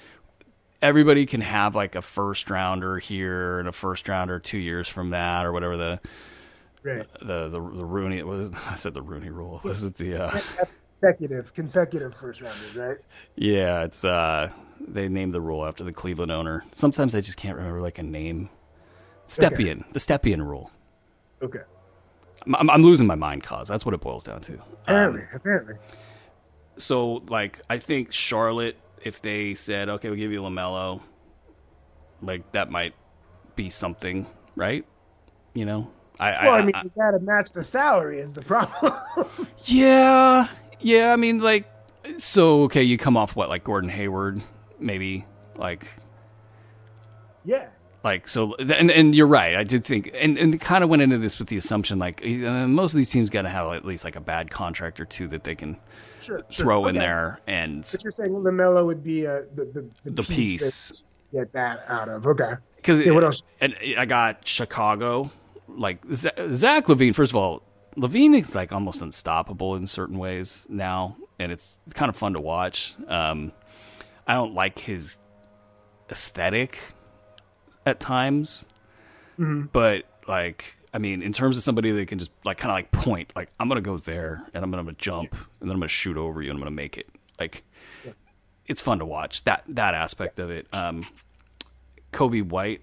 Everybody 0.82 1.26
can 1.26 1.42
have 1.42 1.76
like 1.76 1.96
a 1.96 2.02
first 2.02 2.50
rounder 2.50 2.98
here 2.98 3.60
and 3.60 3.68
a 3.68 3.72
first 3.72 4.08
rounder 4.10 4.40
two 4.40 4.58
years 4.58 4.88
from 4.88 5.12
that 5.12 5.46
or 5.46 5.52
whatever 5.52 5.78
the 5.78 6.00
Right. 6.84 7.06
the 7.20 7.48
the, 7.48 7.60
the 7.60 7.86
Rooney 7.86 8.18
it 8.18 8.26
was 8.26 8.50
I 8.68 8.74
said 8.74 8.94
the 8.96 9.04
Rooney 9.04 9.30
rule 9.30 9.62
was 9.64 9.84
it 9.84 9.96
the 9.96 10.24
uh, 10.24 10.40
Consecutive, 10.90 11.54
consecutive 11.54 12.16
first 12.16 12.42
rounders, 12.42 12.76
right? 12.76 12.98
yeah 13.36 13.84
it's 13.84 14.04
uh 14.04 14.50
they 14.88 15.08
named 15.08 15.34
the 15.34 15.42
rule 15.42 15.66
after 15.66 15.84
the 15.84 15.94
Cleveland 15.94 16.32
owner 16.32 16.66
sometimes 16.74 17.14
I 17.14 17.22
just 17.22 17.38
can't 17.38 17.56
remember 17.56 17.82
like 17.82 18.00
a 18.00 18.04
name 18.04 18.50
Stepien 19.28 19.84
the 19.94 20.00
Stepien 20.00 20.40
rule 20.46 20.72
Okay. 21.44 21.62
I'm, 22.48 22.56
I'm, 22.56 22.70
I'm 22.72 22.84
losing 22.84 23.06
my 23.06 23.16
mind 23.16 23.44
cause 23.44 23.68
that's 23.68 23.86
what 23.86 23.94
it 23.94 24.02
boils 24.02 24.24
down 24.24 24.42
to 24.42 24.60
Apparently, 24.84 25.22
apparently. 25.34 25.76
so 26.78 27.22
like 27.30 27.62
I 27.70 27.78
think 27.78 28.12
Charlotte, 28.12 28.76
if 29.04 29.22
they 29.22 29.56
said, 29.56 29.90
okay, 29.90 30.10
we'll 30.10 30.18
give 30.18 30.32
you 30.32 30.42
Lamelo, 30.42 31.02
like 32.22 32.52
that 32.54 32.70
might 32.72 32.94
be 33.56 33.70
something, 33.70 34.26
right? 34.56 34.86
You 35.54 35.66
know, 35.66 35.92
I, 36.20 36.46
Well, 36.46 36.54
I, 36.56 36.60
I 36.60 36.62
mean, 36.64 36.76
I- 36.76 36.84
you 36.84 36.90
got 36.96 37.12
to 37.12 37.20
match 37.20 37.52
the 37.52 37.64
salary 37.64 38.20
is 38.20 38.34
the 38.34 38.42
problem. 38.44 38.94
yeah, 39.66 40.48
yeah. 40.80 41.14
I 41.14 41.16
mean, 41.16 41.40
like, 41.40 41.70
so 42.18 42.64
okay, 42.64 42.84
you 42.84 42.98
come 42.98 43.18
off 43.18 43.36
what 43.36 43.50
like 43.50 43.64
Gordon 43.64 43.90
Hayward, 43.90 44.42
maybe 44.80 45.26
like 45.56 45.88
yeah. 47.46 47.68
like 48.04 48.28
so 48.28 48.56
and 48.56 48.90
and 48.90 49.14
you're 49.16 49.28
right 49.28 49.56
i 49.56 49.64
did 49.64 49.84
think 49.86 50.10
and 50.16 50.38
and 50.38 50.60
kind 50.60 50.84
of 50.84 50.90
went 50.90 51.02
into 51.04 51.18
this 51.20 51.38
with 51.40 51.48
the 51.50 51.58
assumption 51.58 52.00
like 52.00 52.22
uh, 52.26 52.68
most 52.68 52.94
of 52.94 52.98
these 52.98 53.10
teams 53.12 53.30
got 53.30 53.44
to 53.44 53.50
have 53.50 53.72
at 53.74 53.86
least 53.86 54.04
like 54.04 54.16
a 54.16 54.22
bad 54.22 54.50
contract 54.50 55.00
or 55.00 55.06
two 55.06 55.28
that 55.28 55.44
they 55.44 55.54
can 55.56 55.78
Sure. 56.22 56.42
sure. 56.50 56.64
throw 56.66 56.88
in 56.88 56.96
Okay. 56.98 57.06
there 57.06 57.40
and 57.48 57.88
But 57.92 58.04
you're 58.04 58.12
saying 58.12 58.30
Lamelo 58.32 58.86
would 58.86 59.04
be 59.04 59.26
uh, 59.28 59.42
the, 59.56 59.66
the 59.66 59.86
the 60.04 60.12
the 60.12 60.24
piece 60.24 60.90
that 60.90 61.02
get 61.32 61.54
that 61.54 61.84
out 61.88 62.10
of. 62.10 62.26
Okay. 62.28 62.54
Because 62.76 63.00
Yeah, 63.00 63.12
what 63.12 63.24
else? 63.24 63.44
And 63.60 63.76
I 63.98 64.06
got 64.06 64.48
Chicago, 64.48 65.32
like 65.68 66.04
Zach 66.12 66.86
LaVine. 66.88 67.14
First 67.16 67.32
of 67.32 67.36
all, 67.36 67.64
LaVine 67.96 68.40
is 68.40 68.56
like 68.56 68.72
almost 68.72 69.02
unstoppable 69.02 69.76
in 69.76 69.86
certain 69.88 70.18
ways 70.18 70.66
now, 70.70 71.18
and 71.40 71.52
it's 71.52 71.80
kind 71.94 72.10
of 72.10 72.16
fun 72.16 72.34
to 72.34 72.42
watch. 72.42 72.96
Um, 73.08 73.52
I 74.28 74.34
don't 74.34 74.54
like 74.54 74.80
his 74.80 75.18
aesthetic 76.10 76.80
at 77.86 78.00
times, 78.00 78.66
but 79.38 80.04
like. 80.28 80.78
I 80.94 80.98
mean, 80.98 81.22
in 81.22 81.32
terms 81.32 81.58
of 81.58 81.64
somebody 81.64 81.92
that 81.92 82.08
can 82.08 82.20
just 82.20 82.32
like 82.44 82.58
kind 82.58 82.72
of 82.72 82.76
like 82.76 82.92
point, 82.92 83.32
like 83.36 83.50
I'm 83.60 83.68
gonna 83.68 83.82
go 83.82 83.98
there 83.98 84.44
and 84.54 84.64
I'm 84.64 84.72
gonna 84.72 84.92
jump 84.94 85.32
and 85.32 85.70
then 85.70 85.72
I'm 85.72 85.80
gonna 85.80 85.88
shoot 85.88 86.18
over 86.18 86.42
you 86.42 86.50
and 86.50 86.58
I'm 86.58 86.62
gonna 86.62 86.72
make 86.72 86.98
it. 86.98 87.08
Like, 87.40 87.64
it's 88.68 88.82
fun 88.82 89.00
to 89.00 89.06
watch 89.06 89.44
that 89.46 89.64
that 89.70 89.94
aspect 89.94 90.40
of 90.40 90.50
it. 90.50 90.68
Um, 90.74 91.06
Coby 92.12 92.44
White, 92.44 92.82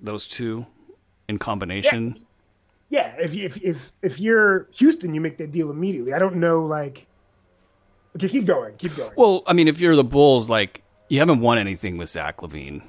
those 0.00 0.26
two 0.26 0.66
in 1.28 1.38
combination. 1.38 2.06
Yeah. 2.08 2.22
Yeah, 2.88 3.16
If 3.18 3.34
if 3.34 3.56
if 3.64 3.92
if 4.02 4.20
you're 4.20 4.68
Houston, 4.74 5.12
you 5.12 5.20
make 5.20 5.38
that 5.38 5.50
deal 5.50 5.70
immediately. 5.70 6.12
I 6.12 6.20
don't 6.20 6.36
know, 6.36 6.64
like. 6.64 7.06
Okay, 8.14 8.28
keep 8.28 8.46
going. 8.46 8.76
Keep 8.76 8.96
going. 8.96 9.10
Well, 9.16 9.42
I 9.46 9.52
mean, 9.52 9.66
if 9.68 9.80
you're 9.80 9.96
the 9.96 10.04
Bulls, 10.04 10.48
like 10.48 10.82
you 11.08 11.18
haven't 11.18 11.40
won 11.40 11.58
anything 11.58 11.98
with 11.98 12.08
Zach 12.08 12.38
LaVine. 12.38 12.82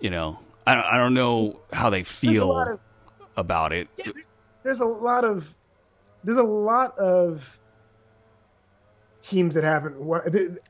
You 0.00 0.10
know, 0.10 0.38
I 0.66 0.74
don't, 0.74 0.84
I 0.84 0.96
don't 0.96 1.14
know 1.14 1.58
how 1.72 1.90
they 1.90 2.02
feel 2.02 2.56
of- 2.56 2.80
about 3.36 3.72
it. 3.72 3.88
Yeah, 3.96 4.12
there's 4.62 4.80
a 4.80 4.84
lot 4.86 5.24
of 5.24 5.52
there's 6.24 6.38
a 6.38 6.42
lot 6.42 6.96
of 6.98 7.58
teams 9.20 9.54
that 9.54 9.64
haven't 9.64 9.96
won. 10.00 10.22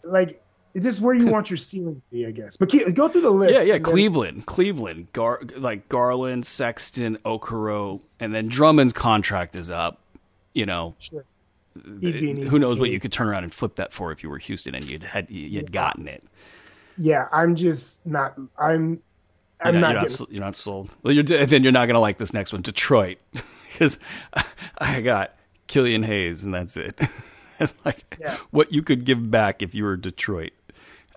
Like, 0.03 0.43
it's 0.74 0.84
just 0.84 1.01
where 1.01 1.14
you 1.14 1.26
want 1.30 1.51
your 1.51 1.57
ceiling 1.57 1.97
to 1.97 2.03
be, 2.11 2.26
I 2.26 2.30
guess. 2.30 2.57
But 2.57 2.68
keep, 2.70 2.93
go 2.95 3.09
through 3.09 3.20
the 3.22 3.30
list. 3.30 3.55
Yeah, 3.55 3.62
yeah, 3.62 3.74
and 3.74 3.84
then- 3.84 3.93
Cleveland, 3.93 4.47
Cleveland, 4.47 5.12
Gar, 5.12 5.43
like 5.57 5.88
Garland, 5.88 6.47
Sexton, 6.47 7.18
Okoro, 7.24 8.01
and 8.20 8.34
then 8.34 8.49
Drummond's 8.49 8.93
contract 8.93 9.57
is 9.57 9.70
up. 9.70 9.99
You 10.55 10.66
know, 10.66 10.95
Sure. 10.99 11.24
He'd 12.03 12.20
be 12.20 12.30
an 12.32 12.43
who 12.43 12.59
knows 12.59 12.78
what 12.78 12.90
you 12.90 13.01
could 13.01 13.12
turn 13.12 13.26
around 13.28 13.45
and 13.45 13.53
flip 13.55 13.76
that 13.76 13.95
for 13.95 14.12
if 14.12 14.22
you 14.22 14.28
were 14.28 14.36
Houston 14.36 14.74
and 14.74 14.84
you'd 14.84 15.03
had 15.03 15.30
you'd 15.30 15.72
gotten 15.72 16.07
it. 16.07 16.22
Yeah, 16.99 17.26
I'm 17.32 17.57
just 17.57 18.05
not. 18.07 18.34
I'm. 18.59 19.01
I'm 19.65 19.75
you're 19.75 19.81
not. 19.81 19.93
you're 19.93 20.03
not, 20.03 20.33
you're 20.33 20.41
not 20.41 20.57
sold. 20.57 20.91
Well, 21.03 21.13
you're 21.15 21.25
then 21.25 21.63
you're 21.63 21.73
not 21.73 21.87
gonna 21.87 22.01
like 22.01 22.19
this 22.19 22.33
next 22.33 22.53
one, 22.53 22.63
Detroit, 22.63 23.19
because 23.73 23.99
I 24.79 25.01
got 25.01 25.35
Killian 25.67 26.03
Hayes, 26.03 26.45
and 26.45 26.55
that's 26.55 26.77
it. 26.77 26.99
It's 27.61 27.75
like 27.85 28.17
Yeah. 28.19 28.39
what 28.51 28.73
you 28.73 28.83
could 28.83 29.05
give 29.05 29.31
back 29.31 29.63
if 29.63 29.73
you 29.73 29.85
were 29.85 29.97
Detroit. 29.97 30.51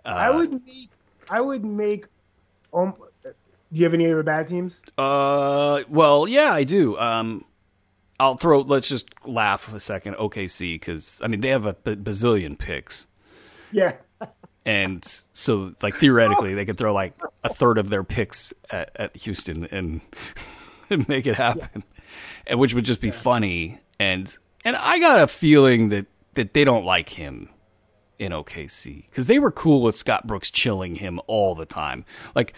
I 0.06 0.30
would 0.30 0.52
make. 0.64 0.90
I 1.28 1.42
would 1.42 1.66
make. 1.66 2.06
Um, 2.72 2.94
do 3.24 3.32
you 3.72 3.84
have 3.86 3.96
any 3.96 4.06
other 4.12 4.22
bad 4.22 4.48
teams? 4.48 4.84
Uh, 4.96 5.82
well, 5.90 6.28
yeah, 6.28 6.54
I 6.54 6.64
do. 6.64 7.00
Um, 7.00 7.46
I'll 8.20 8.38
throw. 8.38 8.60
Let's 8.62 8.88
just 8.88 9.08
laugh 9.26 9.74
a 9.74 9.80
second. 9.80 10.18
OKC, 10.18 10.76
because 10.76 11.20
I 11.24 11.28
mean 11.28 11.42
they 11.42 11.50
have 11.50 11.66
a 11.66 11.74
b- 11.74 11.96
bazillion 11.96 12.60
picks, 12.60 13.08
Yeah. 13.72 13.94
And 14.66 15.06
so 15.32 15.74
like 15.82 15.96
theoretically 15.96 16.56
they 16.56 16.66
could 16.66 16.78
throw 16.78 16.94
like 16.94 17.12
a 17.44 17.54
third 17.54 17.78
of 17.78 17.90
their 17.90 18.04
picks 18.04 18.54
at, 18.72 18.92
at 18.96 19.16
Houston 19.18 19.66
and, 19.66 20.02
and 20.90 21.08
make 21.08 21.28
it 21.28 21.36
happen, 21.36 21.84
and 22.48 22.60
which 22.60 22.74
would 22.74 22.86
just 22.86 23.02
be 23.02 23.12
funny. 23.12 23.80
And 24.00 24.36
and 24.64 24.76
I 24.76 25.00
got 25.00 25.22
a 25.22 25.28
feeling 25.28 25.90
that 25.90 26.08
that 26.34 26.54
they 26.54 26.64
don't 26.64 26.86
like 26.86 27.10
him 27.10 27.50
in 28.18 28.32
OKC 28.32 29.06
because 29.10 29.28
they 29.28 29.40
were 29.40 29.52
cool 29.52 29.82
with 29.82 29.96
Scott 29.96 30.26
Brooks 30.26 30.50
chilling 30.50 30.96
him 30.96 31.20
all 31.28 31.56
the 31.56 31.66
time. 31.66 32.06
Like 32.34 32.54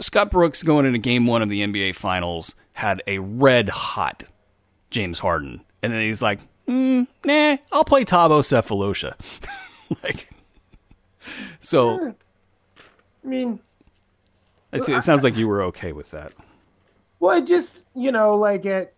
Scott 0.00 0.30
Brooks 0.30 0.62
going 0.62 0.86
into 0.86 0.98
Game 0.98 1.26
One 1.26 1.42
of 1.42 1.48
the 1.48 1.62
NBA 1.62 1.94
Finals 1.94 2.54
had 2.72 3.02
a 3.06 3.18
red 3.18 3.68
hot 3.68 4.24
James 4.90 5.18
Harden, 5.18 5.62
and 5.82 5.92
then 5.92 6.00
he's 6.02 6.22
like, 6.22 6.40
mm, 6.66 7.06
"Nah, 7.24 7.56
I'll 7.72 7.84
play 7.84 8.04
Thabo 8.04 8.40
Sefolosha." 8.40 9.14
like, 10.02 10.28
so 11.60 12.14
I 13.24 13.26
mean, 13.26 13.60
I 14.72 14.78
it 14.78 15.02
sounds 15.02 15.22
like 15.22 15.36
you 15.36 15.48
were 15.48 15.62
okay 15.64 15.92
with 15.92 16.10
that. 16.12 16.32
well, 17.20 17.36
it 17.36 17.46
just 17.46 17.88
you 17.94 18.12
know, 18.12 18.36
like 18.36 18.66
it. 18.66 18.94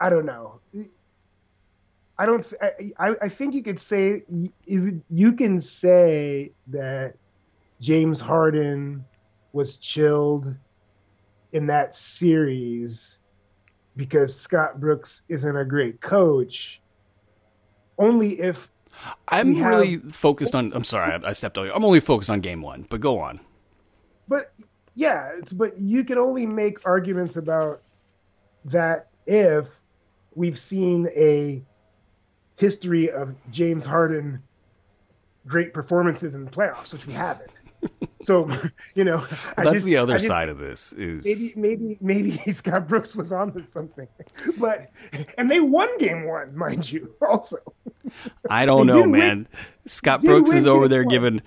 I 0.00 0.10
don't 0.10 0.26
know. 0.26 0.60
I 2.18 2.26
don't. 2.26 2.44
th- 2.44 2.92
I, 2.98 3.08
I 3.08 3.14
I 3.22 3.28
think 3.28 3.54
you 3.54 3.62
could 3.62 3.80
say 3.80 4.22
you, 4.66 5.02
you 5.08 5.32
can 5.32 5.60
say 5.60 6.52
that 6.68 7.14
James 7.80 8.20
Harden 8.20 9.04
was 9.52 9.76
chilled 9.76 10.54
in 11.52 11.66
that 11.66 11.94
series 11.94 13.18
because 13.96 14.38
Scott 14.38 14.80
Brooks 14.80 15.22
isn't 15.28 15.56
a 15.56 15.64
great 15.64 16.00
coach. 16.00 16.80
Only 17.98 18.40
if 18.40 18.70
I'm 19.28 19.54
have- 19.56 19.66
really 19.66 19.96
focused 19.98 20.54
on. 20.54 20.72
I'm 20.74 20.84
sorry, 20.84 21.12
I, 21.12 21.28
I 21.28 21.32
stepped 21.32 21.58
on 21.58 21.66
you. 21.66 21.72
I'm 21.72 21.84
only 21.84 22.00
focused 22.00 22.30
on 22.30 22.40
Game 22.40 22.62
One, 22.62 22.86
but 22.88 23.00
go 23.00 23.18
on. 23.18 23.40
but 24.28 24.52
yeah, 24.94 25.30
it's, 25.38 25.52
but 25.52 25.80
you 25.80 26.04
can 26.04 26.18
only 26.18 26.46
make 26.46 26.86
arguments 26.86 27.36
about 27.36 27.82
that 28.66 29.08
if 29.26 29.66
we've 30.34 30.58
seen 30.58 31.08
a 31.16 31.62
history 32.56 33.10
of 33.10 33.34
James 33.50 33.84
Harden 33.84 34.42
great 35.46 35.72
performances 35.74 36.34
in 36.34 36.44
the 36.44 36.50
playoffs, 36.50 36.92
which 36.92 37.06
we 37.06 37.12
haven't. 37.12 37.50
So, 38.20 38.48
you 38.94 39.04
know, 39.04 39.26
I 39.56 39.64
That's 39.64 39.72
just- 39.74 39.84
the 39.86 39.96
other 39.96 40.14
just- 40.14 40.26
side 40.26 40.48
of 40.48 40.58
this. 40.58 40.92
Is 40.92 41.24
Maybe, 41.56 41.98
maybe, 42.00 42.32
maybe 42.32 42.52
Scott 42.52 42.86
Brooks 42.88 43.16
was 43.16 43.32
on 43.32 43.52
to 43.54 43.64
something, 43.64 44.06
but 44.58 44.90
and 45.38 45.50
they 45.50 45.60
won 45.60 45.88
Game 45.98 46.26
One, 46.26 46.56
mind 46.56 46.90
you. 46.90 47.14
Also, 47.28 47.56
I 48.50 48.66
don't 48.66 48.86
know, 48.86 49.02
did 49.02 49.10
win- 49.10 49.20
man. 49.20 49.48
Scott 49.86 50.22
Brooks 50.22 50.52
is 50.52 50.66
over 50.66 50.86
there 50.88 51.02
one. 51.04 51.10
giving 51.12 51.42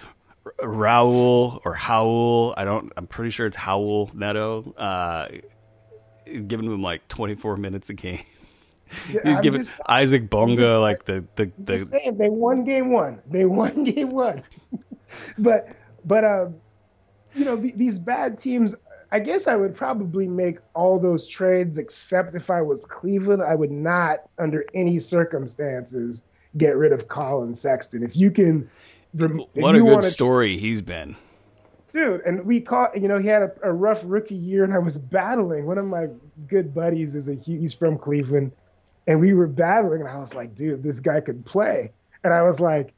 Raul 0.61 1.59
or 1.65 1.73
Howell. 1.73 2.53
I 2.57 2.63
don't. 2.65 2.91
I'm 2.97 3.07
pretty 3.07 3.29
sure 3.31 3.45
it's 3.45 3.57
Howell 3.57 4.11
Neto. 4.13 4.73
Uh, 4.77 5.27
giving 6.25 6.65
him 6.65 6.81
like 6.81 7.07
24 7.07 7.57
minutes 7.57 7.89
a 7.89 7.93
game. 7.93 8.19
I'm 9.23 9.41
giving 9.41 9.61
just- 9.61 9.73
Isaac 9.88 10.29
Bonga 10.29 10.55
just- 10.61 10.73
like 10.73 11.05
the 11.05 11.23
the, 11.36 11.51
the 11.59 11.79
saying 11.79 12.17
they 12.17 12.29
won 12.29 12.63
game 12.63 12.91
one. 12.91 13.21
They 13.29 13.45
won 13.45 13.83
game 13.83 14.11
one. 14.11 14.43
but 15.38 15.69
but 16.06 16.24
um, 16.24 16.56
you 17.34 17.45
know 17.45 17.58
th- 17.60 17.76
these 17.76 17.99
bad 17.99 18.38
teams. 18.38 18.76
I 19.12 19.20
guess 19.20 19.47
I 19.47 19.56
would 19.56 19.76
probably 19.76 20.28
make 20.28 20.58
all 20.74 20.99
those 20.99 21.28
trades, 21.28 21.78
except 21.78 22.34
if 22.36 22.49
I 22.49 22.62
was 22.62 22.86
Cleveland. 22.86 23.43
I 23.43 23.56
would 23.56 23.72
not, 23.72 24.22
under 24.39 24.66
any 24.74 24.99
circumstances, 24.99 26.26
get 26.58 26.76
rid 26.76 26.91
of 26.91 27.08
Collin 27.08 27.53
Sexton. 27.53 28.03
If 28.03 28.18
you 28.18 28.32
can, 28.32 28.70
if 29.18 29.32
what 29.53 29.76
a 29.76 29.80
good 29.80 30.03
story 30.03 30.58
he's 30.58 30.82
been. 30.82 31.16
dude. 31.93 32.22
And 32.22 32.45
we 32.45 32.60
caught, 32.60 32.99
you 32.99 33.08
know, 33.08 33.20
he 33.20 33.28
had 33.28 33.43
a, 33.43 33.51
a 33.64 33.72
rough 33.72 34.01
rookie 34.03 34.36
year, 34.36 34.64
and 34.64 34.74
I 34.74 34.80
was 34.80 34.97
battling. 34.97 35.66
One 35.66 35.78
of 35.78 35.86
my 35.86 36.08
good 36.47 36.74
buddies 36.74 37.16
is 37.16 37.30
a 37.30 37.36
he's 37.36 37.74
from 37.74 37.97
Cleveland, 37.97 38.51
and 39.08 39.22
we 39.22 39.34
were 39.34 39.47
battling, 39.47 40.01
and 40.01 40.10
I 40.10 40.18
was 40.18 40.34
like, 40.34 40.56
dude, 40.56 40.82
this 40.84 40.99
guy 40.99 41.22
could 41.22 41.45
play, 41.45 41.93
and 42.24 42.34
I 42.34 42.41
was 42.41 42.60
like. 42.60 42.94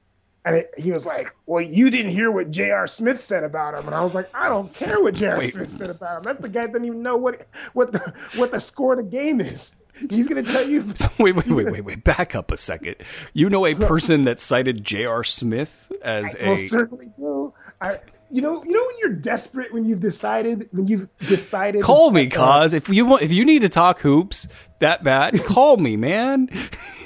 And 0.47 0.55
it, 0.55 0.73
he 0.77 0.91
was 0.91 1.05
like, 1.05 1.35
"Well, 1.45 1.61
you 1.61 1.89
didn't 1.89 2.11
hear 2.11 2.31
what 2.31 2.51
J.R. 2.51 2.87
Smith 2.87 3.21
said 3.21 3.43
about 3.43 3.73
him," 3.73 3.85
and 3.85 3.93
I 3.93 4.01
was 4.01 4.15
like, 4.15 4.29
"I 4.33 4.47
don't 4.47 4.73
care 4.73 5.01
what 5.01 5.13
J.R. 5.13 5.43
Smith 5.43 5.69
said 5.69 5.89
about 5.89 6.17
him. 6.17 6.23
That's 6.23 6.39
the 6.39 6.47
guy 6.47 6.61
that 6.61 6.71
doesn't 6.71 6.85
even 6.85 7.01
know 7.01 7.17
what 7.17 7.45
what 7.73 7.91
the 7.91 8.13
what 8.37 8.51
the 8.51 8.59
score 8.61 8.93
of 8.93 8.99
the 8.99 9.11
game 9.11 9.41
is. 9.41 9.75
He's 10.09 10.27
going 10.27 10.45
to 10.45 10.49
tell 10.49 10.65
you." 10.65 10.85
So 10.95 11.09
wait, 11.19 11.35
wait, 11.35 11.47
wait, 11.49 11.69
wait, 11.69 11.83
wait. 11.83 12.03
Back 12.05 12.33
up 12.33 12.51
a 12.51 12.57
second. 12.57 12.95
You 13.33 13.49
know 13.49 13.65
a 13.65 13.75
person 13.75 14.23
that 14.23 14.39
cited 14.39 14.85
J.R. 14.85 15.25
Smith 15.25 15.91
as 16.01 16.33
I 16.35 16.39
a 16.39 16.45
most 16.45 16.69
certainly 16.69 17.11
do. 17.17 17.53
I, 17.81 17.99
you 18.31 18.41
know, 18.41 18.63
you 18.63 18.71
know 18.71 18.83
when 18.85 18.95
you're 18.99 19.13
desperate 19.13 19.73
when 19.73 19.85
you've 19.85 19.99
decided 19.99 20.69
when 20.71 20.87
you've 20.87 21.09
decided. 21.19 21.81
call 21.81 22.11
me, 22.11 22.27
cause 22.27 22.73
if 22.73 22.87
you 22.87 23.05
want, 23.05 23.21
if 23.21 23.33
you 23.33 23.43
need 23.43 23.63
to 23.63 23.69
talk 23.69 23.99
hoops 23.99 24.47
that 24.79 25.03
bad, 25.03 25.43
call 25.43 25.75
me, 25.77 25.97
man. 25.97 26.49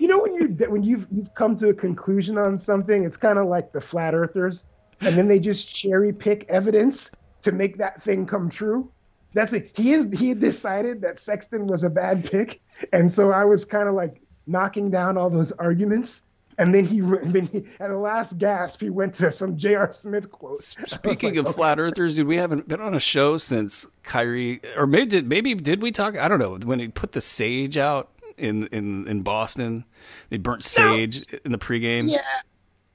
You 0.00 0.08
know 0.08 0.18
when 0.18 0.34
you 0.34 0.48
when 0.70 0.82
you've 0.82 1.06
you've 1.10 1.34
come 1.34 1.56
to 1.56 1.68
a 1.68 1.74
conclusion 1.74 2.38
on 2.38 2.56
something, 2.56 3.04
it's 3.04 3.18
kind 3.18 3.38
of 3.38 3.48
like 3.48 3.72
the 3.72 3.82
flat 3.82 4.14
earthers, 4.14 4.64
and 5.02 5.14
then 5.14 5.28
they 5.28 5.38
just 5.38 5.68
cherry 5.68 6.10
pick 6.10 6.46
evidence 6.48 7.10
to 7.42 7.52
make 7.52 7.76
that 7.76 8.00
thing 8.00 8.24
come 8.24 8.48
true. 8.48 8.90
That's 9.34 9.52
it. 9.52 9.72
He 9.76 9.92
is 9.92 10.08
he 10.18 10.32
decided 10.32 11.02
that 11.02 11.20
Sexton 11.20 11.66
was 11.66 11.84
a 11.84 11.90
bad 11.90 12.24
pick, 12.24 12.62
and 12.94 13.12
so 13.12 13.30
I 13.30 13.44
was 13.44 13.66
kind 13.66 13.90
of 13.90 13.94
like 13.94 14.22
knocking 14.46 14.90
down 14.90 15.18
all 15.18 15.28
those 15.28 15.52
arguments. 15.52 16.26
And 16.56 16.74
then 16.74 16.84
he, 16.86 16.98
and 16.98 17.32
then 17.32 17.46
he, 17.46 17.58
at 17.78 17.88
the 17.88 17.96
last 17.96 18.36
gasp, 18.36 18.80
he 18.80 18.90
went 18.90 19.14
to 19.14 19.32
some 19.32 19.56
J.R. 19.56 19.92
Smith 19.92 20.30
quote. 20.30 20.62
Speaking 20.86 21.30
like, 21.30 21.38
of 21.38 21.46
okay. 21.46 21.56
flat 21.56 21.78
earthers, 21.78 22.16
dude, 22.16 22.26
we 22.26 22.36
haven't 22.36 22.68
been 22.68 22.82
on 22.82 22.94
a 22.94 23.00
show 23.00 23.36
since 23.36 23.86
Kyrie, 24.02 24.60
or 24.76 24.86
maybe 24.86 25.06
did 25.06 25.26
maybe 25.26 25.54
did 25.54 25.82
we 25.82 25.90
talk? 25.90 26.16
I 26.16 26.26
don't 26.26 26.38
know 26.38 26.56
when 26.56 26.78
he 26.78 26.88
put 26.88 27.12
the 27.12 27.20
sage 27.20 27.76
out 27.76 28.10
in 28.40 28.66
in 28.68 29.06
in 29.06 29.22
Boston. 29.22 29.84
They 30.30 30.38
burnt 30.38 30.64
sage 30.64 31.22
in 31.44 31.52
the 31.52 31.58
pregame. 31.58 32.10
Yeah, 32.10 32.18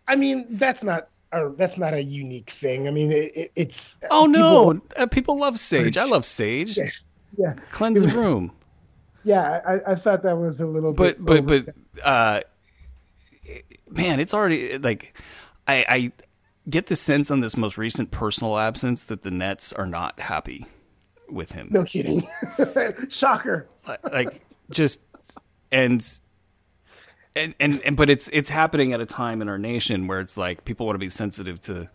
I 0.07 0.15
mean 0.15 0.45
that's 0.51 0.83
not 0.83 1.09
a, 1.31 1.49
that's 1.49 1.77
not 1.77 1.93
a 1.93 2.03
unique 2.03 2.49
thing. 2.49 2.87
I 2.87 2.91
mean 2.91 3.11
it, 3.11 3.31
it, 3.35 3.51
it's 3.55 3.97
Oh 4.11 4.25
no, 4.25 4.39
people- 4.39 4.73
people, 4.73 5.03
uh, 5.03 5.07
people 5.07 5.39
love 5.39 5.59
sage. 5.59 5.97
I 5.97 6.05
love 6.05 6.25
sage. 6.25 6.77
Yeah. 6.77 6.89
yeah, 7.37 7.53
Cleanse 7.71 8.01
the 8.01 8.07
room. 8.19 8.51
yeah. 9.23 9.61
I, 9.65 9.91
I 9.91 9.95
thought 9.95 10.23
that 10.23 10.37
was 10.37 10.59
a 10.61 10.65
little 10.65 10.93
but 10.93 11.17
bit. 11.17 11.25
but 11.25 11.37
over- 11.39 11.61
but 11.61 12.05
uh 12.05 12.41
man 13.89 14.19
it's 14.19 14.33
already 14.33 14.77
like 14.79 15.15
i 15.67 15.85
i 15.87 16.11
get 16.69 16.87
the 16.87 16.95
sense 16.95 17.29
on 17.29 17.39
this 17.41 17.55
most 17.55 17.77
recent 17.77 18.09
personal 18.11 18.57
absence 18.57 19.03
that 19.03 19.21
the 19.23 19.29
nets 19.31 19.71
are 19.71 19.85
not 19.85 20.19
happy 20.19 20.65
with 21.29 21.51
him 21.53 21.67
no 21.71 21.83
kidding, 21.83 22.27
shocker. 23.09 23.65
Like 24.11 24.43
just 24.69 24.99
and 25.71 26.05
and 27.35 27.53
and 27.59 27.81
and 27.81 27.97
but 27.97 28.09
it's 28.09 28.29
it's 28.31 28.49
happening 28.49 28.93
at 28.93 29.01
a 29.01 29.05
time 29.05 29.41
in 29.41 29.49
our 29.49 29.57
nation 29.57 30.07
where 30.07 30.19
it's 30.19 30.37
like 30.37 30.65
people 30.65 30.85
want 30.85 30.95
to 30.95 30.99
be 30.99 31.09
sensitive 31.09 31.59
to 31.61 31.89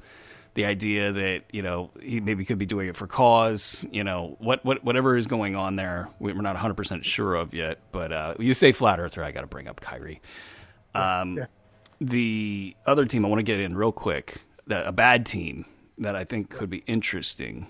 the 0.55 0.65
idea 0.65 1.13
that 1.13 1.45
you 1.53 1.63
know 1.63 1.91
he 2.03 2.21
maybe 2.21 2.45
could 2.45 2.59
be 2.59 2.67
doing 2.67 2.89
it 2.89 2.97
for 2.97 3.07
cause 3.07 3.87
you 3.93 4.03
know 4.05 4.37
what 4.41 4.65
what 4.65 4.83
whatever 4.85 5.17
is 5.17 5.27
going 5.27 5.55
on 5.57 5.77
there 5.77 6.09
we- 6.19 6.33
we're 6.33 6.43
not 6.43 6.57
100% 6.57 7.05
sure 7.05 7.35
of 7.37 7.55
yet 7.55 7.79
but 7.93 8.13
uh 8.13 8.35
you 8.39 8.53
say 8.53 8.73
flat 8.73 8.99
earther 8.99 9.23
i 9.23 9.31
got 9.31 9.43
to 9.43 9.47
bring 9.47 9.69
up 9.69 9.81
Kyrie. 9.81 10.21
Um 10.95 11.37
Yeah. 11.39 11.47
the 12.01 12.77
other 12.85 13.05
team 13.07 13.25
i 13.25 13.29
want 13.29 13.39
to 13.39 13.45
get 13.45 13.61
in 13.61 13.77
real 13.77 13.93
quick 13.93 14.39
that 14.67 14.87
a 14.87 14.93
bad 14.93 15.25
team 15.25 15.65
that 15.99 16.17
i 16.17 16.25
think 16.25 16.51
could 16.51 16.69
be 16.71 16.79
interesting. 16.87 17.67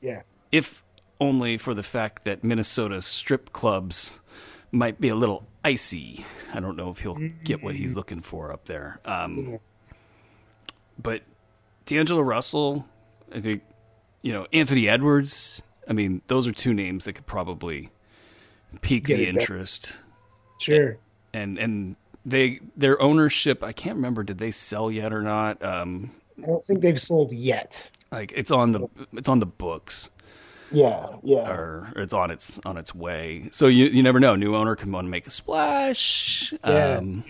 Yeah, 0.00 0.22
if 0.50 0.82
only 1.20 1.58
for 1.58 1.74
the 1.74 1.82
fact 1.82 2.24
that 2.24 2.42
Minnesota 2.42 3.02
strip 3.02 3.52
clubs 3.52 4.19
might 4.72 5.00
be 5.00 5.08
a 5.08 5.14
little 5.14 5.46
icy. 5.64 6.24
I 6.52 6.60
don't 6.60 6.76
know 6.76 6.90
if 6.90 7.00
he'll 7.00 7.18
get 7.44 7.62
what 7.62 7.74
he's 7.74 7.96
looking 7.96 8.20
for 8.20 8.52
up 8.52 8.64
there. 8.66 8.98
Um, 9.04 9.58
but 11.00 11.22
D'Angelo 11.86 12.20
Russell, 12.22 12.86
I 13.34 13.40
think, 13.40 13.62
you 14.22 14.32
know, 14.32 14.46
Anthony 14.52 14.88
Edwards. 14.88 15.62
I 15.88 15.92
mean, 15.92 16.22
those 16.26 16.46
are 16.46 16.52
two 16.52 16.74
names 16.74 17.04
that 17.04 17.14
could 17.14 17.26
probably 17.26 17.90
pique 18.80 19.04
Get 19.06 19.16
the 19.16 19.28
interest. 19.28 19.92
sure. 20.60 20.98
And 21.32 21.58
and 21.58 21.96
they 22.26 22.60
their 22.76 23.00
ownership, 23.00 23.62
I 23.62 23.72
can't 23.72 23.96
remember, 23.96 24.22
did 24.22 24.38
they 24.38 24.50
sell 24.50 24.90
yet 24.90 25.12
or 25.12 25.22
not? 25.22 25.62
Um, 25.64 26.10
I 26.42 26.46
don't 26.46 26.64
think 26.64 26.80
they've 26.80 27.00
sold 27.00 27.32
yet. 27.32 27.90
like 28.10 28.32
it's 28.34 28.50
on 28.50 28.72
the 28.72 28.88
it's 29.12 29.28
on 29.28 29.38
the 29.38 29.46
books. 29.46 30.10
Yeah, 30.72 31.06
yeah. 31.22 31.50
or 31.50 31.92
it's 31.96 32.12
on 32.12 32.30
its 32.30 32.60
on 32.64 32.76
its 32.76 32.94
way. 32.94 33.48
So 33.52 33.66
you 33.66 33.86
you 33.86 34.02
never 34.02 34.20
know. 34.20 34.36
New 34.36 34.54
owner 34.54 34.76
can 34.76 34.92
want 34.92 35.06
to 35.06 35.10
make 35.10 35.26
a 35.26 35.30
splash. 35.30 36.52
Yeah. 36.64 36.96
Um, 36.98 37.24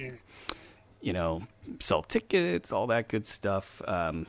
you 1.00 1.12
know, 1.12 1.42
sell 1.80 2.02
tickets, 2.02 2.72
all 2.72 2.86
that 2.88 3.08
good 3.08 3.26
stuff. 3.26 3.80
Um, 3.88 4.26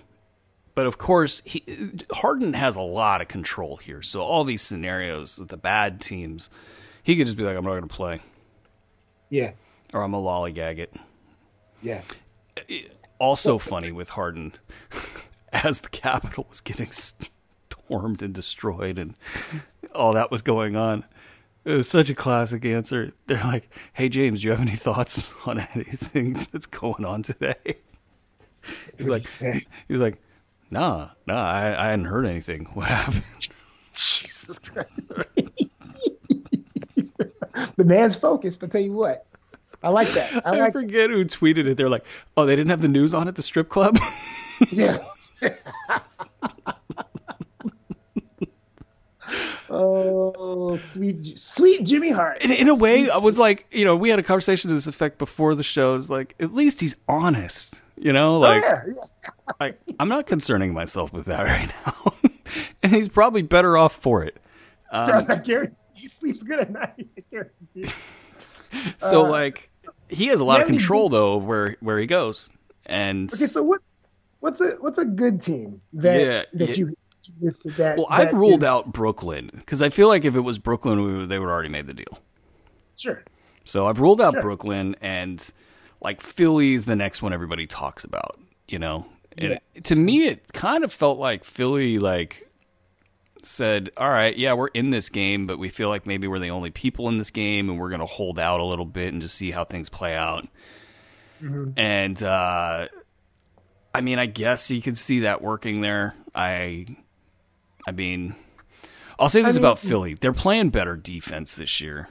but 0.73 0.85
of 0.85 0.97
course, 0.97 1.41
he, 1.43 1.63
Harden 2.11 2.53
has 2.53 2.77
a 2.77 2.81
lot 2.81 3.19
of 3.21 3.27
control 3.27 3.75
here. 3.77 4.01
So 4.01 4.21
all 4.21 4.45
these 4.45 4.61
scenarios 4.61 5.37
with 5.37 5.49
the 5.49 5.57
bad 5.57 5.99
teams, 5.99 6.49
he 7.03 7.17
could 7.17 7.27
just 7.27 7.37
be 7.37 7.43
like, 7.43 7.57
"I'm 7.57 7.65
not 7.65 7.71
going 7.71 7.81
to 7.81 7.87
play," 7.93 8.19
Yeah, 9.29 9.51
or 9.93 10.01
"I'm 10.03 10.13
a 10.13 10.21
lollygag 10.21 10.77
it." 10.79 10.93
yeah. 11.81 12.01
Also 13.19 13.57
funny 13.57 13.91
with 13.91 14.11
Harden, 14.11 14.53
as 15.53 15.81
the 15.81 15.89
Capitol 15.89 16.45
was 16.49 16.61
getting 16.61 16.91
and 17.91 18.33
destroyed, 18.33 18.97
and 18.97 19.15
all 19.93 20.13
that 20.13 20.31
was 20.31 20.41
going 20.41 20.75
on. 20.75 21.03
It 21.63 21.73
was 21.73 21.87
such 21.87 22.09
a 22.09 22.15
classic 22.15 22.65
answer. 22.65 23.11
They're 23.27 23.43
like, 23.43 23.69
"Hey 23.93 24.09
James, 24.09 24.41
do 24.41 24.45
you 24.47 24.51
have 24.51 24.61
any 24.61 24.75
thoughts 24.75 25.33
on 25.45 25.59
anything 25.59 26.33
that's 26.51 26.65
going 26.65 27.05
on 27.05 27.21
today?" 27.23 27.55
He's 28.97 29.07
like, 29.07 29.27
he's 29.87 29.99
like, 29.99 30.17
"Nah, 30.69 31.09
nah, 31.27 31.43
I, 31.43 31.87
I 31.87 31.89
hadn't 31.89 32.05
heard 32.05 32.25
anything. 32.25 32.65
What 32.73 32.87
happened?" 32.87 33.23
Jesus 33.93 34.57
Christ. 34.59 35.13
the 37.75 37.83
man's 37.83 38.15
focused. 38.15 38.63
I'll 38.63 38.69
tell 38.69 38.81
you 38.81 38.93
what. 38.93 39.25
I 39.83 39.89
like 39.89 40.09
that. 40.09 40.45
I 40.45 40.55
I, 40.55 40.59
like. 40.59 40.73
forget 40.73 41.09
who 41.09 41.25
tweeted 41.25 41.67
it. 41.67 41.75
They're 41.75 41.89
like, 41.89 42.05
"Oh, 42.37 42.45
they 42.45 42.55
didn't 42.55 42.69
have 42.69 42.81
the 42.81 42.87
news 42.87 43.13
on 43.13 43.27
at 43.27 43.35
the 43.35 43.43
strip 43.43 43.67
club." 43.69 43.99
Yeah. 44.71 45.03
oh, 49.71 50.75
sweet, 50.75 51.39
sweet 51.39 51.85
Jimmy 51.85 52.09
Hart. 52.11 52.43
in, 52.43 52.51
in 52.51 52.69
a 52.69 52.75
way, 52.75 53.03
Sweet, 53.05 53.11
I 53.11 53.17
was 53.19 53.37
like, 53.37 53.65
you 53.71 53.85
know, 53.85 53.95
we 53.95 54.09
had 54.09 54.19
a 54.19 54.23
conversation 54.23 54.67
to 54.69 54.73
this 54.75 54.87
effect 54.87 55.17
before 55.17 55.55
the 55.55 55.63
shows. 55.63 56.09
Like, 56.09 56.35
at 56.39 56.53
least 56.53 56.81
he's 56.81 56.95
honest. 57.07 57.81
You 57.97 58.13
know, 58.13 58.35
Oh, 58.37 58.39
like, 58.39 58.63
yeah, 58.63 58.81
yeah. 58.87 59.51
like 59.59 59.79
I'm 59.99 60.09
not 60.09 60.25
concerning 60.25 60.73
myself 60.73 61.13
with 61.13 61.25
that 61.25 61.43
right 61.45 61.71
now, 61.85 62.13
and 62.83 62.91
he's 62.91 63.07
probably 63.09 63.43
better 63.43 63.77
off 63.77 63.93
for 63.95 64.23
it. 64.23 64.37
Um, 64.93 65.25
I 65.29 65.37
guarantee 65.37 65.77
he 65.95 66.07
sleeps 66.09 66.43
good 66.43 66.59
at 66.59 66.69
night. 66.69 67.07
I 67.17 67.23
guarantee. 67.31 67.85
so, 68.97 69.25
Uh, 69.25 69.29
like, 69.29 69.69
he 70.09 70.27
has 70.27 70.41
a 70.41 70.43
lot 70.43 70.55
yeah, 70.57 70.63
of 70.63 70.67
control 70.67 71.07
though 71.07 71.35
of 71.37 71.45
where 71.45 71.77
where 71.79 71.97
he 71.97 72.05
goes, 72.07 72.49
and 72.85 73.31
Okay, 73.33 73.45
so 73.45 73.63
what's 73.63 73.99
what's 74.41 74.59
a 74.59 74.71
what's 74.81 74.97
a 74.97 75.05
good 75.05 75.39
team 75.39 75.79
that 75.93 76.19
Yeah, 76.19 76.43
that 76.59 76.69
yeah. 76.71 76.75
you 76.75 76.93
that? 77.77 77.95
well, 77.97 78.07
I've 78.09 78.33
ruled 78.33 78.61
is- 78.61 78.67
out 78.67 78.91
Brooklyn 78.93 79.49
because 79.53 79.81
I 79.81 79.89
feel 79.89 80.07
like 80.07 80.25
if 80.25 80.35
it 80.35 80.41
was 80.41 80.59
Brooklyn, 80.59 81.01
we 81.19 81.25
they 81.25 81.39
would 81.39 81.49
already 81.49 81.69
made 81.69 81.87
the 81.87 81.93
deal. 81.93 82.19
Sure. 82.97 83.23
So 83.63 83.87
I've 83.87 83.99
ruled 83.99 84.21
out 84.21 84.33
Sure. 84.33 84.41
Brooklyn 84.41 84.95
and 85.01 85.51
like 86.01 86.21
Philly's 86.21 86.85
the 86.85 86.95
next 86.95 87.21
one 87.21 87.31
everybody 87.33 87.67
talks 87.67 88.03
about, 88.03 88.39
you 88.67 88.79
know. 88.79 89.05
And 89.37 89.59
to 89.83 89.95
me 89.95 90.27
it 90.27 90.51
kind 90.53 90.83
of 90.83 90.91
felt 90.91 91.17
like 91.19 91.43
Philly 91.43 91.99
like 91.99 92.47
said, 93.43 93.89
"All 93.97 94.09
right, 94.09 94.35
yeah, 94.37 94.53
we're 94.53 94.67
in 94.67 94.89
this 94.91 95.09
game, 95.09 95.47
but 95.47 95.57
we 95.57 95.69
feel 95.69 95.89
like 95.89 96.05
maybe 96.05 96.27
we're 96.27 96.39
the 96.39 96.51
only 96.51 96.69
people 96.69 97.07
in 97.09 97.17
this 97.17 97.31
game 97.31 97.69
and 97.69 97.79
we're 97.79 97.89
going 97.89 98.01
to 98.01 98.05
hold 98.05 98.37
out 98.37 98.59
a 98.59 98.63
little 98.63 98.85
bit 98.85 99.13
and 99.13 99.21
just 99.21 99.35
see 99.35 99.51
how 99.51 99.63
things 99.63 99.89
play 99.89 100.15
out." 100.15 100.47
And 101.41 102.21
uh 102.21 102.87
I 103.93 104.01
mean, 104.01 104.19
I 104.19 104.25
guess 104.25 104.69
you 104.71 104.81
could 104.81 104.97
see 104.97 105.21
that 105.21 105.41
working 105.41 105.81
there. 105.81 106.15
I 106.35 106.85
I 107.87 107.91
mean, 107.91 108.35
I'll 109.19 109.29
say 109.29 109.41
this 109.41 109.55
I 109.55 109.59
mean- 109.59 109.65
about 109.65 109.79
Philly. 109.79 110.13
They're 110.15 110.33
playing 110.33 110.69
better 110.69 110.95
defense 110.95 111.55
this 111.55 111.79
year 111.81 112.09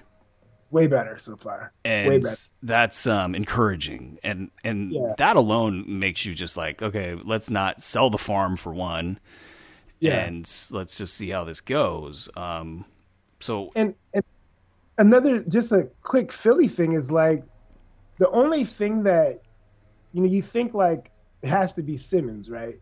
Way 0.73 0.87
better 0.87 1.19
so 1.19 1.35
far. 1.37 1.73
Way 1.85 2.07
and 2.07 2.23
better. 2.23 2.37
that's 2.63 3.05
um, 3.09 3.35
encouraging 3.35 4.19
and 4.23 4.53
and 4.63 4.93
Yeah. 4.93 5.15
that 5.19 5.35
alone 5.35 5.99
makes 5.99 6.25
you 6.25 6.33
just 6.33 6.57
like 6.57 6.81
okay 6.81 7.17
let's 7.25 7.51
not 7.51 7.81
sell 7.83 8.09
the 8.09 8.19
farm 8.19 8.57
for 8.57 8.73
one 8.73 9.19
Yeah. 9.99 10.15
and 10.21 10.49
let's 10.71 10.97
just 10.97 11.15
see 11.15 11.31
how 11.31 11.43
this 11.43 11.61
goes 11.61 12.29
um 12.37 12.85
so 13.41 13.73
and, 13.75 13.97
and 14.15 14.23
another 14.97 15.41
just 15.41 15.73
a 15.73 15.91
quick 16.05 16.31
Philly 16.31 16.69
thing 16.69 16.93
is 16.93 17.11
like 17.11 17.43
the 18.19 18.31
only 18.31 18.65
thing 18.65 19.03
that 19.03 19.41
you 20.13 20.21
know 20.23 20.29
you 20.29 20.41
think 20.41 20.73
like 20.73 21.11
it 21.43 21.49
has 21.49 21.73
to 21.73 21.83
be 21.83 21.97
Simmons, 21.97 22.49
right? 22.49 22.79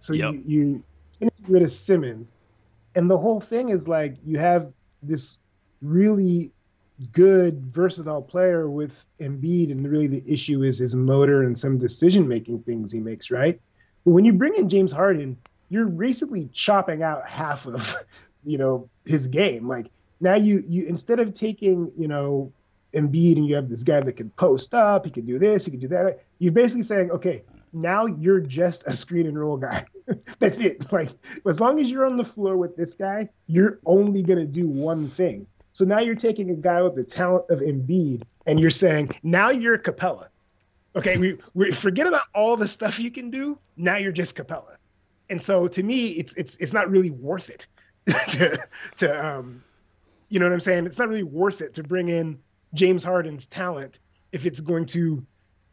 So 0.00 0.12
Yep. 0.12 0.32
you 0.34 0.42
you 0.44 0.84
rid 1.48 1.62
of 1.62 1.70
Simmons, 1.70 2.32
and 2.94 3.10
the 3.10 3.18
whole 3.18 3.40
thing 3.40 3.68
is 3.68 3.88
like 3.88 4.16
you 4.24 4.38
have 4.38 4.72
this 5.02 5.38
really 5.80 6.52
good, 7.12 7.66
versatile 7.66 8.22
player 8.22 8.68
with 8.68 9.04
Embiid, 9.20 9.70
and 9.70 9.88
really 9.88 10.08
the 10.08 10.22
issue 10.26 10.62
is 10.62 10.78
his 10.78 10.94
motor 10.94 11.42
and 11.42 11.56
some 11.56 11.78
decision 11.78 12.26
making 12.28 12.60
things 12.62 12.90
he 12.90 13.00
makes, 13.00 13.30
right? 13.30 13.60
But 14.04 14.12
when 14.12 14.24
you 14.24 14.32
bring 14.32 14.54
in 14.56 14.68
James 14.68 14.92
Harden, 14.92 15.38
you're 15.68 15.86
basically 15.86 16.48
chopping 16.52 17.02
out 17.02 17.28
half 17.28 17.66
of, 17.66 17.94
you 18.44 18.58
know, 18.58 18.88
his 19.04 19.28
game. 19.28 19.68
Like 19.68 19.90
now 20.20 20.34
you 20.34 20.62
you 20.66 20.86
instead 20.86 21.20
of 21.20 21.34
taking, 21.34 21.92
you 21.96 22.08
know, 22.08 22.52
Embiid 22.94 23.36
and 23.36 23.46
you 23.46 23.56
have 23.56 23.68
this 23.68 23.82
guy 23.82 24.00
that 24.00 24.14
can 24.14 24.30
post 24.30 24.74
up, 24.74 25.04
he 25.04 25.10
can 25.10 25.26
do 25.26 25.38
this, 25.38 25.64
he 25.64 25.70
can 25.70 25.80
do 25.80 25.88
that. 25.88 26.24
You're 26.38 26.52
basically 26.52 26.82
saying, 26.82 27.10
okay, 27.12 27.44
now 27.72 28.06
you're 28.06 28.40
just 28.40 28.86
a 28.86 28.96
screen 28.96 29.26
and 29.26 29.38
roll 29.38 29.56
guy. 29.56 29.86
That's 30.38 30.58
it. 30.58 30.92
Like 30.92 31.10
as 31.46 31.60
long 31.60 31.80
as 31.80 31.90
you're 31.90 32.06
on 32.06 32.16
the 32.16 32.24
floor 32.24 32.56
with 32.56 32.76
this 32.76 32.94
guy, 32.94 33.28
you're 33.46 33.78
only 33.84 34.22
gonna 34.22 34.46
do 34.46 34.66
one 34.66 35.08
thing. 35.08 35.46
So 35.72 35.84
now 35.84 36.00
you're 36.00 36.14
taking 36.14 36.50
a 36.50 36.54
guy 36.54 36.82
with 36.82 36.96
the 36.96 37.04
talent 37.04 37.44
of 37.50 37.60
Embiid 37.60 38.22
and 38.46 38.58
you're 38.58 38.70
saying, 38.70 39.10
now 39.22 39.50
you're 39.50 39.78
Capela. 39.78 40.28
Okay, 40.96 41.18
we, 41.18 41.38
we 41.54 41.70
forget 41.70 42.06
about 42.06 42.22
all 42.34 42.56
the 42.56 42.66
stuff 42.66 42.98
you 42.98 43.10
can 43.10 43.30
do. 43.30 43.58
Now 43.76 43.96
you're 43.96 44.10
just 44.10 44.34
Capela. 44.34 44.76
And 45.30 45.42
so 45.42 45.68
to 45.68 45.82
me, 45.82 46.08
it's 46.08 46.34
it's 46.34 46.56
it's 46.56 46.72
not 46.72 46.90
really 46.90 47.10
worth 47.10 47.50
it 47.50 47.66
to 48.30 48.58
to 48.96 49.26
um 49.26 49.62
you 50.28 50.38
know 50.38 50.46
what 50.46 50.52
I'm 50.52 50.60
saying? 50.60 50.86
It's 50.86 50.98
not 50.98 51.08
really 51.08 51.22
worth 51.22 51.60
it 51.60 51.74
to 51.74 51.82
bring 51.82 52.08
in 52.08 52.38
James 52.74 53.04
Harden's 53.04 53.46
talent 53.46 53.98
if 54.32 54.46
it's 54.46 54.60
going 54.60 54.86
to 54.86 55.24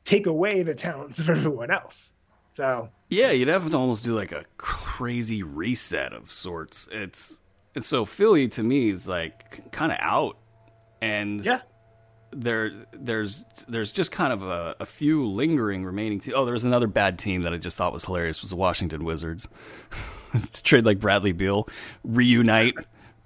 take 0.06 0.28
away 0.28 0.64
the 0.64 0.76
talents 0.76 1.20
of 1.20 1.30
everyone 1.30 1.72
else. 1.72 2.14
So 2.52 2.90
yeah, 3.10 3.32
you'd 3.32 3.50
have 3.50 3.70
to 3.70 3.78
almost 3.78 4.06
do 4.06 4.16
like 4.16 4.32
a 4.32 4.46
crazy 4.58 5.44
reset 5.44 6.14
of 6.14 6.32
sorts. 6.32 6.88
It's 6.90 7.42
and 7.76 7.84
so 7.84 8.06
Philly 8.06 8.48
to 8.50 8.64
me 8.64 8.90
is 8.90 9.10
like 9.10 9.72
kind 9.74 9.92
of 9.92 9.98
out, 10.00 10.38
and 11.02 11.44
yeah, 11.44 11.60
there 12.32 12.72
there's 12.94 13.44
there's 13.68 13.92
just 13.92 14.12
kind 14.12 14.32
of 14.32 14.42
a, 14.44 14.76
a 14.80 14.86
few 14.86 15.26
lingering 15.26 15.84
remaining. 15.84 16.20
Te- 16.20 16.34
oh, 16.34 16.46
there's 16.46 16.64
another 16.64 16.88
bad 16.88 17.20
team 17.20 17.42
that 17.42 17.54
I 17.54 17.58
just 17.58 17.76
thought 17.76 17.92
was 17.92 18.06
hilarious 18.06 18.40
was 18.40 18.52
the 18.52 18.56
Washington 18.56 19.04
Wizards. 19.04 19.50
Trade 20.64 20.86
like 20.86 21.00
Bradley 21.00 21.34
Beal, 21.34 21.68
reunite 22.06 22.76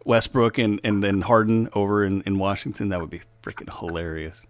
Westbrook 0.06 0.58
and 0.58 0.80
and 0.84 1.04
then 1.04 1.22
Harden 1.22 1.70
over 1.74 2.04
in 2.04 2.22
in 2.24 2.40
Washington. 2.40 2.90
That 2.90 3.00
would 3.00 3.12
be 3.12 3.22
freaking 3.44 3.78
hilarious. 3.80 4.48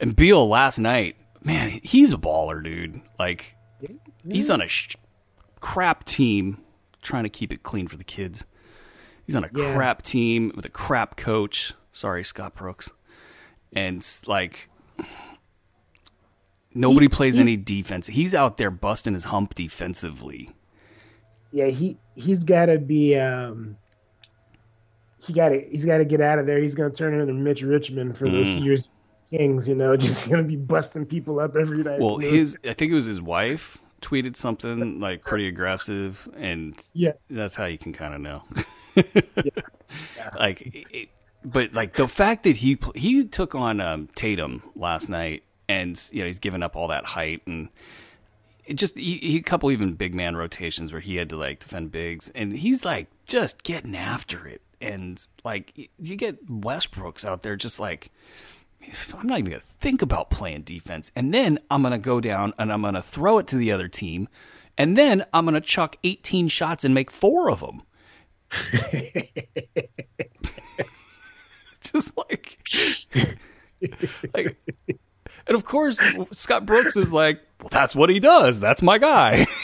And 0.00 0.14
Beal 0.14 0.48
last 0.48 0.78
night, 0.78 1.16
man, 1.44 1.80
he's 1.82 2.12
a 2.12 2.16
baller, 2.16 2.62
dude. 2.62 3.00
Like 3.18 3.56
he's 4.28 4.50
on 4.50 4.60
a 4.60 4.68
sh- 4.68 4.96
crap 5.60 6.04
team 6.04 6.58
trying 7.00 7.24
to 7.24 7.28
keep 7.28 7.52
it 7.52 7.62
clean 7.62 7.88
for 7.88 7.96
the 7.96 8.04
kids. 8.04 8.44
He's 9.26 9.36
on 9.36 9.44
a 9.44 9.50
yeah. 9.52 9.74
crap 9.74 10.02
team 10.02 10.52
with 10.54 10.64
a 10.64 10.70
crap 10.70 11.16
coach. 11.16 11.74
Sorry, 11.92 12.24
Scott 12.24 12.54
Brooks. 12.54 12.90
And 13.72 14.06
like 14.26 14.68
nobody 16.74 17.06
he, 17.06 17.08
plays 17.08 17.38
any 17.38 17.56
defense. 17.56 18.08
He's 18.08 18.34
out 18.34 18.56
there 18.56 18.70
busting 18.70 19.14
his 19.14 19.24
hump 19.24 19.54
defensively. 19.54 20.50
Yeah, 21.52 21.66
he 21.66 21.98
he's 22.14 22.44
got 22.44 22.66
to 22.66 22.78
be 22.78 23.16
um 23.18 23.76
he 25.18 25.32
got 25.32 25.50
to 25.50 25.60
he's 25.60 25.84
got 25.84 25.98
to 25.98 26.04
get 26.04 26.20
out 26.20 26.38
of 26.38 26.46
there. 26.46 26.58
He's 26.58 26.74
going 26.74 26.90
to 26.90 26.96
turn 26.96 27.18
into 27.18 27.32
Mitch 27.32 27.62
Richmond 27.62 28.18
for 28.18 28.26
mm. 28.26 28.32
those 28.32 28.48
years 28.48 29.04
Kings, 29.32 29.66
you 29.66 29.74
know, 29.74 29.96
just 29.98 30.28
to 30.28 30.42
be 30.42 30.56
busting 30.56 31.06
people 31.06 31.40
up 31.40 31.56
every 31.56 31.82
night. 31.82 32.00
Well, 32.00 32.18
his 32.18 32.56
I 32.64 32.74
think 32.74 32.92
it 32.92 32.94
was 32.94 33.06
his 33.06 33.20
wife 33.20 33.78
tweeted 34.00 34.36
something 34.36 35.00
like 35.00 35.22
pretty 35.22 35.48
aggressive 35.48 36.28
and 36.36 36.78
yeah. 36.92 37.12
That's 37.30 37.54
how 37.54 37.64
you 37.64 37.78
can 37.78 37.92
kind 37.92 38.14
of 38.14 38.20
know. 38.20 38.42
yeah. 38.96 39.50
Like, 40.38 40.86
it, 40.90 41.10
but 41.44 41.74
like 41.74 41.96
the 41.96 42.08
fact 42.08 42.44
that 42.44 42.56
he 42.56 42.78
he 42.94 43.26
took 43.26 43.54
on 43.54 43.78
um, 43.78 44.08
Tatum 44.14 44.62
last 44.74 45.10
night, 45.10 45.42
and 45.68 46.00
you 46.10 46.20
know 46.20 46.26
he's 46.26 46.38
given 46.38 46.62
up 46.62 46.76
all 46.76 46.88
that 46.88 47.04
height 47.04 47.42
and. 47.46 47.68
It 48.64 48.74
just 48.74 48.96
he, 48.96 49.18
he 49.18 49.36
a 49.38 49.42
couple 49.42 49.72
even 49.72 49.94
big 49.94 50.14
man 50.14 50.36
rotations 50.36 50.92
where 50.92 51.00
he 51.00 51.16
had 51.16 51.28
to 51.30 51.36
like 51.36 51.58
defend 51.58 51.90
bigs 51.90 52.30
and 52.32 52.52
he's 52.52 52.84
like 52.84 53.08
just 53.26 53.64
getting 53.64 53.96
after 53.96 54.46
it 54.46 54.62
and 54.80 55.26
like 55.44 55.90
you 55.98 56.14
get 56.14 56.46
Westbrooks 56.46 57.24
out 57.24 57.42
there 57.42 57.56
just 57.56 57.80
like 57.80 58.12
I'm 59.14 59.26
not 59.26 59.38
even 59.38 59.50
going 59.50 59.60
to 59.60 59.66
think 59.66 60.02
about 60.02 60.30
playing 60.30 60.62
defense. 60.62 61.12
And 61.14 61.32
then 61.32 61.58
I'm 61.70 61.82
going 61.82 61.92
to 61.92 61.98
go 61.98 62.20
down 62.20 62.54
and 62.58 62.72
I'm 62.72 62.82
going 62.82 62.94
to 62.94 63.02
throw 63.02 63.38
it 63.38 63.46
to 63.48 63.56
the 63.56 63.72
other 63.72 63.88
team. 63.88 64.28
And 64.76 64.96
then 64.96 65.24
I'm 65.32 65.44
going 65.44 65.54
to 65.54 65.60
chuck 65.60 65.96
18 66.02 66.48
shots 66.48 66.84
and 66.84 66.94
make 66.94 67.10
four 67.10 67.50
of 67.50 67.60
them. 67.60 67.82
Just 71.80 72.16
like, 72.16 72.58
like, 74.34 74.56
and 75.46 75.54
of 75.54 75.64
course, 75.64 75.98
Scott 76.32 76.64
Brooks 76.64 76.96
is 76.96 77.12
like, 77.12 77.40
well, 77.60 77.68
that's 77.70 77.94
what 77.94 78.08
he 78.10 78.18
does. 78.20 78.60
That's 78.60 78.82
my 78.82 78.98
guy. 78.98 79.46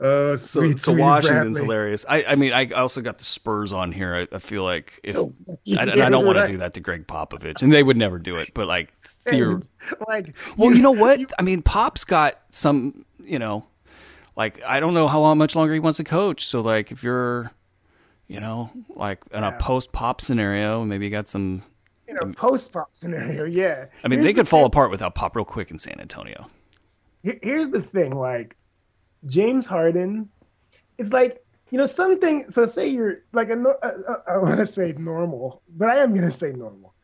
Uh, 0.00 0.34
sweet, 0.34 0.78
so, 0.78 0.94
so 0.94 0.98
Washington's 0.98 1.58
Bradley. 1.58 1.62
hilarious. 1.62 2.06
I, 2.08 2.24
I 2.24 2.34
mean, 2.34 2.54
I 2.54 2.70
also 2.70 3.02
got 3.02 3.18
the 3.18 3.24
Spurs 3.24 3.70
on 3.70 3.92
here. 3.92 4.14
I, 4.14 4.36
I 4.36 4.38
feel 4.38 4.64
like 4.64 4.98
if 5.02 5.14
oh, 5.14 5.32
yeah, 5.64 5.80
I, 5.80 6.06
I, 6.06 6.08
don't 6.08 6.24
want 6.24 6.38
to 6.38 6.46
do 6.46 6.56
that 6.58 6.72
to 6.74 6.80
Gregg 6.80 7.06
Popovich, 7.06 7.60
and 7.60 7.70
they 7.70 7.82
would 7.82 7.98
never 7.98 8.18
do 8.18 8.36
it. 8.36 8.48
But 8.54 8.66
like, 8.66 8.94
like, 9.26 10.34
well, 10.56 10.70
you, 10.70 10.76
you 10.76 10.82
know 10.82 10.92
what? 10.92 11.20
You, 11.20 11.26
I 11.38 11.42
mean, 11.42 11.60
Pop's 11.60 12.04
got 12.04 12.40
some, 12.48 13.04
you 13.22 13.38
know, 13.38 13.66
like 14.36 14.62
I 14.64 14.80
don't 14.80 14.94
know 14.94 15.06
how 15.06 15.34
much 15.34 15.54
longer 15.54 15.74
he 15.74 15.80
wants 15.80 15.98
to 15.98 16.04
coach. 16.04 16.46
So 16.46 16.62
like, 16.62 16.90
if 16.92 17.02
you're, 17.02 17.50
you 18.26 18.40
know, 18.40 18.70
like 18.88 19.22
in 19.32 19.42
yeah. 19.42 19.54
a 19.54 19.58
post 19.58 19.92
Pop 19.92 20.22
scenario, 20.22 20.82
maybe 20.82 21.04
you 21.04 21.10
got 21.10 21.28
some. 21.28 21.62
You 22.08 22.14
know, 22.14 22.32
post 22.32 22.72
Pop 22.72 22.88
scenario, 22.92 23.44
yeah. 23.44 23.84
I 24.02 24.08
mean, 24.08 24.20
Here's 24.20 24.28
they 24.28 24.32
could 24.32 24.46
the 24.46 24.50
fall 24.50 24.60
thing. 24.60 24.68
apart 24.68 24.90
without 24.90 25.14
Pop 25.14 25.36
real 25.36 25.44
quick 25.44 25.70
in 25.70 25.78
San 25.78 26.00
Antonio. 26.00 26.48
Here's 27.22 27.68
the 27.68 27.82
thing, 27.82 28.16
like 28.16 28.56
James 29.26 29.66
Harden, 29.66 30.28
it's 30.98 31.12
like 31.12 31.44
you 31.70 31.78
know 31.78 31.86
something. 31.86 32.50
So 32.50 32.66
say 32.66 32.88
you're 32.88 33.22
like 33.32 33.50
I 33.50 33.54
want 34.38 34.58
to 34.58 34.66
say 34.66 34.92
normal, 34.96 35.62
but 35.68 35.88
I 35.88 35.98
am 35.98 36.14
gonna 36.14 36.30
say 36.30 36.52
normal. 36.52 36.94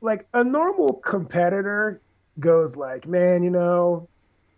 Like 0.00 0.26
a 0.34 0.44
normal 0.44 0.94
competitor 0.94 2.00
goes 2.38 2.76
like, 2.76 3.06
man, 3.06 3.42
you 3.42 3.50
know, 3.50 4.08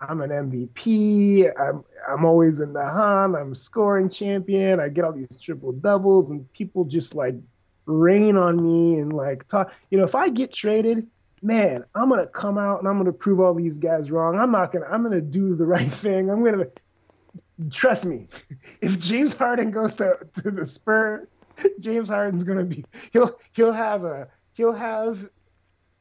I'm 0.01 0.21
an 0.21 0.31
MVP. 0.31 1.51
I'm 1.59 1.85
I'm 2.09 2.25
always 2.25 2.61
in 2.61 2.73
the 2.73 2.85
hunt. 2.85 3.37
I'm 3.37 3.55
scoring 3.55 4.09
champion. 4.09 4.81
I 4.81 4.89
get 4.89 5.05
all 5.05 5.13
these 5.13 5.39
triple 5.39 5.73
doubles, 5.73 6.31
and 6.31 6.51
people 6.53 6.85
just 6.85 7.15
like 7.15 7.35
rain 7.87 8.37
on 8.37 8.63
me 8.63 8.99
and 8.99 9.13
like 9.13 9.47
talk. 9.49 9.73
You 9.91 9.99
know, 9.99 10.05
if 10.05 10.15
I 10.15 10.29
get 10.29 10.53
traded, 10.53 11.07
man, 11.43 11.85
I'm 11.95 12.09
gonna 12.09 12.27
come 12.27 12.59
out 12.59 12.81
and 12.81 12.89
I'm 12.89 12.99
gonna 12.99 13.13
prove 13.13 13.41
all 13.41 13.55
these 13.55 13.79
guys 13.79 14.11
wrong. 14.11 14.39
I'm 14.39 14.51
not 14.51 14.73
gonna. 14.73 14.87
I'm 14.87 15.03
gonna 15.03 15.21
do 15.21 15.55
the 15.55 15.67
right 15.67 15.91
thing. 16.03 16.31
I'm 16.31 16.45
gonna 16.45 16.67
trust 17.71 18.05
me, 18.05 18.29
if 18.81 18.99
James 18.99 19.37
Harden 19.37 19.71
goes 19.71 19.95
to, 19.97 20.17
to 20.43 20.51
the 20.51 20.67
Spurs, 20.67 21.29
James 21.81 22.09
Harden's 22.09 22.45
gonna 22.45 22.65
be 22.65 22.85
he'll 23.13 23.39
he'll 23.53 23.73
have 23.73 24.05
a 24.05 24.29
he'll 24.55 24.73
have 24.73 25.29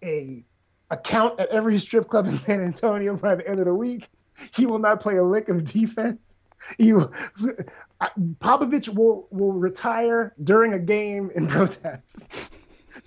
a 0.03 0.43
account 0.89 1.39
at 1.39 1.49
every 1.49 1.79
strip 1.79 2.07
club 2.07 2.27
in 2.27 2.37
San 2.37 2.61
Antonio 2.61 3.15
by 3.15 3.35
the 3.35 3.47
end 3.47 3.59
of 3.59 3.65
the 3.65 3.73
week. 3.73 4.07
He 4.55 4.65
will 4.65 4.79
not 4.79 4.99
play 4.99 5.17
a 5.17 5.23
lick 5.23 5.49
of 5.49 5.63
defense. 5.63 6.37
Will, 6.79 7.11
Popovich 8.39 8.89
will 8.89 9.27
will 9.31 9.51
retire 9.51 10.33
during 10.39 10.73
a 10.73 10.79
game 10.79 11.29
in 11.35 11.47
protest 11.55 12.51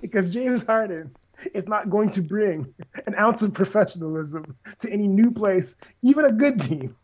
because 0.00 0.32
James 0.32 0.64
Harden 0.64 1.14
is 1.52 1.68
not 1.68 1.90
going 1.90 2.10
to 2.10 2.22
bring 2.22 2.74
an 3.06 3.14
ounce 3.14 3.42
of 3.42 3.52
professionalism 3.52 4.56
to 4.78 4.90
any 4.90 5.06
new 5.06 5.30
place, 5.30 5.76
even 6.02 6.24
a 6.24 6.32
good 6.32 6.60
team 6.60 6.96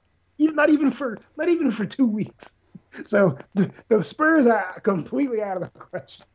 not 0.51 0.71
even 0.71 0.91
for 0.91 1.19
not 1.37 1.49
even 1.49 1.71
for 1.71 1.87
two 1.87 2.07
weeks. 2.07 2.57
So 3.05 3.39
the, 3.55 3.71
the 3.89 4.05
Spurs 4.05 4.47
are 4.47 4.79
completely 4.81 5.43
out 5.43 5.57
of 5.57 5.63
the 5.63 5.69
question. 5.79 6.27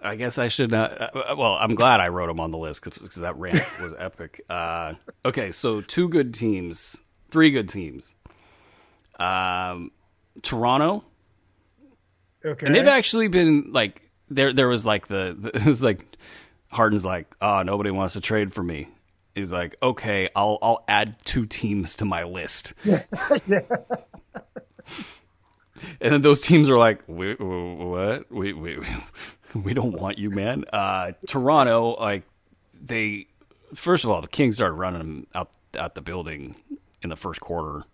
I 0.00 0.16
guess 0.16 0.38
I 0.38 0.48
should 0.48 0.70
not. 0.70 1.00
Uh, 1.00 1.10
uh 1.14 1.34
well, 1.36 1.54
I'm 1.54 1.74
glad 1.74 2.00
I 2.00 2.08
wrote 2.08 2.26
them 2.26 2.40
on 2.40 2.50
the 2.50 2.58
list 2.58 2.84
because 2.84 3.16
that 3.16 3.36
rant 3.36 3.60
was 3.80 3.94
epic. 3.98 4.40
Uh, 4.48 4.94
okay, 5.24 5.52
so 5.52 5.80
two 5.80 6.08
good 6.08 6.34
teams, 6.34 7.00
three 7.30 7.50
good 7.50 7.68
teams. 7.68 8.14
Um, 9.18 9.92
Toronto. 10.42 11.04
Okay. 12.44 12.66
And 12.66 12.74
they've 12.74 12.86
actually 12.86 13.28
been 13.28 13.72
like 13.72 14.10
there. 14.28 14.52
There 14.52 14.68
was 14.68 14.84
like 14.84 15.06
the, 15.08 15.36
the 15.38 15.48
it 15.56 15.64
was 15.64 15.82
like 15.82 16.04
Harden's 16.68 17.04
like, 17.04 17.34
oh, 17.40 17.62
nobody 17.62 17.90
wants 17.90 18.14
to 18.14 18.20
trade 18.20 18.52
for 18.52 18.62
me 18.62 18.88
is 19.36 19.52
like, 19.52 19.76
okay, 19.82 20.28
I'll 20.34 20.58
I'll 20.62 20.84
add 20.88 21.16
two 21.24 21.46
teams 21.46 21.94
to 21.96 22.04
my 22.04 22.24
list. 22.24 22.72
yeah. 22.84 23.60
And 26.00 26.12
then 26.12 26.22
those 26.22 26.40
teams 26.40 26.70
are 26.70 26.78
like, 26.78 27.02
we, 27.06 27.34
what? 27.34 28.32
We, 28.32 28.54
we 28.54 28.78
we 29.54 29.74
don't 29.74 29.92
want 29.92 30.18
you, 30.18 30.30
man. 30.30 30.64
Uh, 30.72 31.12
Toronto, 31.26 31.96
like 32.00 32.22
they, 32.72 33.26
first 33.74 34.04
of 34.04 34.10
all, 34.10 34.22
the 34.22 34.28
Kings 34.28 34.56
started 34.56 34.74
running 34.74 34.98
them 35.00 35.26
out 35.34 35.50
out 35.78 35.94
the 35.94 36.00
building 36.00 36.56
in 37.02 37.10
the 37.10 37.16
first 37.16 37.40
quarter 37.40 37.84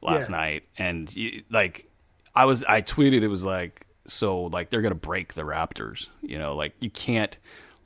last 0.00 0.30
yeah. 0.30 0.36
night, 0.36 0.62
and 0.78 1.14
you, 1.14 1.42
like 1.50 1.88
I 2.34 2.46
was, 2.46 2.64
I 2.64 2.80
tweeted 2.80 3.22
it 3.22 3.28
was 3.28 3.44
like 3.44 3.86
So 4.06 4.44
like 4.44 4.70
they're 4.70 4.82
gonna 4.82 4.94
break 4.94 5.34
the 5.34 5.42
Raptors. 5.42 6.08
You 6.22 6.38
know, 6.38 6.56
like 6.56 6.72
you 6.80 6.90
can't 6.90 7.36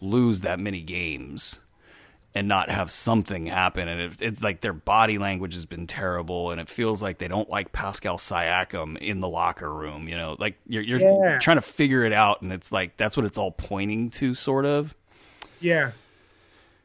lose 0.01 0.43
that 0.43 0.61
many 0.61 0.82
games 0.82 1.59
and 2.37 2.49
not 2.49 2.68
have 2.68 2.91
something 2.91 3.47
happen. 3.47 3.89
And 3.89 4.01
it, 4.01 4.20
it's 4.20 4.43
like 4.43 4.61
their 4.61 4.74
body 4.74 5.16
language 5.16 5.55
has 5.55 5.64
been 5.64 5.87
terrible, 5.87 6.51
and 6.51 6.61
it 6.61 6.68
feels 6.68 7.01
like 7.01 7.16
they 7.18 7.28
don't 7.28 7.49
like 7.49 7.72
Pascal 7.72 8.18
Siakam 8.18 8.99
in 8.99 9.20
the 9.20 9.28
locker 9.28 9.72
room. 9.72 10.07
You 10.07 10.16
know, 10.18 10.37
like 10.39 10.57
you're 10.68 10.82
you're 10.82 11.01
Yeah. 11.01 11.39
trying 11.39 11.57
to 11.57 11.62
figure 11.62 12.05
it 12.05 12.12
out, 12.12 12.43
and 12.43 12.53
it's 12.53 12.70
like 12.70 12.97
that's 12.99 13.16
what 13.16 13.24
it's 13.24 13.39
all 13.39 13.51
pointing 13.53 14.11
to, 14.11 14.34
sort 14.34 14.66
of. 14.66 14.95
Yeah, 15.61 15.93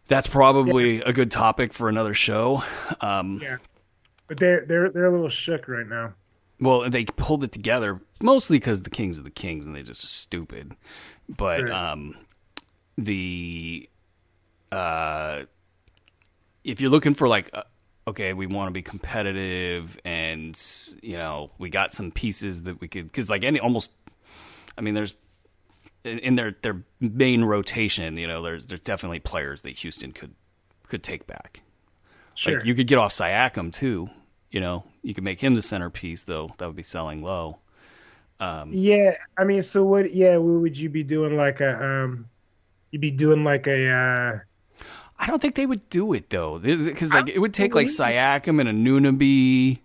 That's 0.08 0.28
probably 0.28 1.02
a 1.02 1.12
good 1.12 1.30
topic 1.32 1.74
for 1.74 1.89
another 1.89 2.14
show. 2.14 2.64
Um, 3.02 3.39
yeah. 3.43 3.58
But 4.28 4.38
they're 4.38 4.66
they're 4.66 4.89
they're 4.89 5.06
a 5.08 5.12
little 5.12 5.28
shook 5.30 5.68
right 5.68 5.86
now. 5.88 6.14
Well, 6.62 6.89
they 6.89 7.04
pulled 7.04 7.43
it 7.43 7.52
together 7.52 7.99
mostly 8.22 8.58
because 8.60 8.84
the 8.84 8.89
Kings 8.89 9.20
are 9.20 9.24
the 9.24 9.30
Kings 9.30 9.66
and 9.66 9.76
they 9.76 9.84
just 9.84 10.04
are 10.06 10.08
stupid. 10.08 10.74
But 11.28 11.64
Right. 11.64 11.72
um, 11.72 12.16
the 12.97 13.89
uh, 14.72 15.44
if 16.64 16.82
you're 16.82 16.92
looking 16.92 17.14
for 17.14 17.28
like, 17.28 17.50
uh, 17.54 17.64
okay, 18.08 18.34
we 18.34 18.48
want 18.48 18.68
to 18.68 18.72
be 18.72 18.82
competitive 18.82 20.00
and 20.06 20.60
you 21.02 21.18
know 21.18 21.52
we 21.58 21.70
got 21.70 21.94
some 21.94 22.12
pieces 22.12 22.64
that 22.64 22.80
we 22.82 22.88
could 22.88 23.06
because 23.06 23.30
like 23.30 23.44
any 23.44 23.60
almost, 23.60 23.92
I 24.78 24.82
mean, 24.82 24.94
there's 24.94 25.16
in, 26.04 26.20
in 26.20 26.36
their 26.36 26.56
their 26.62 26.84
main 27.00 27.44
rotation, 27.44 28.18
you 28.18 28.28
know, 28.28 28.42
there's 28.42 28.68
there's 28.68 28.82
definitely 28.82 29.20
players 29.20 29.62
that 29.62 29.72
Houston 29.80 30.12
could 30.12 30.34
could 30.88 31.04
take 31.04 31.28
back. 31.28 31.62
Sure. 32.34 32.56
Like 32.56 32.66
you 32.66 32.76
could 32.76 32.88
get 32.88 32.98
off 32.98 33.12
Siakam 33.12 33.74
too. 33.74 34.10
You 34.50 34.60
know, 34.60 34.84
you 35.02 35.14
could 35.14 35.24
make 35.24 35.40
him 35.40 35.56
the 35.56 35.62
centerpiece 35.62 36.24
though. 36.24 36.50
That 36.58 36.68
would 36.68 36.76
be 36.76 36.84
selling 36.84 37.24
low. 37.24 37.60
yeah, 38.72 39.12
I 39.38 39.44
mean, 39.44 39.62
so 39.62 39.86
what? 39.86 40.12
Yeah, 40.12 40.38
what 40.38 40.62
would 40.62 40.78
you 40.78 40.90
be 40.90 41.04
doing? 41.04 41.38
Like 41.38 41.62
a 41.62 41.84
um, 41.84 42.28
you'd 42.90 43.02
be 43.02 43.12
doing 43.12 43.44
like 43.44 43.68
a 43.68 43.90
uh, 43.90 44.40
I 45.22 45.28
don't 45.28 45.40
think 45.42 45.54
they 45.56 45.68
would 45.68 45.88
do 45.90 46.14
it 46.14 46.32
though, 46.32 46.58
because 46.60 47.14
like 47.14 47.30
it 47.30 47.40
would 47.40 47.54
take 47.54 47.76
like 47.76 47.88
Siakam 47.88 48.60
and 48.60 48.68
Anunoby. 48.86 49.80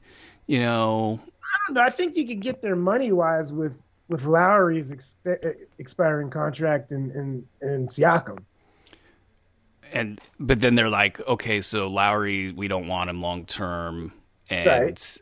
You 0.46 0.60
know, 0.60 1.20
I 1.42 1.58
don't 1.68 1.74
know. 1.74 1.82
I 1.82 1.90
think 1.90 2.16
you 2.16 2.26
could 2.26 2.40
get 2.40 2.62
there 2.62 2.74
money 2.74 3.12
wise 3.12 3.52
with 3.52 3.82
with 4.08 4.24
Lowry's 4.24 4.92
exp- 4.92 5.44
uh, 5.44 5.50
expiring 5.78 6.30
contract 6.30 6.90
and 6.92 7.12
and 7.12 7.46
and 7.60 7.88
Siakam. 7.88 8.38
and 9.92 10.20
but 10.40 10.60
then 10.60 10.74
they're 10.74 10.88
like, 10.88 11.20
okay, 11.28 11.60
so 11.60 11.88
Lowry, 11.88 12.52
we 12.52 12.66
don't 12.66 12.88
want 12.88 13.10
him 13.10 13.20
long 13.20 13.44
term, 13.44 14.12
and 14.48 14.66
Right. 14.66 15.18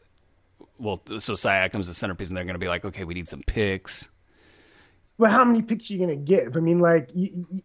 well, 0.79 1.03
so 1.19 1.33
Siakam's 1.33 1.89
the 1.89 1.95
centerpiece, 1.95 2.29
and 2.29 2.37
they're 2.37 2.45
going 2.45 2.55
to 2.55 2.59
be 2.61 2.69
like, 2.69 2.85
okay, 2.85 3.03
we 3.05 3.15
need 3.15 3.27
some 3.29 3.43
picks. 3.47 4.09
But 5.19 5.31
how 5.31 5.45
many 5.45 5.63
picks 5.63 5.91
are 5.91 5.95
you 5.95 5.99
gonna 6.01 6.17
get? 6.17 6.57
I 6.57 6.61
mean, 6.61 6.81
like, 6.81 7.11
you, 7.15 7.47
you, 7.51 7.63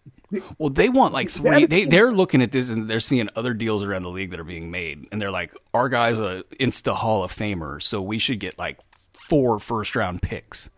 Well, 0.58 0.70
they 0.70 0.90
want 0.90 1.14
like 1.14 1.30
three. 1.30 1.66
They 1.66 1.86
they're 1.86 2.12
looking 2.12 2.42
at 2.42 2.52
this 2.52 2.70
and 2.70 2.88
they're 2.90 3.00
seeing 3.00 3.30
other 3.36 3.54
deals 3.54 3.84
around 3.84 4.04
the 4.04 4.10
league 4.10 4.32
that 4.32 4.40
are 4.40 4.44
being 4.44 4.70
made, 4.70 5.08
and 5.12 5.22
they're 5.22 5.32
like, 5.32 5.52
our 5.74 5.90
guy's 5.90 6.20
a 6.20 6.44
insta 6.60 6.94
Hall 6.96 7.24
of 7.24 7.32
Famer, 7.34 7.82
so 7.82 8.02
we 8.02 8.20
should 8.20 8.40
get 8.40 8.58
like 8.60 8.78
four 9.14 9.60
first 9.60 9.96
round 9.96 10.22
picks. 10.22 10.70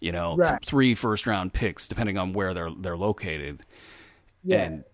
You 0.00 0.12
know, 0.12 0.36
th- 0.36 0.64
three 0.64 0.94
first 0.94 1.26
round 1.26 1.52
picks 1.52 1.88
depending 1.88 2.18
on 2.18 2.32
where 2.32 2.54
they're 2.54 2.70
they're 2.70 2.96
located. 2.96 3.62
yeah, 4.44 4.62
And 4.62 4.84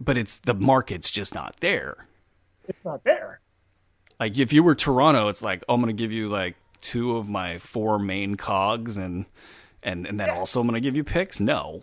but 0.00 0.16
it's 0.16 0.38
the 0.38 0.54
market's 0.54 1.10
just 1.10 1.34
not 1.34 1.56
there. 1.60 2.06
it's 2.68 2.84
not 2.84 3.04
there. 3.04 3.40
Like 4.18 4.38
if 4.38 4.52
you 4.52 4.62
were 4.62 4.74
Toronto, 4.74 5.28
it's 5.28 5.42
like 5.42 5.62
oh, 5.68 5.74
I'm 5.74 5.80
going 5.82 5.94
to 5.94 6.00
give 6.02 6.10
you 6.12 6.28
like 6.28 6.56
two 6.80 7.16
of 7.16 7.28
my 7.28 7.58
four 7.58 7.98
main 7.98 8.36
cogs, 8.36 8.96
and 8.96 9.26
and 9.82 10.06
and 10.06 10.18
then 10.18 10.30
also 10.30 10.60
I'm 10.60 10.66
going 10.66 10.80
to 10.80 10.84
give 10.84 10.96
you 10.96 11.04
picks. 11.04 11.38
No, 11.38 11.82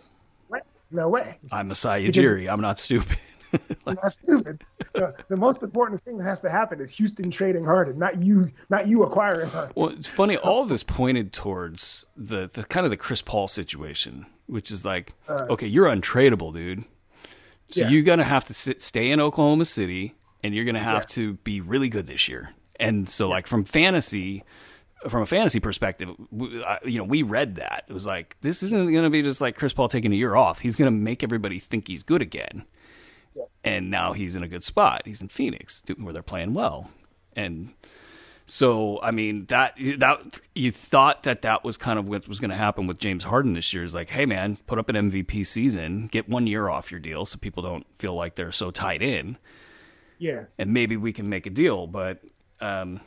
No 0.90 1.08
way. 1.08 1.38
I'm 1.52 1.68
Because- 1.68 1.84
Ujiri. 1.84 2.50
I'm 2.52 2.60
not 2.60 2.78
stupid. 2.78 3.18
Not 3.84 4.12
stupid. 4.12 4.62
the, 4.94 5.12
the 5.28 5.36
most 5.36 5.64
important 5.64 6.00
thing 6.00 6.18
that 6.18 6.24
has 6.24 6.40
to 6.42 6.48
happen 6.48 6.80
is 6.80 6.92
Houston 6.92 7.32
trading 7.32 7.64
Harden, 7.64 7.98
not 7.98 8.20
you, 8.20 8.52
not 8.68 8.86
you 8.86 9.02
acquiring 9.02 9.50
Harden. 9.50 9.72
Well, 9.74 9.88
it's 9.88 10.06
funny. 10.06 10.36
all 10.36 10.62
of 10.62 10.68
this 10.68 10.84
pointed 10.84 11.32
towards 11.32 12.06
the, 12.16 12.48
the 12.52 12.62
kind 12.62 12.86
of 12.86 12.90
the 12.90 12.96
Chris 12.96 13.22
Paul 13.22 13.48
situation, 13.48 14.26
which 14.46 14.70
is 14.70 14.84
like, 14.84 15.14
uh. 15.28 15.46
okay, 15.50 15.66
you're 15.66 15.86
untradeable, 15.86 16.54
dude. 16.54 16.84
So 17.70 17.80
Yeah. 17.80 17.88
you're 17.88 18.02
gonna 18.04 18.22
have 18.22 18.44
to 18.44 18.54
sit, 18.54 18.80
stay 18.82 19.10
in 19.10 19.18
Oklahoma 19.20 19.64
City, 19.64 20.14
and 20.44 20.54
you're 20.54 20.64
gonna 20.64 20.78
have 20.78 21.04
to 21.06 21.34
be 21.34 21.60
really 21.60 21.88
good 21.88 22.06
this 22.06 22.28
year. 22.28 22.50
And 22.78 23.08
so, 23.08 23.28
like 23.28 23.48
from 23.48 23.64
fantasy, 23.64 24.44
from 25.08 25.22
a 25.22 25.26
fantasy 25.26 25.60
perspective, 25.60 26.10
we, 26.30 26.62
I, 26.62 26.78
you 26.84 26.98
know, 26.98 27.04
we 27.04 27.22
read 27.22 27.56
that 27.56 27.84
it 27.88 27.92
was 27.92 28.06
like 28.06 28.36
this 28.40 28.62
isn't 28.62 28.92
gonna 28.92 29.10
be 29.10 29.22
just 29.22 29.40
like 29.40 29.56
Chris 29.56 29.72
Paul 29.72 29.88
taking 29.88 30.12
a 30.12 30.16
year 30.16 30.36
off. 30.36 30.60
He's 30.60 30.76
gonna 30.76 30.90
make 30.90 31.22
everybody 31.22 31.58
think 31.58 31.88
he's 31.88 32.02
good 32.02 32.22
again. 32.22 32.64
And 33.62 33.90
now 33.90 34.12
he's 34.12 34.34
in 34.36 34.42
a 34.42 34.48
good 34.48 34.64
spot. 34.64 35.02
He's 35.04 35.22
in 35.22 35.28
Phoenix, 35.28 35.82
where 35.98 36.12
they're 36.12 36.22
playing 36.22 36.52
well, 36.52 36.90
and 37.36 37.72
so 38.44 38.98
I 39.00 39.12
mean 39.12 39.46
that 39.46 39.74
that 39.98 40.40
you 40.56 40.72
thought 40.72 41.22
that 41.22 41.42
that 41.42 41.62
was 41.62 41.76
kind 41.76 41.98
of 41.98 42.08
what 42.08 42.26
was 42.26 42.40
going 42.40 42.50
to 42.50 42.56
happen 42.56 42.88
with 42.88 42.98
James 42.98 43.22
Harden 43.24 43.52
this 43.54 43.72
year 43.72 43.84
is 43.84 43.94
like, 43.94 44.10
hey 44.10 44.26
man, 44.26 44.58
put 44.66 44.78
up 44.78 44.88
an 44.88 44.96
MVP 44.96 45.46
season, 45.46 46.08
get 46.08 46.28
one 46.28 46.48
year 46.48 46.68
off 46.68 46.90
your 46.90 46.98
deal, 46.98 47.24
so 47.24 47.38
people 47.38 47.62
don't 47.62 47.86
feel 47.96 48.14
like 48.14 48.34
they're 48.34 48.50
so 48.50 48.72
tied 48.72 49.02
in, 49.02 49.38
Yeah, 50.18 50.46
and 50.58 50.72
maybe 50.72 50.96
we 50.96 51.12
can 51.12 51.28
make 51.28 51.46
a 51.46 51.50
deal. 51.50 51.86
But 51.86 52.20
um, 52.60 53.00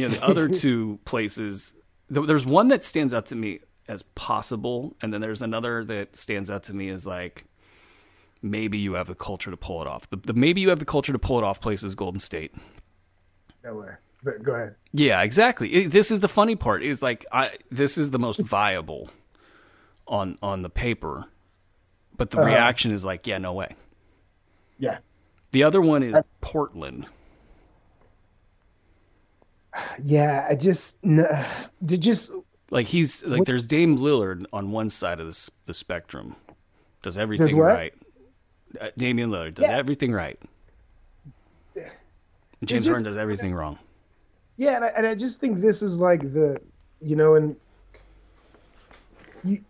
you 0.00 0.08
know, 0.08 0.14
the 0.14 0.24
other 0.24 0.48
two 0.64 0.98
places, 1.04 1.74
th- 2.12 2.26
there's 2.26 2.46
one 2.46 2.68
that 2.68 2.84
stands 2.84 3.12
out 3.14 3.26
to 3.26 3.36
me 3.36 3.60
as 3.88 4.02
possible, 4.02 4.96
and 5.02 5.12
then 5.12 5.20
there's 5.20 5.42
another 5.42 5.84
that 5.84 6.16
stands 6.16 6.50
out 6.50 6.62
to 6.64 6.74
me 6.74 6.88
as 6.88 7.06
like 7.06 7.44
maybe 8.42 8.78
you 8.78 8.94
have 8.94 9.06
the 9.08 9.14
culture 9.14 9.50
to 9.50 9.56
pull 9.56 9.82
it 9.82 9.86
off. 9.88 10.08
The, 10.10 10.16
the 10.16 10.32
maybe 10.32 10.60
you 10.60 10.68
have 10.70 10.78
the 10.78 10.84
culture 10.84 11.12
to 11.12 11.18
pull 11.18 11.38
it 11.38 11.44
off 11.44 11.60
place 11.60 11.82
is 11.82 11.94
Golden 11.94 12.20
State. 12.20 12.54
no 13.64 13.74
way. 13.76 13.90
But 14.22 14.42
go 14.42 14.52
ahead. 14.54 14.74
Yeah, 14.92 15.22
exactly. 15.22 15.72
It- 15.72 15.90
this 15.92 16.10
is 16.10 16.20
the 16.20 16.28
funny 16.28 16.54
part. 16.56 16.82
Is 16.82 17.00
like 17.02 17.24
I 17.32 17.52
this 17.70 17.96
is 17.98 18.10
the 18.10 18.18
most 18.18 18.38
viable 18.40 19.08
on 20.06 20.36
on 20.42 20.60
the 20.62 20.68
paper, 20.70 21.24
but 22.16 22.28
the 22.30 22.38
Uh-huh. 22.38 22.46
reaction 22.50 22.90
is 22.92 23.02
like, 23.04 23.26
yeah, 23.26 23.38
no 23.38 23.52
way. 23.54 23.74
Yeah, 24.78 24.98
The 25.52 25.62
other 25.64 25.80
one 25.80 26.02
is 26.02 26.16
Portland. 26.40 27.06
Yeah. 30.02 30.46
I 30.48 30.54
just, 30.54 31.04
no, 31.04 31.26
just 31.86 32.32
Like 32.70 32.86
he's 32.86 33.24
like 33.24 33.44
there's 33.44 33.66
Dame 33.66 33.98
Lillard 33.98 34.44
on 34.52 34.70
one 34.70 34.90
side 34.90 35.20
of 35.20 35.26
the 35.26 35.50
the 35.66 35.74
spectrum, 35.74 36.36
does 37.02 37.16
everything 37.18 37.56
what? 37.56 37.64
right. 37.66 37.94
Uh, 38.80 38.90
Damian 38.96 39.30
Lillard 39.30 39.54
does 39.54 39.64
Yeah. 39.64 39.76
everything 39.76 40.12
right. 40.12 40.38
James 42.64 42.86
Harden 42.86 43.04
does 43.04 43.16
everything 43.16 43.54
wrong. 43.54 43.78
Yeah, 44.56 44.76
and 44.76 44.84
I, 44.84 44.88
and 44.88 45.06
I 45.06 45.14
just 45.14 45.40
think 45.40 45.60
this 45.60 45.80
is 45.82 45.98
like 45.98 46.20
the, 46.20 46.60
you 47.00 47.16
know, 47.16 47.34
and 47.34 47.56
you, 49.42 49.64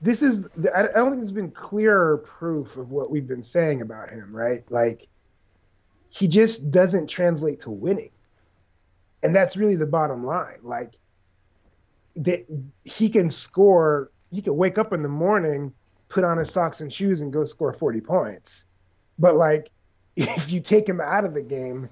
this 0.00 0.22
is, 0.22 0.48
the, 0.56 0.76
I 0.76 0.80
I 0.80 0.92
don't 0.94 1.10
think 1.10 1.20
there's 1.20 1.30
been 1.30 1.52
clearer 1.52 2.18
proof 2.18 2.76
of 2.76 2.90
what 2.90 3.10
we've 3.12 3.28
been 3.28 3.44
saying 3.44 3.80
about 3.80 4.10
him, 4.10 4.34
right? 4.34 4.64
Like, 4.70 5.06
he 6.10 6.26
just 6.26 6.72
doesn't 6.72 7.06
translate 7.08 7.60
to 7.60 7.70
winning, 7.70 8.10
and 9.22 9.34
that's 9.34 9.56
really 9.56 9.76
the 9.76 9.86
bottom 9.86 10.24
line. 10.24 10.58
Like, 10.62 10.94
that 12.16 12.46
he 12.84 13.08
can 13.08 13.30
score, 13.30 14.10
he 14.30 14.42
can 14.42 14.56
wake 14.56 14.78
up 14.78 14.92
in 14.92 15.02
the 15.02 15.08
morning, 15.08 15.72
put 16.08 16.24
on 16.24 16.38
his 16.38 16.50
socks 16.50 16.80
and 16.80 16.92
shoes, 16.92 17.20
and 17.20 17.32
go 17.32 17.44
score 17.44 17.72
40 17.72 18.00
points, 18.00 18.66
but 19.18 19.36
like, 19.36 19.70
if 20.16 20.52
you 20.52 20.60
take 20.60 20.86
him 20.86 21.00
out 21.00 21.24
of 21.24 21.32
the 21.32 21.42
game 21.42 21.88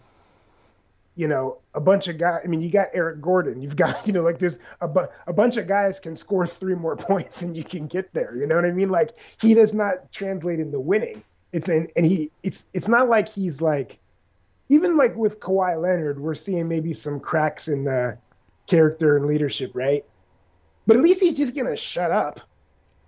you 1.21 1.29
know, 1.29 1.59
a 1.75 1.81
bunch 1.81 2.09
of 2.09 2.17
guys. 2.17 2.41
I 2.43 2.47
mean, 2.47 2.63
you 2.63 2.71
got 2.71 2.89
Eric 2.95 3.21
Gordon. 3.21 3.61
You've 3.61 3.77
got, 3.77 4.07
you 4.07 4.13
know, 4.13 4.23
like 4.23 4.39
this, 4.39 4.59
a, 4.81 4.89
bu- 4.89 5.09
a 5.27 5.33
bunch 5.35 5.59
of 5.59 5.67
guys 5.67 6.01
can 6.01 6.17
score 6.17 6.47
three 6.47 6.75
more 6.75 6.97
points 7.11 7.43
and 7.43 7.55
you 7.55 7.63
can 7.63 7.87
get 7.87 8.13
there. 8.15 8.35
You 8.37 8.47
know 8.47 8.57
what 8.57 8.65
I 8.65 8.73
mean? 8.73 8.89
Like 8.89 9.11
he 9.39 9.53
does 9.53 9.75
not 9.75 10.11
translate 10.13 10.61
into 10.61 10.81
winning. 10.81 11.23
It's 11.53 11.69
and, 11.69 11.91
and 11.95 12.07
he, 12.07 12.31
it's, 12.43 12.65
it's 12.73 12.89
not 12.89 13.09
like 13.09 13.29
he's 13.29 13.61
like, 13.61 13.99
even 14.71 14.97
like 14.97 15.17
with 15.17 15.41
Kawhi 15.41 15.83
Leonard, 15.83 16.21
we're 16.21 16.37
seeing 16.37 16.69
maybe 16.69 16.95
some 16.95 17.19
cracks 17.19 17.67
in 17.67 17.85
the 17.85 18.17
character 18.69 19.17
and 19.17 19.27
leadership, 19.27 19.73
right? 19.75 20.05
But 20.87 20.97
at 20.97 21.03
least 21.03 21.21
he's 21.21 21.37
just 21.37 21.57
gonna 21.57 21.77
shut 21.77 22.13
up. 22.13 22.41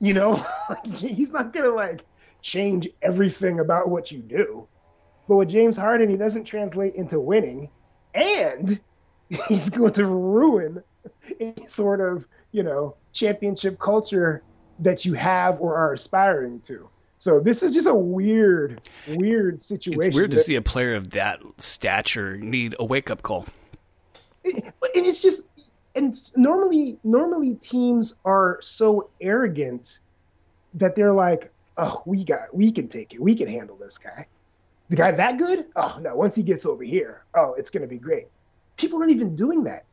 You 0.01 0.15
know, 0.15 0.45
he's 0.93 1.33
not 1.33 1.53
gonna 1.53 1.71
like 1.71 2.05
change 2.43 2.89
everything 3.01 3.61
about 3.61 3.89
what 3.89 4.11
you 4.11 4.19
do. 4.19 4.67
But 5.29 5.37
with 5.37 5.51
James 5.51 5.77
Harden, 5.77 6.11
he 6.11 6.17
doesn't 6.17 6.45
translate 6.45 6.97
into 6.97 7.21
winning 7.21 7.71
and 8.13 8.81
he's 9.49 9.71
going 9.71 9.93
to 9.95 10.05
ruin 10.05 10.83
any 11.41 11.67
sort 11.69 12.01
of 12.01 12.27
you 12.51 12.65
know 12.65 12.97
championship 13.13 13.79
culture 13.79 14.43
that 14.81 15.05
you 15.05 15.15
have 15.15 15.61
or 15.61 15.77
are 15.77 15.93
aspiring 15.93 16.61
to. 16.63 16.89
So 17.23 17.39
this 17.39 17.63
is 17.63 17.73
just 17.73 17.87
a 17.87 17.95
weird, 17.95 18.81
weird 19.07 19.63
situation. 19.63 20.03
It's 20.03 20.17
weird 20.17 20.33
to 20.33 20.41
see 20.41 20.57
a 20.57 20.61
player 20.61 20.97
of 20.97 21.11
that 21.11 21.39
stature 21.59 22.37
need 22.37 22.75
a 22.81 22.85
wake 22.85 23.11
up 23.11 23.23
call. 23.23 23.47
and 24.45 24.73
it's 24.83 25.23
just 25.23 25.43
and 25.95 26.13
normally 26.37 26.99
normally 27.05 27.55
teams 27.55 28.17
are 28.25 28.59
so 28.61 29.09
arrogant 29.21 30.01
that 30.75 30.97
they're 30.97 31.13
like, 31.13 31.53
oh, 31.77 32.03
we 32.07 32.25
got 32.25 32.53
we 32.53 32.73
can 32.73 32.89
take 32.89 33.15
it, 33.15 33.21
we 33.21 33.37
can 33.37 33.47
handle 33.47 33.77
this 33.77 33.99
guy. 33.99 34.27
The 34.89 34.97
guy 34.97 35.13
that 35.13 35.39
good? 35.39 35.67
Oh 35.77 35.99
no, 36.01 36.17
once 36.17 36.35
he 36.35 36.43
gets 36.43 36.67
over 36.67 36.83
here, 36.83 37.25
oh, 37.37 37.55
it's 37.57 37.71
gonna 37.71 37.87
be 37.87 37.99
great. 37.99 38.27
People 38.77 38.99
aren't 38.99 39.13
even 39.13 39.37
doing 39.37 39.63
that. 39.63 39.85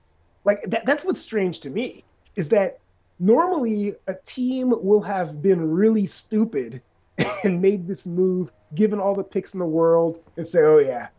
Like 0.45 0.63
that, 0.63 0.83
that's 0.83 1.05
what's 1.05 1.21
strange 1.21 1.59
to 1.59 1.69
me 1.69 2.03
is 2.35 2.49
that 2.49 2.79
normally 3.19 3.93
a 4.07 4.15
team 4.15 4.71
will 4.71 5.01
have 5.01 5.43
been 5.43 5.69
really 5.69 6.07
stupid 6.07 6.81
and 7.43 7.61
made 7.61 7.87
this 7.87 8.05
move, 8.05 8.51
given 8.75 8.99
all 8.99 9.15
the 9.15 9.23
picks 9.23 9.53
in 9.53 9.59
the 9.59 9.65
world, 9.65 10.19
and 10.37 10.47
say, 10.47 10.59
oh 10.59 10.79
yeah, 10.79 11.09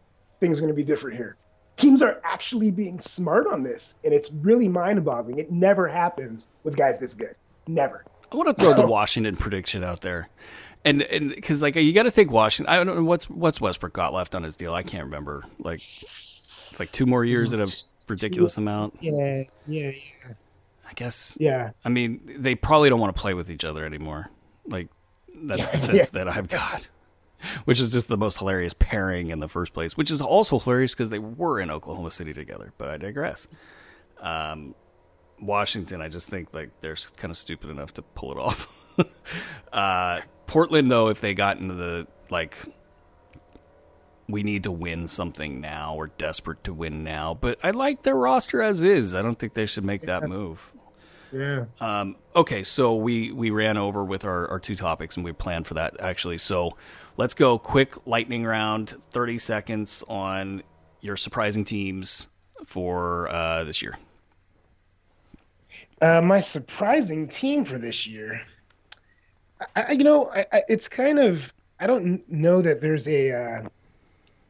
things 0.41 0.59
are 0.59 0.63
gonna 0.63 0.75
be 0.75 0.85
different 0.85 1.17
here 1.17 1.37
teams 1.81 2.03
are 2.03 2.21
actually 2.25 2.71
being 2.71 3.01
smart 3.01 3.47
on 3.47 3.63
this, 3.63 3.99
and 4.05 4.13
it's 4.13 4.31
really 4.33 4.69
mind-boggling. 4.69 5.39
It 5.39 5.51
never 5.51 5.89
happens 5.89 6.49
with 6.63 6.77
guys 6.77 6.99
this 6.99 7.15
good. 7.15 7.35
Never. 7.67 8.05
I 8.31 8.37
want 8.37 8.57
to 8.57 8.63
throw 8.63 8.75
the 8.75 8.87
Washington 8.87 9.37
prediction 9.37 9.83
out 9.83 10.03
there, 10.03 10.29
and 10.85 11.03
and 11.03 11.31
because 11.31 11.63
like 11.63 11.75
you 11.75 11.93
got 11.93 12.05
to 12.05 12.11
think 12.11 12.31
Washington. 12.31 12.73
I 12.73 12.83
don't 12.83 12.95
know 12.95 13.03
what's 13.03 13.29
what's 13.29 13.61
Westbrook 13.61 13.93
got 13.93 14.13
left 14.13 14.35
on 14.35 14.45
his 14.45 14.55
deal. 14.57 14.73
I 14.73 14.83
can't 14.83 15.05
remember. 15.05 15.45
Like 15.59 15.79
it's 15.79 16.79
like 16.79 16.93
two 16.93 17.07
more 17.07 17.25
years 17.25 17.53
at 17.53 17.61
a 17.61 17.75
ridiculous 18.09 18.57
amount. 18.57 18.97
Yeah, 19.01 19.45
yeah, 19.67 19.91
yeah. 19.91 20.33
I 20.89 20.93
guess. 20.95 21.37
Yeah. 21.41 21.71
I 21.85 21.89
mean, 21.89 22.21
they 22.25 22.55
probably 22.55 22.89
don't 22.89 23.01
want 23.01 23.15
to 23.15 23.21
play 23.21 23.35
with 23.35 23.51
each 23.51 23.65
other 23.65 23.85
anymore. 23.85 24.31
Like 24.67 24.89
that's 25.35 25.69
the 25.73 25.79
sense 25.79 26.09
that 26.11 26.29
I've 26.29 26.49
got 26.49 26.87
which 27.65 27.81
is 27.81 27.93
just 27.93 28.09
the 28.09 28.17
most 28.17 28.39
hilarious 28.39 28.75
pairing 28.75 29.31
in 29.31 29.41
the 29.41 29.49
first 29.49 29.73
place. 29.73 29.97
Which 29.97 30.11
is 30.11 30.21
also 30.21 30.59
hilarious 30.59 30.95
because 30.95 31.11
they 31.11 31.19
were 31.19 31.61
in 31.61 31.71
Oklahoma 31.71 32.11
City 32.11 32.33
together. 32.33 32.73
But 32.79 32.89
I 32.89 32.97
digress. 32.97 33.47
Um, 34.21 34.75
Washington, 35.41 36.01
I 36.03 36.09
just 36.09 36.29
think 36.29 36.53
like 36.53 36.71
they're 36.81 36.97
kind 37.17 37.31
of 37.31 37.39
stupid 37.39 37.71
enough 37.71 37.95
to 37.95 38.03
pull 38.03 38.33
it 38.33 38.39
off. 38.39 38.69
uh, 39.73 40.21
Portland, 40.47 40.91
though, 40.91 41.09
if 41.09 41.21
they 41.21 41.35
got 41.35 41.59
into 41.59 41.75
the 41.75 42.07
like, 42.29 42.57
we 44.29 44.43
need 44.43 44.65
to 44.65 44.71
win 44.71 45.09
something 45.09 45.61
now. 45.61 45.95
We're 45.95 46.09
desperate 46.09 46.63
to 46.65 46.75
win 46.75 47.03
now. 47.03 47.35
But 47.35 47.59
I 47.63 47.71
like 47.71 48.03
their 48.03 48.17
roster 48.17 48.63
as 48.63 48.83
is. 48.83 49.15
I 49.15 49.23
don't 49.23 49.39
think 49.39 49.55
they 49.55 49.67
should 49.67 49.85
make 49.85 50.03
that 50.03 50.29
move. 50.29 50.73
Yeah. 51.33 51.67
Um, 51.81 52.17
okay, 52.35 52.63
so 52.63 52.95
we 52.97 53.33
we 53.33 53.51
ran 53.51 53.77
over 53.77 54.05
with 54.05 54.25
our, 54.25 54.49
our 54.49 54.59
two 54.59 54.77
topics 54.77 55.17
and 55.17 55.25
we 55.25 55.33
planned 55.33 55.67
for 55.67 55.75
that 55.75 56.01
actually. 56.01 56.39
So 56.39 56.77
let's 57.17 57.35
go 57.35 57.59
quick 57.59 58.07
lightning 58.07 58.45
round, 58.45 58.91
thirty 59.11 59.39
seconds 59.39 60.03
on 60.09 60.63
your 61.01 61.17
surprising 61.17 61.65
teams 61.65 62.29
for 62.67 63.29
uh, 63.33 63.65
this 63.65 63.83
year. 63.83 63.99
Uh, 66.01 66.21
my 66.21 66.41
surprising 66.41 67.29
team 67.29 67.65
for 67.65 67.79
this 67.79 68.07
year, 68.07 68.43
I, 69.77 69.93
you 69.93 70.05
know, 70.05 70.31
I, 70.31 70.47
I, 70.53 70.63
it's 70.69 70.89
kind 70.89 71.19
of 71.19 71.53
I 71.79 71.87
don't 71.87 72.29
know 72.31 72.63
that 72.63 72.81
there's 72.81 73.07
a 73.07 73.33
uh, 73.33 73.69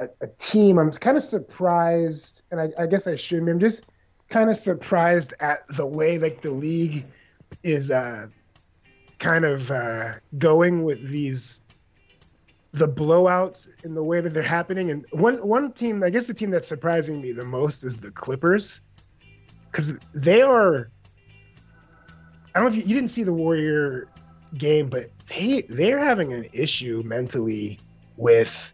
a, 0.01 0.09
a, 0.23 0.27
team. 0.39 0.79
I'm 0.79 0.91
kind 0.93 1.17
of 1.17 1.23
surprised, 1.23 2.43
and 2.51 2.61
I, 2.61 2.71
I 2.79 2.87
guess 2.87 3.07
I 3.07 3.17
shouldn't. 3.17 3.51
I'm 3.51 3.61
just 3.61 3.87
kind 4.31 4.49
of 4.49 4.57
surprised 4.57 5.35
at 5.41 5.67
the 5.69 5.85
way 5.85 6.19
like 6.19 6.41
the 6.41 6.51
league 6.51 7.05
is 7.63 7.91
uh, 7.91 8.29
kind 9.19 9.45
of 9.45 9.71
uh, 9.71 10.13
going 10.39 10.85
with 10.85 11.07
these 11.09 11.63
the 12.73 12.89
blowouts 12.89 13.69
in 13.85 13.95
the 13.95 14.03
way 14.03 14.21
that 14.21 14.33
they're 14.33 14.43
happening. 14.43 14.93
And 14.93 15.05
one 15.11 15.35
one 15.47 15.73
team, 15.73 16.03
I 16.03 16.11
guess 16.11 16.27
the 16.27 16.35
team 16.35 16.51
that's 16.51 16.69
surprising 16.69 17.21
me 17.21 17.33
the 17.33 17.45
most 17.45 17.83
is 17.83 17.99
the 17.99 18.13
Clippers, 18.13 18.81
because 19.71 19.99
they 20.15 20.41
are. 20.43 20.91
I 22.55 22.59
don't 22.59 22.71
know 22.71 22.77
if 22.79 22.83
you, 22.83 22.89
you 22.89 22.95
didn't 22.95 23.11
see 23.11 23.23
the 23.25 23.33
Warrior 23.33 24.09
game, 24.57 24.89
but 24.89 25.07
they 25.27 25.63
they're 25.69 25.99
having 25.99 26.33
an 26.33 26.47
issue 26.53 27.03
mentally 27.05 27.81
with. 28.17 28.73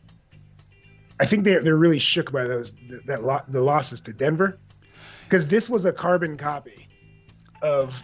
I 1.19 1.25
think 1.25 1.45
they're 1.45 1.63
they're 1.63 1.77
really 1.77 1.99
shook 1.99 2.31
by 2.31 2.45
those 2.45 2.73
that 3.07 3.45
the 3.49 3.63
losses 3.63 4.03
to 4.03 4.13
Denver 4.13 4.59
because 5.27 5.49
this 5.49 5.69
was 5.69 5.85
a 5.85 5.93
carbon 5.93 6.37
copy 6.37 6.89
of 7.63 8.01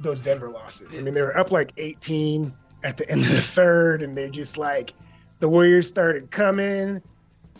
those 0.00 0.20
Denver 0.20 0.50
losses. 0.50 0.98
I 0.98 1.02
mean, 1.02 1.14
they 1.14 1.22
were 1.22 1.36
up 1.36 1.50
like 1.50 1.72
18 1.76 2.52
at 2.82 2.96
the 2.96 3.08
end 3.08 3.20
of 3.22 3.30
the 3.30 3.40
third, 3.40 4.02
and 4.02 4.16
they 4.16 4.28
just 4.28 4.58
like 4.58 4.92
the 5.38 5.48
Warriors 5.48 5.88
started 5.88 6.30
coming, 6.30 7.00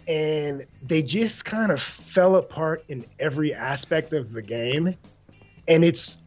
and 0.08 0.66
they 0.82 1.02
just 1.02 1.44
kind 1.44 1.70
of 1.70 1.80
fell 1.80 2.36
apart 2.36 2.84
in 2.88 3.04
every 3.18 3.54
aspect 3.54 4.12
of 4.12 4.32
the 4.32 4.42
game. 4.42 4.96
And 5.68 5.84
it's 5.84 6.18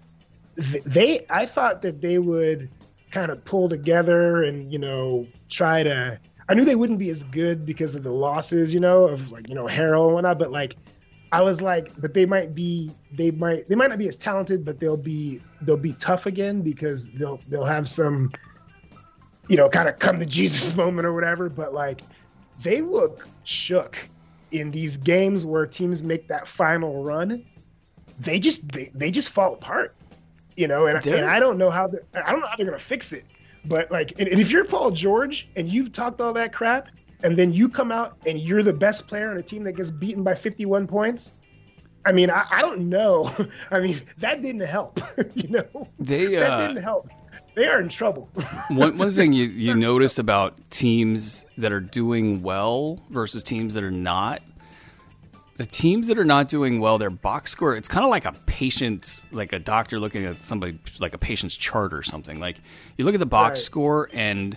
they. 0.56 1.26
I 1.30 1.46
thought 1.46 1.82
that 1.84 2.02
they 2.02 2.18
would 2.18 2.70
kind 3.12 3.32
of 3.32 3.44
pull 3.46 3.70
together 3.70 4.44
and 4.44 4.72
you 4.72 4.80
know 4.80 5.28
try 5.50 5.84
to. 5.84 6.20
I 6.50 6.54
knew 6.54 6.64
they 6.64 6.76
wouldn't 6.76 7.00
be 7.00 7.10
as 7.10 7.26
good 7.26 7.66
because 7.66 7.96
of 7.96 8.04
the 8.04 8.12
losses, 8.12 8.74
you 8.74 8.80
know, 8.80 9.04
of 9.04 9.32
like 9.32 9.50
you 9.50 9.56
know 9.56 9.66
Harrell 9.66 10.06
and 10.06 10.14
whatnot, 10.16 10.40
but 10.40 10.52
like 10.52 10.78
I 11.32 11.42
was 11.42 11.62
like, 11.62 11.90
but 12.00 12.14
they 12.14 12.26
might 12.26 12.56
be, 12.56 12.92
they 13.12 13.32
might, 13.32 13.68
they 13.68 13.76
might 13.76 13.90
not 13.90 14.00
be 14.00 14.08
as 14.08 14.16
talented, 14.16 14.64
but 14.64 14.80
they'll 14.80 14.96
be, 14.98 15.42
they'll 15.62 15.76
be 15.78 15.94
tough 15.94 16.26
again 16.26 16.62
because 16.62 17.10
they'll, 17.12 17.42
they'll 17.48 17.66
have 17.66 17.88
some, 17.88 18.32
you 19.50 19.58
know, 19.58 19.68
kind 19.70 19.90
of 19.90 20.00
come 20.00 20.20
to 20.20 20.26
Jesus 20.26 20.76
moment 20.78 21.06
or 21.06 21.14
whatever. 21.14 21.50
But 21.50 21.74
like, 21.74 22.02
they 22.62 22.82
look 22.82 23.28
shook 23.44 23.98
in 24.52 24.72
these 24.72 24.98
games 24.98 25.46
where 25.46 25.66
teams 25.66 26.02
make 26.02 26.28
that 26.30 26.48
final 26.48 27.04
run. 27.04 27.44
They 28.20 28.40
just, 28.40 28.72
they, 28.72 28.92
they 28.96 29.12
just 29.12 29.30
fall 29.30 29.54
apart, 29.54 29.96
you 30.56 30.68
know. 30.68 30.88
And, 30.88 31.06
and 31.06 31.26
I 31.26 31.40
don't 31.40 31.58
know 31.58 31.70
how, 31.70 31.90
I 32.16 32.32
don't 32.32 32.40
know 32.40 32.48
how 32.48 32.56
they're 32.56 32.66
gonna 32.66 32.80
fix 32.80 33.12
it. 33.12 33.26
But 33.66 33.92
like, 33.92 34.14
and, 34.18 34.28
and 34.30 34.40
if 34.40 34.50
you're 34.50 34.66
Paul 34.66 34.92
George 34.92 35.48
and 35.56 35.70
you've 35.70 35.92
talked 35.92 36.22
all 36.22 36.34
that 36.34 36.54
crap, 36.54 36.88
and 37.24 37.38
then 37.38 37.54
you 37.54 37.70
come 37.70 37.92
out 37.92 38.18
and 38.26 38.40
you're 38.40 38.64
the 38.64 38.74
best 38.74 39.08
player 39.08 39.32
on 39.32 39.38
a 39.38 39.44
team 39.44 39.64
that 39.64 39.74
gets 39.74 39.90
beaten 39.90 40.24
by 40.24 40.36
51 40.36 40.88
points. 40.88 41.32
I 42.06 42.12
mean, 42.12 42.30
I, 42.30 42.46
I 42.50 42.62
don't 42.62 42.90
know. 42.90 43.34
I 43.72 43.80
mean, 43.80 44.02
that 44.20 44.42
didn't 44.42 44.66
help. 44.66 45.00
you 45.34 45.50
know, 45.50 45.88
they 46.00 46.38
uh, 46.38 46.40
that 46.40 46.68
didn't 46.68 46.84
help. 46.84 47.10
They 47.56 47.68
are 47.68 47.82
in 47.82 47.90
trouble. 47.90 48.30
one 48.70 48.98
one 48.98 49.12
thing 49.12 49.34
you 49.34 49.46
you 49.46 49.74
notice 49.74 50.18
about 50.18 50.58
teams 50.70 51.46
that 51.58 51.72
are 51.72 51.80
doing 51.80 52.44
well 52.44 53.00
versus 53.10 53.44
teams 53.44 53.74
that 53.74 53.84
are 53.84 53.92
not. 53.92 54.42
The 55.56 55.66
teams 55.66 56.06
that 56.08 56.20
are 56.20 56.26
not 56.26 56.50
doing 56.50 56.80
well, 56.80 57.00
their 57.00 57.10
box 57.10 57.50
score, 57.50 57.76
it's 57.76 57.90
kind 57.90 58.06
of 58.06 58.12
like 58.12 58.26
a 58.26 58.34
patient, 58.46 59.26
like 59.32 59.54
a 59.54 59.60
doctor 59.60 60.00
looking 60.00 60.24
at 60.24 60.44
somebody, 60.44 60.78
like 61.00 61.16
a 61.16 61.18
patient's 61.18 61.56
chart 61.56 61.96
or 61.96 62.04
something. 62.04 62.40
Like 62.40 62.62
you 62.96 63.06
look 63.06 63.16
at 63.16 63.20
the 63.20 63.26
box 63.26 63.60
right. 63.60 63.66
score 63.66 64.10
and 64.14 64.56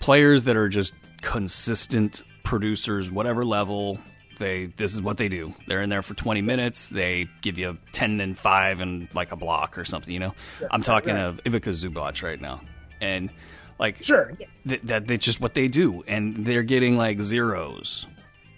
players 0.00 0.44
that 0.44 0.56
are 0.56 0.70
just 0.70 0.94
consistent 1.24 2.22
producers, 2.44 3.10
whatever 3.10 3.44
level. 3.44 3.98
They 4.38 4.66
this 4.66 4.94
is 4.94 5.00
what 5.00 5.16
they 5.16 5.28
do. 5.28 5.54
They're 5.66 5.82
in 5.82 5.90
there 5.90 6.02
for 6.02 6.14
20 6.14 6.42
minutes. 6.42 6.88
They 6.88 7.28
give 7.40 7.56
you 7.56 7.78
10 7.92 8.20
and 8.20 8.36
5 8.36 8.80
and 8.80 9.08
like 9.14 9.32
a 9.32 9.36
block 9.36 9.78
or 9.78 9.84
something, 9.84 10.12
you 10.12 10.20
know. 10.20 10.34
I'm 10.70 10.82
talking 10.82 11.16
of 11.16 11.40
Ivica 11.44 11.70
Zubac 11.70 12.22
right 12.22 12.40
now. 12.40 12.60
And 13.00 13.30
like 13.78 14.02
sure 14.02 14.32
yeah. 14.38 14.46
th- 14.66 14.82
that 14.84 15.06
that's 15.06 15.24
just 15.24 15.40
what 15.40 15.54
they 15.54 15.68
do 15.68 16.04
and 16.06 16.44
they're 16.44 16.62
getting 16.62 16.96
like 16.96 17.20
zeros 17.20 18.06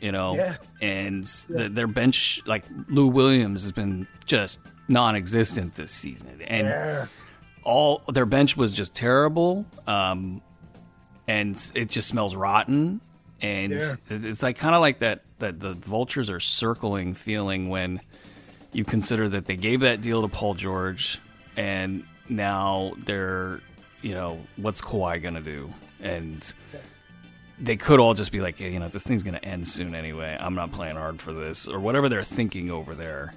you 0.01 0.13
know 0.13 0.35
yeah. 0.35 0.57
and 0.83 1.25
yeah. 1.49 1.63
The, 1.63 1.69
their 1.71 1.87
bench 1.87 2.43
like 2.45 2.65
lou 2.89 3.07
williams 3.09 3.63
has 3.63 3.73
been 3.73 4.07
just 4.27 4.61
non-existent 4.89 5.75
this 5.75 5.91
season 5.91 6.43
and 6.47 6.67
yeah. 6.67 7.07
all 7.65 8.03
their 8.13 8.27
bench 8.27 8.57
was 8.57 8.75
just 8.75 8.95
terrible 8.95 9.65
um, 9.87 10.43
and 11.29 11.73
it 11.75 11.89
just 11.89 12.09
smells 12.09 12.35
rotten. 12.37 13.01
And 13.41 13.73
yeah. 13.73 13.95
it's 14.09 14.43
like 14.43 14.57
kind 14.57 14.75
of 14.75 14.81
like 14.81 15.01
that 15.01 15.23
that 15.39 15.61
the 15.61 15.75
vultures 15.75 16.31
are 16.31 16.41
circling 16.41 17.13
feeling 17.13 17.69
when 17.69 18.01
you 18.73 18.85
consider 18.85 19.29
that 19.29 19.45
they 19.45 19.57
gave 19.57 19.81
that 19.81 20.01
deal 20.01 20.23
to 20.23 20.29
Paul 20.29 20.55
George, 20.55 21.21
and 21.57 22.05
now 22.29 22.93
they're 23.05 23.61
you 24.01 24.15
know 24.15 24.39
what's 24.57 24.81
Kawhi 24.81 25.23
gonna 25.23 25.41
do 25.41 25.73
and. 26.01 26.53
They 27.59 27.79
could 27.79 28.01
all 28.01 28.13
just 28.13 28.33
be 28.33 28.41
like, 28.41 28.59
hey, 28.59 28.71
you 28.71 28.79
know, 28.79 28.89
this 28.89 29.03
thing's 29.03 29.23
going 29.23 29.33
to 29.33 29.43
end 29.43 29.67
soon 29.67 29.95
anyway. 29.95 30.37
I'm 30.39 30.55
not 30.55 30.73
playing 30.73 30.97
hard 30.97 31.23
for 31.23 31.33
this, 31.33 31.67
or 31.67 31.81
whatever 31.81 32.11
they're 32.11 32.23
thinking 32.23 32.71
over 32.71 32.95
there. 32.95 33.33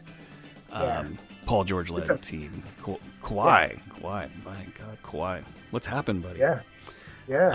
Yeah. 0.72 1.00
Um, 1.00 1.18
Paul 1.46 1.64
George 1.64 1.90
led 1.90 2.10
a, 2.10 2.18
team. 2.18 2.52
Ka- 2.82 2.98
Kawhi, 3.24 3.72
yeah. 3.72 3.94
Kawhi, 3.94 4.30
my 4.44 4.66
God, 4.78 4.98
Kawhi, 5.04 5.44
what's 5.72 5.88
happened, 5.88 6.22
buddy? 6.22 6.40
Yeah, 6.40 6.60
yeah, 7.30 7.48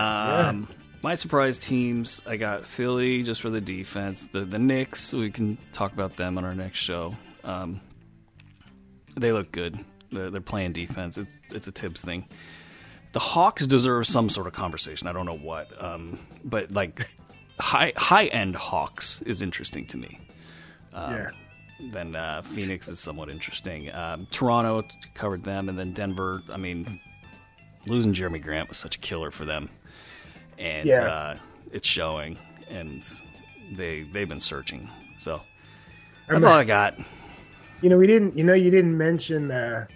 um, 0.48 0.68
yeah. 0.70 0.76
My 1.02 1.14
surprise 1.16 1.58
teams, 1.58 2.22
I 2.26 2.36
got 2.36 2.64
Philly 2.64 3.22
just 3.22 3.42
for 3.42 3.50
the 3.50 3.60
defense. 3.60 4.26
The 4.28 4.44
the 4.44 4.58
Knicks, 4.58 5.12
we 5.12 5.30
can 5.30 5.58
talk 5.72 5.92
about 5.92 6.16
them 6.16 6.38
on 6.38 6.44
our 6.44 6.54
next 6.54 6.78
show. 6.78 7.14
Um, 7.42 7.80
they 9.16 9.32
look 9.32 9.52
good. 9.52 9.78
They're, 10.10 10.30
they're 10.30 10.40
playing 10.40 10.72
defense. 10.72 11.18
It's 11.18 11.36
it's 11.50 11.68
a 11.68 11.72
Thibs 11.72 12.00
thing. 12.00 12.26
The 13.12 13.20
Hawks 13.20 13.66
deserve 13.66 14.06
some 14.06 14.28
sort 14.28 14.46
of 14.46 14.54
conversation. 14.54 15.06
I 15.06 15.12
don't 15.12 15.26
know 15.26 15.36
what, 15.36 15.68
um, 15.82 16.18
but 16.44 16.70
like 16.72 17.06
high 17.60 17.92
high 17.96 18.26
end 18.26 18.56
Hawks 18.56 19.22
is 19.22 19.42
interesting 19.42 19.86
to 19.88 19.96
me. 19.96 20.20
Um, 20.92 21.14
yeah. 21.14 21.30
then 21.92 22.16
uh, 22.16 22.42
Phoenix 22.42 22.88
is 22.88 22.98
somewhat 23.00 23.28
interesting. 23.28 23.92
Um, 23.92 24.26
Toronto 24.30 24.84
covered 25.14 25.42
them, 25.42 25.68
and 25.68 25.78
then 25.78 25.92
Denver. 25.92 26.42
I 26.48 26.56
mean, 26.56 27.00
losing 27.88 28.12
Jerami 28.12 28.42
Grant 28.42 28.68
was 28.68 28.78
such 28.78 28.96
a 28.96 28.98
killer 28.98 29.30
for 29.30 29.44
them, 29.44 29.68
and 30.58 30.86
Yeah. 30.86 31.02
uh, 31.02 31.38
it's 31.72 31.88
showing. 31.88 32.38
And 32.70 33.06
they 33.72 34.02
they've 34.04 34.28
been 34.28 34.40
searching. 34.40 34.88
So 35.18 35.40
that's 36.28 36.44
all 36.44 36.54
I 36.54 36.64
got. 36.64 36.98
You 37.82 37.90
know, 37.90 37.98
we 37.98 38.06
didn't. 38.06 38.36
You 38.36 38.44
know, 38.44 38.54
you 38.54 38.70
didn't 38.70 38.96
mention. 38.96 39.50
Uh, 39.50 39.86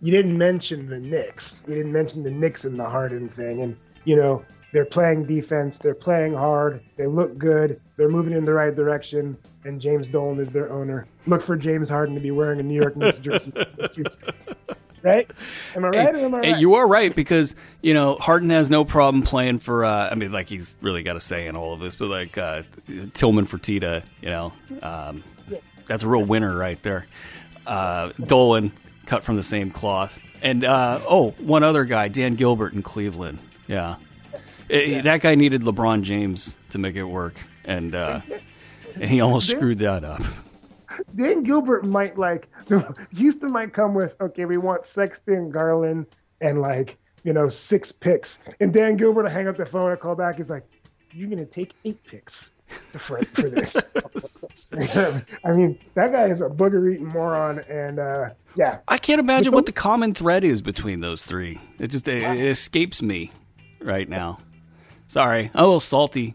you 0.00 0.10
didn't 0.10 0.36
mention 0.36 0.86
the 0.88 0.98
Knicks. 1.00 1.62
You 1.68 1.74
didn't 1.74 1.92
mention 1.92 2.22
the 2.22 2.30
Knicks 2.30 2.64
and 2.64 2.78
the 2.78 2.88
Harden 2.88 3.28
thing. 3.28 3.62
And 3.62 3.76
you 4.04 4.16
know, 4.16 4.42
they're 4.72 4.84
playing 4.86 5.26
defense. 5.26 5.78
They're 5.78 5.94
playing 5.94 6.34
hard. 6.34 6.80
They 6.96 7.06
look 7.06 7.36
good. 7.38 7.80
They're 7.96 8.08
moving 8.08 8.32
in 8.32 8.44
the 8.44 8.52
right 8.54 8.74
direction. 8.74 9.36
And 9.64 9.80
James 9.80 10.08
Dolan 10.08 10.38
is 10.40 10.50
their 10.50 10.70
owner. 10.72 11.06
Look 11.26 11.42
for 11.42 11.56
James 11.56 11.88
Harden 11.88 12.14
to 12.14 12.20
be 12.20 12.30
wearing 12.30 12.60
a 12.60 12.62
New 12.62 12.74
York 12.80 12.96
Knicks 12.96 13.18
jersey. 13.18 13.52
in 15.06 15.16
the 15.18 15.24
future. 15.24 15.36
right? 15.74 15.76
Am 15.76 15.84
I 15.84 15.88
right? 15.88 16.14
or 16.14 16.18
am 16.18 16.34
I 16.34 16.40
Hey, 16.42 16.52
right? 16.52 16.60
you 16.60 16.74
are 16.74 16.86
right 16.86 17.14
because 17.14 17.54
you 17.82 17.94
know 17.94 18.16
Harden 18.16 18.50
has 18.50 18.70
no 18.70 18.84
problem 18.84 19.22
playing 19.22 19.58
for. 19.60 19.84
Uh, 19.84 20.08
I 20.10 20.14
mean, 20.14 20.32
like 20.32 20.48
he's 20.48 20.74
really 20.80 21.02
got 21.02 21.16
a 21.16 21.20
say 21.20 21.46
in 21.46 21.56
all 21.56 21.72
of 21.74 21.80
this, 21.80 21.94
but 21.96 22.08
like 22.08 22.36
uh, 22.38 22.62
Tillman 23.14 23.46
Fertitta, 23.46 24.02
you 24.20 24.30
know, 24.30 24.52
um, 24.82 25.24
that's 25.86 26.02
a 26.02 26.08
real 26.08 26.24
winner 26.24 26.56
right 26.56 26.82
there. 26.82 27.06
Uh, 27.66 28.10
Dolan 28.24 28.72
cut 29.06 29.24
from 29.24 29.36
the 29.36 29.42
same 29.42 29.70
cloth, 29.70 30.18
and 30.42 30.64
uh, 30.64 30.98
oh, 31.08 31.30
one 31.38 31.62
other 31.62 31.84
guy, 31.84 32.08
Dan 32.08 32.34
Gilbert 32.34 32.72
in 32.74 32.82
Cleveland. 32.82 33.38
Yeah, 33.66 33.96
Eh, 34.70 35.00
that 35.02 35.20
guy 35.20 35.34
needed 35.36 35.62
LeBron 35.62 36.02
James 36.02 36.56
to 36.70 36.78
make 36.78 36.96
it 36.96 37.04
work, 37.04 37.34
and 37.64 37.94
uh, 37.94 38.20
and 38.94 39.04
he 39.10 39.20
almost 39.20 39.48
screwed 39.50 39.78
that 39.80 40.02
up. 40.04 40.22
Dan 41.14 41.42
Gilbert 41.42 41.84
might 41.84 42.18
like 42.18 42.48
Houston 43.16 43.52
might 43.52 43.72
come 43.72 43.94
with 43.94 44.16
okay, 44.20 44.44
we 44.44 44.56
want 44.56 44.84
Sexton, 44.84 45.50
Garland, 45.50 46.06
and 46.40 46.60
like 46.60 46.96
you 47.24 47.32
know 47.32 47.48
six 47.48 47.92
picks, 47.92 48.44
and 48.60 48.72
Dan 48.72 48.96
Gilbert 48.96 49.24
will 49.24 49.30
hang 49.30 49.48
up 49.48 49.56
the 49.56 49.66
phone 49.66 49.90
and 49.90 49.98
call 50.00 50.14
back. 50.14 50.36
He's 50.36 50.50
like, 50.50 50.64
"You're 51.12 51.28
gonna 51.28 51.44
take 51.44 51.74
eight 51.84 52.02
picks 52.04 52.52
for 52.92 53.22
for 53.24 53.48
this." 53.48 53.76
I 55.44 55.52
mean, 55.52 55.78
that 55.94 56.12
guy 56.12 56.24
is 56.24 56.40
a 56.40 56.48
booger 56.48 56.92
eating 56.92 57.06
moron, 57.08 57.60
and 57.68 57.98
uh, 57.98 58.30
yeah, 58.56 58.78
I 58.88 58.98
can't 58.98 59.20
imagine 59.20 59.52
what 59.52 59.66
the 59.66 59.72
common 59.72 60.14
thread 60.14 60.44
is 60.44 60.62
between 60.62 61.00
those 61.00 61.22
three. 61.22 61.58
It 61.78 61.88
just 61.88 62.06
it, 62.08 62.22
it 62.22 62.46
escapes 62.46 63.02
me 63.02 63.30
right 63.80 64.08
now. 64.08 64.38
Sorry, 65.08 65.50
I'm 65.54 65.60
a 65.60 65.66
little 65.66 65.80
salty. 65.80 66.34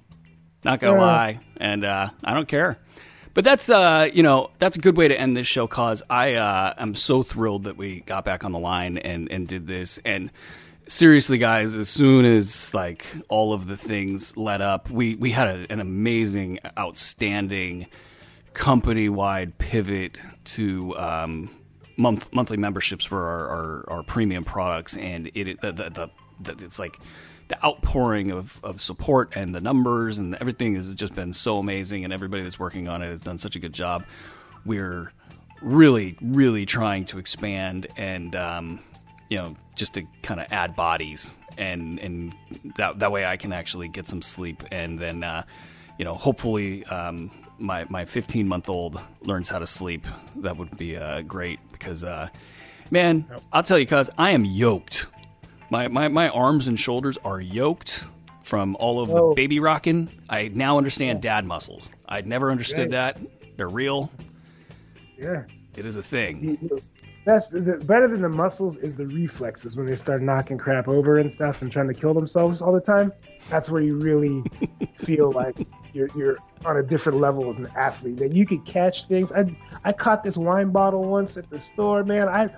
Not 0.64 0.80
gonna 0.80 0.94
Yeah. 0.98 1.02
lie, 1.06 1.40
and 1.58 1.84
uh, 1.84 2.10
I 2.24 2.34
don't 2.34 2.48
care. 2.48 2.78
But 3.34 3.44
that's 3.44 3.70
uh, 3.70 4.10
you 4.14 4.24
know 4.24 4.52
that's 4.60 4.76
a 4.76 4.80
good 4.80 4.98
way 4.98 5.08
to 5.08 5.20
end 5.20 5.38
this 5.38 5.48
show. 5.48 5.68
Cause 5.68 6.04
I 6.10 6.34
uh, 6.34 6.74
am 6.78 6.96
so 6.96 7.24
thrilled 7.24 7.64
that 7.64 7.78
we 7.78 8.02
got 8.02 8.26
back 8.26 8.44
on 8.44 8.52
the 8.52 8.60
line 8.60 8.98
and 8.98 9.32
and 9.32 9.48
did 9.48 9.68
this. 9.68 10.00
And 10.04 10.32
seriously, 10.88 11.38
guys, 11.38 11.76
as 11.76 11.90
soon 11.90 12.26
as 12.26 12.74
like 12.74 13.06
all 13.30 13.54
of 13.54 13.68
the 13.68 13.78
things 13.78 14.36
let 14.36 14.62
up, 14.62 14.90
we 14.90 15.16
we 15.16 15.32
had 15.32 15.48
a, 15.48 15.72
an 15.72 15.80
amazing, 15.80 16.60
outstanding 16.78 17.88
company 18.54 19.08
wide 19.08 19.58
pivot 19.58 20.20
to 20.44 20.98
um, 20.98 21.50
month 21.98 22.32
monthly 22.34 22.58
memberships 22.58 23.06
for 23.06 23.26
our, 23.26 23.48
our, 23.48 23.86
our 23.88 24.04
premium 24.04 24.44
products, 24.44 24.98
and 24.98 25.32
it 25.34 25.62
the, 25.62 25.72
the, 25.72 25.90
the, 25.90 26.10
the 26.54 26.66
it's 26.66 26.80
like 26.80 27.00
the 27.52 27.66
outpouring 27.66 28.32
of, 28.32 28.60
of 28.64 28.82
support 28.82 29.34
and 29.36 29.54
the 29.54 29.62
numbers 29.62 30.20
and 30.20 30.36
everything 30.36 30.76
has 30.76 30.92
just 30.94 31.14
been 31.14 31.34
so 31.34 31.60
amazing, 31.60 32.04
and 32.04 32.14
everybody 32.14 32.44
that's 32.44 32.58
working 32.60 32.88
on 32.88 33.02
it 33.02 33.08
has 33.08 33.22
done 33.22 33.38
such 33.38 33.56
a 33.56 33.60
good 33.60 33.74
job. 33.74 34.06
We're 34.66 35.12
really 35.62 36.18
really 36.22 36.66
trying 36.66 37.06
to 37.06 37.20
expand 37.20 37.88
and 37.96 38.36
um, 38.36 38.80
you 39.30 39.38
know 39.38 39.56
just 39.76 39.94
to 39.94 40.04
kind 40.24 40.40
of 40.40 40.48
add 40.52 40.76
bodies 40.76 41.36
and 41.58 42.00
and 42.00 42.36
that 42.78 43.00
that 43.00 43.12
way 43.12 43.26
I 43.26 43.38
can 43.38 43.54
actually 43.54 43.88
get 43.88 44.08
some 44.08 44.22
sleep 44.22 44.64
and 44.72 44.98
then 44.98 45.24
uh, 45.24 45.44
you 46.00 46.06
know 46.06 46.14
hopefully 46.14 46.84
um, 46.86 47.30
my 47.60 47.86
my 47.90 48.06
15 48.06 48.48
month 48.48 48.70
old 48.70 49.00
learns 49.22 49.50
how 49.50 49.60
to 49.60 49.68
sleep 49.68 50.08
that 50.38 50.58
would 50.58 50.76
be 50.78 50.98
uh, 50.98 51.22
great 51.22 51.60
because 51.72 52.04
uh, 52.04 52.30
man 52.90 53.26
I'll 53.54 53.64
tell 53.64 53.78
you 53.78 53.86
cuz 53.86 54.10
I 54.18 54.32
am 54.32 54.46
yoked 54.46 55.08
my, 55.72 55.88
my 55.88 56.08
my 56.10 56.30
arms 56.30 56.68
and 56.68 56.80
shoulders 56.80 57.18
are 57.24 57.42
yoked 57.42 58.04
from 58.44 58.76
all 58.76 59.02
of 59.02 59.10
the 59.10 59.22
oh. 59.22 59.34
baby 59.34 59.60
rocking. 59.60 60.10
I 60.30 60.50
now 60.50 60.78
understand 60.78 61.20
oh. 61.20 61.22
dad 61.22 61.46
muscles. 61.46 61.90
I'd 62.08 62.28
never 62.28 62.52
understood 62.52 62.92
that. 62.92 63.20
They're 63.58 63.68
real. 63.68 64.12
Yeah. 65.18 65.44
it 65.78 65.86
is 65.86 65.98
a 65.98 66.04
thing 66.04 66.70
That's 67.24 67.50
the, 67.50 67.60
the, 67.60 67.86
better 67.86 68.08
than 68.08 68.22
the 68.22 68.30
muscles 68.30 68.78
is 68.78 68.96
the 68.96 69.06
reflexes 69.06 69.76
when 69.76 69.86
they 69.86 69.96
start 69.96 70.22
knocking 70.22 70.58
crap 70.58 70.88
over 70.88 71.20
and 71.20 71.32
stuff 71.32 71.62
and 71.62 71.72
trying 71.72 71.88
to 71.88 71.94
kill 71.94 72.14
themselves 72.14 72.62
all 72.62 72.74
the 72.74 72.82
time. 72.82 73.14
That's 73.50 73.70
where 73.70 73.82
you 73.82 73.98
really 73.98 74.44
feel 74.96 75.32
like 75.32 75.68
you're 75.94 76.10
you're 76.16 76.38
on 76.66 76.78
a 76.78 76.84
different 76.84 77.20
level 77.20 77.50
as 77.50 77.60
an 77.60 77.68
athlete. 77.76 78.18
That 78.18 78.32
you 78.32 78.46
could 78.46 78.66
catch 78.66 79.08
things. 79.08 79.32
I 79.32 79.56
I 79.84 79.94
caught 79.94 80.24
this 80.24 80.36
wine 80.38 80.72
bottle 80.72 81.06
once 81.06 81.38
at 81.38 81.50
the 81.50 81.60
store, 81.60 82.04
man. 82.04 82.28
I 82.28 82.50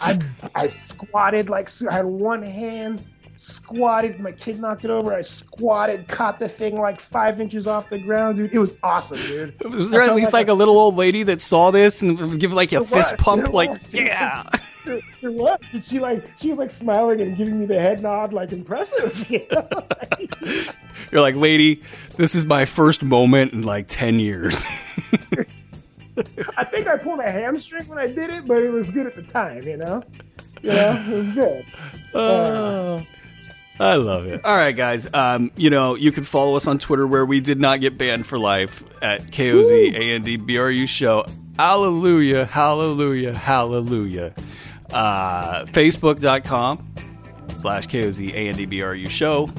I 0.00 0.20
I 0.54 0.68
squatted 0.68 1.48
like 1.48 1.68
I 1.90 1.92
had 1.92 2.04
one 2.04 2.42
hand 2.42 3.04
squatted. 3.42 4.20
My 4.20 4.32
kid 4.32 4.60
knocked 4.60 4.84
it 4.84 4.90
over. 4.90 5.12
I 5.12 5.22
squatted, 5.22 6.06
caught 6.08 6.38
the 6.38 6.48
thing 6.48 6.78
like 6.78 7.00
five 7.00 7.40
inches 7.40 7.66
off 7.66 7.88
the 7.88 7.98
ground, 7.98 8.36
dude. 8.36 8.52
It 8.52 8.58
was 8.58 8.78
awesome, 8.82 9.18
dude. 9.18 9.60
Was 9.64 9.90
there 9.90 10.02
I 10.02 10.06
at 10.06 10.14
least 10.14 10.32
like 10.32 10.48
a 10.48 10.54
little 10.54 10.78
old 10.78 10.96
lady 10.96 11.22
that 11.24 11.40
saw 11.40 11.70
this 11.70 12.02
and 12.02 12.38
giving 12.38 12.56
like 12.56 12.72
a 12.72 12.84
fist 12.84 13.12
was, 13.12 13.20
pump? 13.20 13.52
Like, 13.52 13.70
was. 13.70 13.92
yeah. 13.92 14.48
There, 14.84 14.98
there 15.20 15.30
was. 15.30 15.60
And 15.72 15.84
she 15.84 16.00
like 16.00 16.28
she 16.40 16.50
was 16.50 16.58
like 16.58 16.70
smiling 16.70 17.20
and 17.20 17.36
giving 17.36 17.56
me 17.60 17.66
the 17.66 17.78
head 17.78 18.02
nod, 18.02 18.32
like 18.32 18.50
impressive. 18.50 19.14
You 19.30 19.46
know? 19.52 19.68
You're 21.12 21.20
like, 21.20 21.36
lady, 21.36 21.84
this 22.16 22.34
is 22.34 22.44
my 22.44 22.64
first 22.64 23.00
moment 23.00 23.52
in 23.52 23.62
like 23.62 23.86
10 23.86 24.18
years. 24.18 24.66
I 26.56 26.64
think 26.64 26.88
I 26.88 26.96
pulled 26.96 27.20
a 27.20 27.30
hamstring 27.30 27.86
when 27.86 27.98
I 27.98 28.08
did 28.08 28.30
it, 28.30 28.44
but 28.44 28.60
it 28.60 28.70
was 28.70 28.90
good 28.90 29.06
at 29.06 29.14
the 29.14 29.22
time. 29.22 29.62
You 29.62 29.76
know, 29.76 30.02
you 30.62 30.70
know, 30.70 31.04
it 31.08 31.14
was 31.14 31.30
good. 31.30 31.64
Oh, 32.12 33.06
I 33.82 33.96
love 33.96 34.26
it. 34.26 34.44
All 34.44 34.56
right, 34.56 34.76
guys. 34.76 35.12
Um, 35.12 35.50
you 35.56 35.68
know, 35.68 35.96
you 35.96 36.12
can 36.12 36.22
follow 36.22 36.54
us 36.54 36.68
on 36.68 36.78
Twitter 36.78 37.04
where 37.04 37.26
we 37.26 37.40
did 37.40 37.60
not 37.60 37.80
get 37.80 37.98
banned 37.98 38.26
for 38.26 38.38
life 38.38 38.84
at 39.02 39.22
KOZ 39.22 40.16
and 40.16 40.46
BRU 40.46 40.86
show. 40.86 41.24
Hallelujah, 41.58 42.44
hallelujah, 42.44 43.34
hallelujah. 43.34 44.34
Uh, 44.92 45.64
Facebook.com 45.66 46.94
slash 47.58 47.88
KOZ 47.88 48.34
and 48.34 48.70
BRU 48.70 49.06
show 49.06 49.50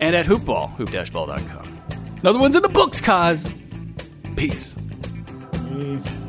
and 0.00 0.16
at 0.16 0.26
hoopball, 0.26 0.74
hoop-ball.com. 0.74 1.80
Another 2.20 2.38
one's 2.40 2.56
in 2.56 2.62
the 2.62 2.68
books, 2.68 3.00
cause. 3.00 3.52
Peace. 4.36 4.74
Peace. 5.68 6.23